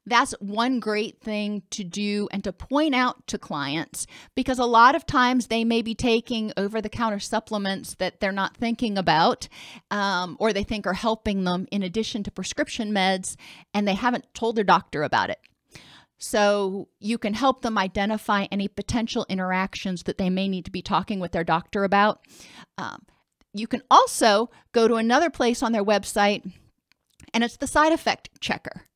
That's 0.05 0.33
one 0.41 0.81
great 0.81 1.21
thing 1.21 1.63
to 1.71 1.85
do 1.85 2.29
and 2.33 2.43
to 2.43 2.53
point 2.53 2.93
out 2.93 3.25
to 3.29 3.39
clients 3.39 4.09
because 4.35 4.59
a 4.59 4.65
lot 4.65 4.97
of 4.97 5.07
times 5.07 5.47
they 5.47 5.65
may 5.65 5.81
be 5.81 5.95
taking 5.95 6.53
over 6.57 6.81
the 6.81 6.89
counter 6.89 7.21
supplements 7.21 7.95
that 7.95 8.19
they're 8.19 8.33
not 8.33 8.57
thinking 8.57 8.99
about 8.99 9.49
um, 9.93 10.37
or 10.41 10.53
they 10.53 10.65
think 10.65 10.89
are 10.89 10.93
helping 10.93 11.45
them 11.45 11.69
in 11.71 11.85
addition 11.85 12.25
to 12.25 12.33
prescription 12.33 12.91
meds 12.93 13.37
and 13.73 13.87
they 13.87 13.95
haven't 13.95 14.27
told 14.35 14.57
their 14.57 14.65
doctor 14.65 15.05
about 15.05 15.31
it. 15.31 15.39
So 16.23 16.89
you 17.01 17.19
can 17.19 17.35
help 17.35 17.63
them 17.63 17.77
identify 17.77 18.47
any 18.51 18.69
potential 18.69 19.27
interactions 19.29 20.05
that 20.05 20.19
they 20.19 20.31
may 20.31 20.47
need 20.49 20.65
to 20.67 20.71
be 20.71 20.81
talking 20.81 21.19
with 21.19 21.33
their 21.33 21.43
doctor 21.43 21.83
about. 21.83 22.21
Um, 22.79 23.03
you 23.53 23.67
can 23.67 23.83
also 23.91 24.49
go 24.71 24.87
to 24.87 24.95
another 24.95 25.31
place 25.31 25.63
on 25.63 25.73
their 25.73 25.85
website, 25.85 26.49
and 27.35 27.43
it's 27.43 27.57
the 27.57 27.67
side 27.67 27.93
effect 27.93 28.31
checker 28.41 28.87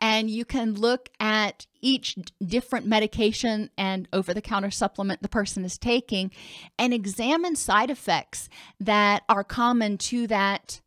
and 0.00 0.30
you 0.30 0.44
can 0.44 0.74
look 0.74 1.08
at 1.18 1.66
each 1.80 2.16
different 2.44 2.86
medication 2.86 3.70
and 3.76 4.08
over 4.12 4.34
the 4.34 4.42
counter 4.42 4.70
supplement 4.70 5.22
the 5.22 5.28
person 5.28 5.64
is 5.64 5.78
taking 5.78 6.30
and 6.78 6.92
examine 6.92 7.56
side 7.56 7.90
effects 7.90 8.48
that 8.78 9.22
are 9.28 9.44
common 9.44 9.98
to 9.98 10.26
that 10.26 10.80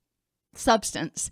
substance 0.53 1.29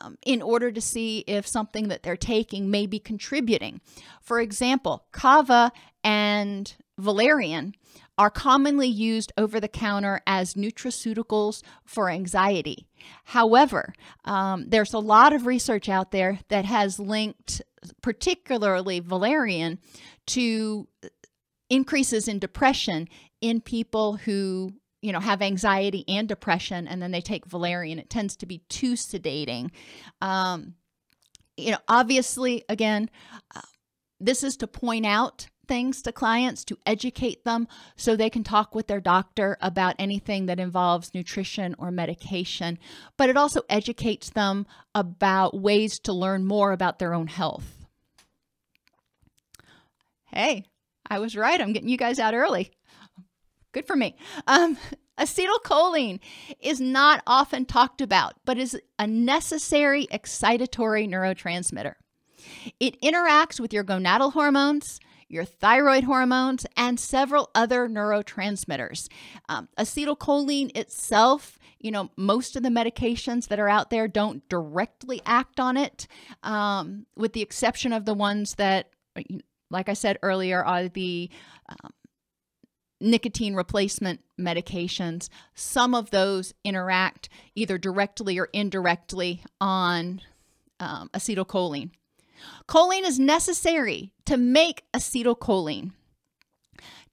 um, 0.00 0.18
in 0.24 0.42
order 0.42 0.70
to 0.70 0.80
see 0.80 1.24
if 1.26 1.46
something 1.46 1.88
that 1.88 2.02
they're 2.02 2.16
taking 2.16 2.70
may 2.70 2.86
be 2.86 2.98
contributing. 2.98 3.80
For 4.20 4.40
example, 4.40 5.06
kava 5.12 5.72
and 6.02 6.74
valerian 6.98 7.74
are 8.18 8.30
commonly 8.30 8.88
used 8.88 9.32
over 9.36 9.60
the 9.60 9.68
counter 9.68 10.22
as 10.26 10.54
nutraceuticals 10.54 11.62
for 11.84 12.08
anxiety. 12.08 12.86
However, 13.24 13.92
um, 14.24 14.68
there's 14.68 14.94
a 14.94 14.98
lot 14.98 15.32
of 15.32 15.46
research 15.46 15.88
out 15.88 16.12
there 16.12 16.38
that 16.48 16.64
has 16.64 16.98
linked, 16.98 17.60
particularly 18.02 19.00
valerian, 19.00 19.78
to 20.28 20.88
increases 21.68 22.26
in 22.28 22.38
depression 22.38 23.08
in 23.40 23.60
people 23.60 24.16
who 24.16 24.72
you 25.06 25.12
know 25.12 25.20
have 25.20 25.40
anxiety 25.40 26.04
and 26.08 26.26
depression 26.26 26.88
and 26.88 27.00
then 27.00 27.12
they 27.12 27.20
take 27.20 27.46
valerian 27.46 27.98
it 27.98 28.10
tends 28.10 28.36
to 28.36 28.44
be 28.44 28.58
too 28.68 28.94
sedating 28.94 29.70
um, 30.20 30.74
you 31.56 31.70
know 31.70 31.78
obviously 31.86 32.64
again 32.68 33.08
uh, 33.54 33.60
this 34.18 34.42
is 34.42 34.56
to 34.56 34.66
point 34.66 35.06
out 35.06 35.46
things 35.68 36.02
to 36.02 36.12
clients 36.12 36.64
to 36.64 36.78
educate 36.86 37.44
them 37.44 37.68
so 37.96 38.16
they 38.16 38.30
can 38.30 38.44
talk 38.44 38.74
with 38.74 38.86
their 38.86 39.00
doctor 39.00 39.56
about 39.60 39.94
anything 39.98 40.46
that 40.46 40.60
involves 40.60 41.14
nutrition 41.14 41.74
or 41.78 41.90
medication. 41.90 42.78
But 43.16 43.30
it 43.30 43.36
also 43.36 43.62
educates 43.68 44.30
them 44.30 44.66
about 44.94 45.60
ways 45.60 45.98
to 46.00 46.12
learn 46.12 46.44
more 46.44 46.72
about 46.72 46.98
their 46.98 47.14
own 47.14 47.26
health. 47.26 47.86
Hey, 50.26 50.64
I 51.08 51.18
was 51.18 51.36
right. 51.36 51.60
I'm 51.60 51.72
getting 51.72 51.88
you 51.88 51.96
guys 51.96 52.18
out 52.18 52.34
early. 52.34 52.72
Good 53.76 53.86
for 53.86 53.94
me. 53.94 54.16
Um, 54.46 54.78
Acetylcholine 55.18 56.20
is 56.60 56.80
not 56.80 57.22
often 57.26 57.66
talked 57.66 58.00
about, 58.00 58.32
but 58.46 58.56
is 58.56 58.80
a 58.98 59.06
necessary 59.06 60.06
excitatory 60.06 61.06
neurotransmitter. 61.06 61.96
It 62.80 62.98
interacts 63.02 63.60
with 63.60 63.74
your 63.74 63.84
gonadal 63.84 64.32
hormones, 64.32 64.98
your 65.28 65.44
thyroid 65.44 66.04
hormones, 66.04 66.64
and 66.74 66.98
several 66.98 67.50
other 67.54 67.86
neurotransmitters. 67.86 69.10
Um, 69.50 69.68
acetylcholine 69.78 70.74
itself, 70.74 71.58
you 71.78 71.90
know, 71.90 72.10
most 72.16 72.56
of 72.56 72.62
the 72.62 72.70
medications 72.70 73.48
that 73.48 73.60
are 73.60 73.68
out 73.68 73.90
there 73.90 74.08
don't 74.08 74.48
directly 74.48 75.20
act 75.26 75.60
on 75.60 75.76
it, 75.76 76.06
um, 76.42 77.04
with 77.14 77.34
the 77.34 77.42
exception 77.42 77.92
of 77.92 78.06
the 78.06 78.14
ones 78.14 78.54
that, 78.54 78.88
like 79.70 79.90
I 79.90 79.94
said 79.94 80.18
earlier, 80.22 80.64
are 80.64 80.88
the 80.88 81.28
um, 81.68 81.90
nicotine 83.00 83.54
replacement 83.54 84.20
medications. 84.38 85.28
Some 85.54 85.94
of 85.94 86.10
those 86.10 86.54
interact 86.64 87.28
either 87.54 87.78
directly 87.78 88.38
or 88.38 88.48
indirectly 88.52 89.42
on 89.60 90.20
um, 90.80 91.10
acetylcholine. 91.14 91.90
Choline 92.68 93.06
is 93.06 93.18
necessary 93.18 94.12
to 94.24 94.36
make 94.36 94.84
acetylcholine. 94.94 95.92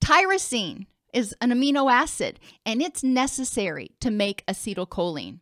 Tyrosine 0.02 0.86
is 1.14 1.34
an 1.40 1.52
amino 1.52 1.92
acid 1.92 2.40
and 2.66 2.82
it's 2.82 3.04
necessary 3.04 3.92
to 4.02 4.12
make 4.12 4.46
acetylcholine. 4.48 5.40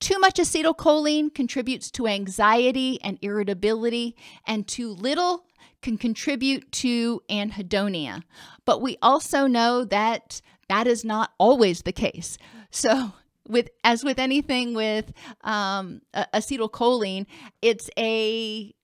Too 0.00 0.18
much 0.18 0.34
acetylcholine 0.34 1.34
contributes 1.34 1.90
to 1.92 2.06
anxiety 2.06 3.00
and 3.02 3.16
irritability, 3.22 4.16
and 4.46 4.66
too 4.66 4.90
little 4.90 5.46
can 5.84 5.98
contribute 5.98 6.72
to 6.72 7.20
anhedonia. 7.28 8.22
But 8.64 8.82
we 8.82 8.96
also 9.02 9.46
know 9.46 9.84
that 9.84 10.40
that 10.68 10.86
is 10.88 11.04
not 11.04 11.32
always 11.38 11.82
the 11.82 11.92
case. 11.92 12.38
So, 12.70 13.12
with 13.46 13.68
as 13.84 14.02
with 14.02 14.18
anything 14.18 14.74
with 14.74 15.12
um, 15.42 16.00
acetylcholine, 16.14 17.26
it's 17.62 17.90
a 17.98 18.74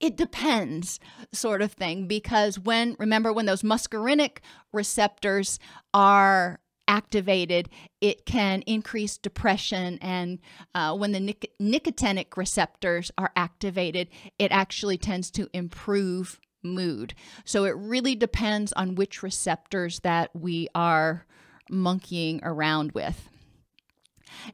it 0.00 0.16
depends 0.16 1.00
sort 1.32 1.62
of 1.62 1.72
thing 1.72 2.06
because 2.06 2.58
when 2.58 2.94
remember 2.98 3.32
when 3.32 3.46
those 3.46 3.62
muscarinic 3.62 4.38
receptors 4.72 5.58
are 5.94 6.60
activated, 6.88 7.68
it 8.00 8.26
can 8.26 8.62
increase 8.62 9.16
depression. 9.16 9.98
And 10.00 10.40
uh, 10.74 10.96
when 10.96 11.12
the 11.12 11.20
nic- 11.20 11.52
nicotinic 11.60 12.36
receptors 12.36 13.10
are 13.16 13.32
activated, 13.36 14.08
it 14.38 14.52
actually 14.52 14.98
tends 14.98 15.30
to 15.32 15.48
improve 15.52 16.40
mood. 16.62 17.14
So 17.44 17.64
it 17.64 17.76
really 17.76 18.14
depends 18.14 18.72
on 18.72 18.94
which 18.94 19.22
receptors 19.22 20.00
that 20.00 20.30
we 20.34 20.68
are 20.74 21.26
monkeying 21.70 22.40
around 22.42 22.92
with. 22.92 23.28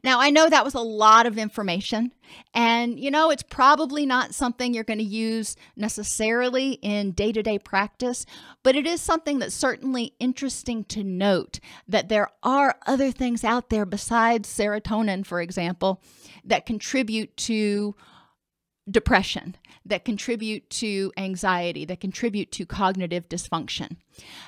Now, 0.03 0.19
I 0.19 0.29
know 0.29 0.49
that 0.49 0.65
was 0.65 0.73
a 0.73 0.79
lot 0.79 1.25
of 1.25 1.37
information, 1.37 2.11
and 2.53 2.99
you 2.99 3.11
know, 3.11 3.29
it's 3.29 3.43
probably 3.43 4.05
not 4.05 4.33
something 4.33 4.73
you're 4.73 4.83
going 4.83 4.99
to 4.99 5.03
use 5.03 5.55
necessarily 5.75 6.73
in 6.81 7.11
day 7.11 7.31
to 7.31 7.43
day 7.43 7.59
practice, 7.59 8.25
but 8.63 8.75
it 8.75 8.87
is 8.87 9.01
something 9.01 9.39
that's 9.39 9.55
certainly 9.55 10.13
interesting 10.19 10.83
to 10.85 11.03
note 11.03 11.59
that 11.87 12.09
there 12.09 12.29
are 12.43 12.75
other 12.85 13.11
things 13.11 13.43
out 13.43 13.69
there 13.69 13.85
besides 13.85 14.49
serotonin, 14.49 15.25
for 15.25 15.41
example, 15.41 16.01
that 16.43 16.65
contribute 16.65 17.35
to 17.37 17.95
depression, 18.89 19.55
that 19.85 20.05
contribute 20.05 20.69
to 20.69 21.11
anxiety, 21.17 21.85
that 21.85 21.99
contribute 21.99 22.51
to 22.51 22.65
cognitive 22.65 23.29
dysfunction. 23.29 23.97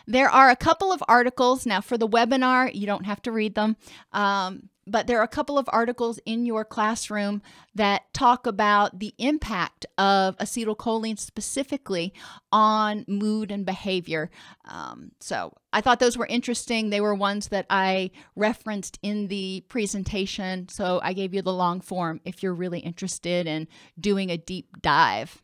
There 0.07 0.29
are 0.29 0.49
a 0.49 0.55
couple 0.55 0.91
of 0.91 1.03
articles. 1.07 1.65
Now, 1.65 1.81
for 1.81 1.97
the 1.97 2.07
webinar, 2.07 2.73
you 2.73 2.85
don't 2.85 3.05
have 3.05 3.21
to 3.23 3.31
read 3.31 3.55
them. 3.55 3.77
Um, 4.11 4.69
but 4.85 5.07
there 5.07 5.19
are 5.19 5.23
a 5.23 5.27
couple 5.27 5.57
of 5.57 5.69
articles 5.71 6.19
in 6.25 6.45
your 6.45 6.65
classroom 6.65 7.41
that 7.75 8.13
talk 8.13 8.45
about 8.45 8.99
the 8.99 9.13
impact 9.17 9.85
of 9.97 10.37
acetylcholine 10.37 11.17
specifically 11.17 12.13
on 12.51 13.05
mood 13.07 13.51
and 13.51 13.65
behavior. 13.65 14.29
Um, 14.65 15.11
so 15.19 15.53
I 15.71 15.81
thought 15.81 15.99
those 15.99 16.17
were 16.17 16.25
interesting. 16.25 16.89
They 16.89 17.01
were 17.01 17.15
ones 17.15 17.47
that 17.49 17.65
I 17.69 18.11
referenced 18.35 18.99
in 19.01 19.27
the 19.27 19.63
presentation. 19.69 20.67
So 20.69 20.99
I 21.03 21.13
gave 21.13 21.33
you 21.33 21.41
the 21.41 21.53
long 21.53 21.81
form 21.81 22.21
if 22.25 22.43
you're 22.43 22.53
really 22.53 22.79
interested 22.79 23.47
in 23.47 23.67
doing 23.99 24.29
a 24.29 24.37
deep 24.37 24.81
dive. 24.81 25.41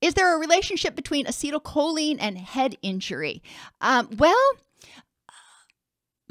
Is 0.00 0.14
there 0.14 0.34
a 0.34 0.40
relationship 0.40 0.96
between 0.96 1.26
acetylcholine 1.26 2.18
and 2.20 2.36
head 2.36 2.76
injury? 2.82 3.40
Um, 3.80 4.08
well, 4.18 4.52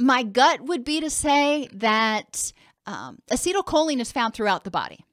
my 0.01 0.23
gut 0.23 0.61
would 0.61 0.83
be 0.83 0.99
to 0.99 1.09
say 1.09 1.69
that 1.73 2.51
um, 2.85 3.19
acetylcholine 3.31 3.99
is 3.99 4.11
found 4.11 4.33
throughout 4.33 4.63
the 4.63 4.71
body. 4.71 5.05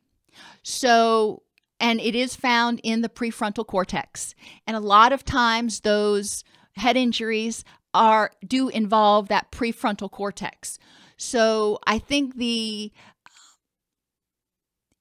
So, 0.62 1.43
and 1.80 2.01
it 2.01 2.14
is 2.14 2.34
found 2.34 2.80
in 2.82 3.03
the 3.03 3.09
prefrontal 3.09 3.66
cortex. 3.66 4.34
And 4.66 4.76
a 4.76 4.80
lot 4.80 5.12
of 5.12 5.24
times 5.24 5.80
those 5.80 6.45
head 6.76 6.97
injuries 6.97 7.64
are 7.95 8.32
do 8.47 8.68
involve 8.68 9.28
that 9.28 9.51
prefrontal 9.51 10.11
cortex. 10.11 10.78
So, 11.16 11.78
I 11.86 11.99
think 11.99 12.36
the 12.36 12.93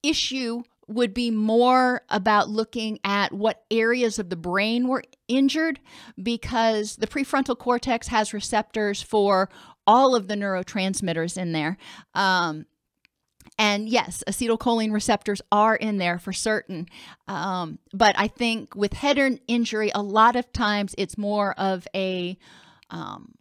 issue 0.04 0.64
would 0.88 1.14
be 1.14 1.30
more 1.30 2.02
about 2.10 2.50
looking 2.50 2.98
at 3.04 3.34
what 3.34 3.66
areas 3.70 4.20
of 4.20 4.30
the 4.30 4.38
brain 4.38 4.88
were 4.88 5.04
injured 5.28 5.80
because 6.22 6.96
the 6.96 7.08
prefrontal 7.08 7.58
cortex 7.58 8.08
has 8.08 8.34
receptors 8.34 9.02
for 9.02 9.50
all 9.88 10.16
of 10.16 10.28
the 10.28 10.36
neurotransmitters 10.36 11.38
in 11.38 11.54
there. 11.54 11.78
Um, 12.14 12.66
and 13.58 13.90
yes, 13.90 14.24
acetylcholine 14.28 14.94
receptors 14.94 15.42
are 15.52 15.76
in 15.76 15.98
there 15.98 16.20
for 16.20 16.34
certain. 16.34 16.88
Um, 17.28 17.80
but 17.94 18.14
I 18.18 18.28
think 18.28 18.76
with 18.76 18.94
head 18.94 19.40
injury, 19.48 19.92
a 19.96 20.04
lot 20.04 20.36
of 20.36 20.52
times 20.54 20.94
it's 20.98 21.18
more 21.18 21.54
of 21.54 21.88
a 21.96 22.38
um, 22.92 23.34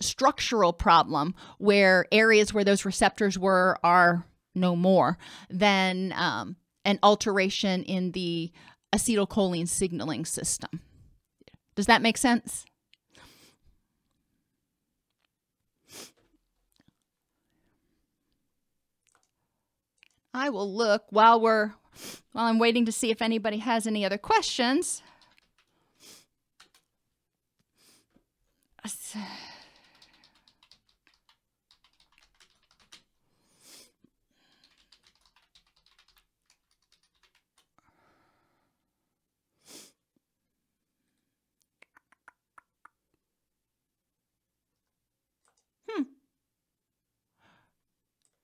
structural 0.00 0.72
problem 0.72 1.34
where 1.58 2.06
areas 2.12 2.52
where 2.52 2.64
those 2.64 2.84
receptors 2.84 3.38
were 3.38 3.78
are 3.82 4.26
no 4.54 4.76
more 4.76 5.16
than 5.48 6.12
um, 6.14 6.56
an 6.84 6.98
alteration 7.02 7.84
in 7.84 8.12
the 8.12 8.52
acetylcholine 8.94 9.68
signaling 9.68 10.26
system. 10.26 10.80
Does 11.74 11.86
that 11.86 12.02
make 12.02 12.18
sense? 12.18 12.66
I 20.34 20.50
will 20.50 20.72
look 20.72 21.04
while 21.10 21.40
we're 21.40 21.72
while 22.32 22.46
I'm 22.46 22.58
waiting 22.58 22.86
to 22.86 22.92
see 22.92 23.10
if 23.10 23.20
anybody 23.20 23.58
has 23.58 23.86
any 23.86 24.04
other 24.04 24.18
questions. 24.18 25.02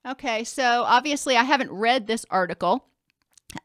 Okay, 0.08 0.44
so 0.44 0.84
obviously 0.84 1.36
I 1.36 1.42
haven't 1.42 1.70
read 1.70 2.06
this 2.06 2.24
article. 2.30 2.86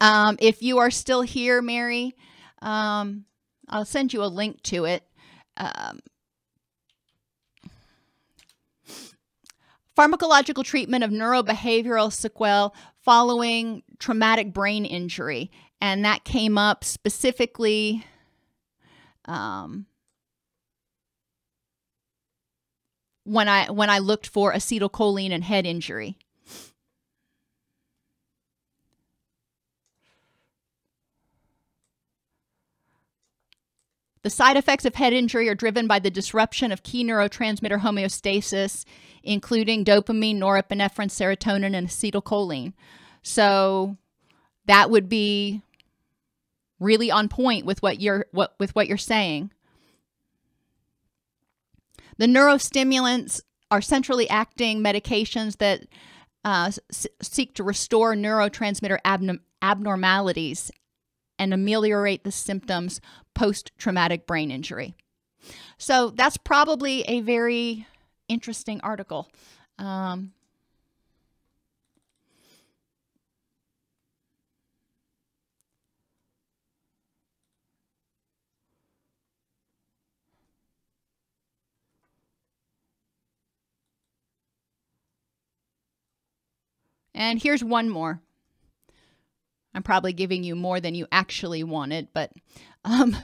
Um, 0.01 0.37
if 0.41 0.61
you 0.61 0.79
are 0.79 0.91
still 0.91 1.21
here, 1.21 1.61
Mary, 1.61 2.15
um, 2.61 3.23
I'll 3.69 3.85
send 3.85 4.11
you 4.11 4.23
a 4.23 4.25
link 4.25 4.61
to 4.63 4.83
it. 4.83 5.03
Um, 5.55 5.99
pharmacological 9.97 10.65
treatment 10.65 11.05
of 11.05 11.11
neurobehavioral 11.11 12.11
sequelae 12.11 12.71
following 13.01 13.83
traumatic 13.99 14.51
brain 14.51 14.83
injury. 14.83 15.49
And 15.79 16.03
that 16.03 16.25
came 16.25 16.57
up 16.57 16.83
specifically 16.83 18.05
um, 19.25 19.85
when 23.23 23.47
I 23.47 23.71
when 23.71 23.89
I 23.89 23.99
looked 23.99 24.27
for 24.27 24.51
acetylcholine 24.53 25.31
and 25.31 25.45
head 25.45 25.65
injury. 25.65 26.17
The 34.23 34.29
side 34.29 34.55
effects 34.55 34.85
of 34.85 34.95
head 34.95 35.11
injury 35.13 35.49
are 35.49 35.55
driven 35.55 35.85
by 35.85 35.99
the 35.99 36.09
disruption 36.09 36.71
of 36.71 36.81
key 36.81 37.03
neurotransmitter 37.03 37.81
homeostasis, 37.81 38.85
including 39.21 39.83
dopamine, 39.83 40.37
norepinephrine, 40.37 41.09
serotonin, 41.09 41.75
and 41.75 41.87
acetylcholine. 41.87 42.73
So 43.21 43.97
that 44.65 44.89
would 44.89 45.09
be 45.09 45.61
really 46.79 47.11
on 47.11 47.27
point 47.27 47.65
with 47.65 47.81
what 47.81 47.99
you're 48.01 48.25
what 48.31 48.55
with 48.59 48.73
what 48.75 48.87
you're 48.87 48.97
saying. 48.97 49.51
The 52.17 52.25
neurostimulants 52.25 53.41
are 53.71 53.81
centrally 53.81 54.29
acting 54.29 54.81
medications 54.81 55.57
that 55.57 55.81
uh, 56.45 56.71
s- 56.89 57.07
seek 57.21 57.55
to 57.55 57.63
restore 57.63 58.13
neurotransmitter 58.15 58.99
abnorm- 59.03 59.39
abnormalities 59.61 60.71
and 61.43 61.53
ameliorate 61.53 62.23
the 62.23 62.31
symptoms 62.31 63.01
post 63.35 63.71
traumatic 63.77 64.25
brain 64.25 64.49
injury. 64.49 64.95
So 65.77 66.09
that's 66.09 66.37
probably 66.37 67.01
a 67.01 67.19
very 67.19 67.85
interesting 68.29 68.79
article. 68.81 69.29
Um, 69.77 70.31
And 87.15 87.41
here's 87.41 87.63
one 87.63 87.89
more. 87.89 88.21
I'm 89.73 89.83
probably 89.83 90.13
giving 90.13 90.43
you 90.43 90.55
more 90.55 90.79
than 90.79 90.95
you 90.95 91.07
actually 91.11 91.63
wanted, 91.63 92.09
but 92.13 92.31
um, 92.85 93.17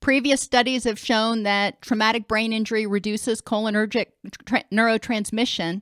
Previous 0.00 0.42
studies 0.42 0.84
have 0.84 0.98
shown 0.98 1.44
that 1.44 1.80
traumatic 1.80 2.28
brain 2.28 2.52
injury 2.52 2.84
reduces 2.84 3.40
cholinergic 3.40 4.08
tra- 4.44 4.64
neurotransmission 4.70 5.80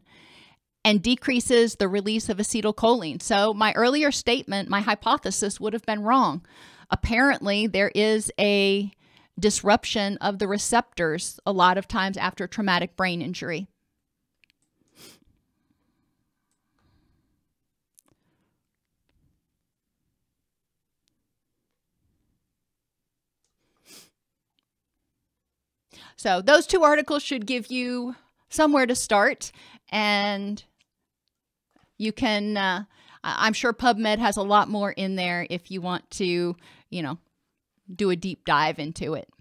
and 0.85 1.03
decreases 1.03 1.75
the 1.75 1.89
release 1.89 2.29
of 2.29 2.37
acetylcholine. 2.37 3.20
So, 3.20 3.53
my 3.53 3.73
earlier 3.73 4.12
statement, 4.12 4.68
my 4.68 4.81
hypothesis 4.81 5.59
would 5.59 5.73
have 5.73 5.85
been 5.87 6.05
wrong 6.05 6.47
apparently 6.93 7.66
there 7.66 7.91
is 7.95 8.31
a 8.39 8.93
disruption 9.39 10.16
of 10.18 10.39
the 10.39 10.49
receptors 10.49 11.41
a 11.47 11.53
lot 11.53 11.78
of 11.78 11.89
times 11.89 12.16
after 12.16 12.47
traumatic 12.47 12.97
brain 12.97 13.22
injury. 13.22 13.66
So, 26.16 26.41
those 26.41 26.66
two 26.68 26.85
articles 26.85 27.22
should 27.22 27.47
give 27.47 27.66
you 27.68 28.14
somewhere 28.49 28.87
to 28.87 28.95
start, 28.95 29.51
and 29.91 30.62
you 31.99 32.12
can. 32.12 32.57
Uh, 32.57 32.85
I'm 33.24 33.53
sure 33.53 33.72
PubMed 33.72 34.18
has 34.18 34.37
a 34.37 34.43
lot 34.43 34.68
more 34.68 34.93
in 34.93 35.16
there 35.16 35.47
if 35.49 35.70
you 35.70 35.80
want 35.80 36.09
to 36.12 36.57
you 36.93 37.03
know, 37.03 37.18
do 37.95 38.11
a 38.11 38.16
deep 38.16 38.45
dive 38.45 38.78
into 38.78 39.14
it. 39.14 39.32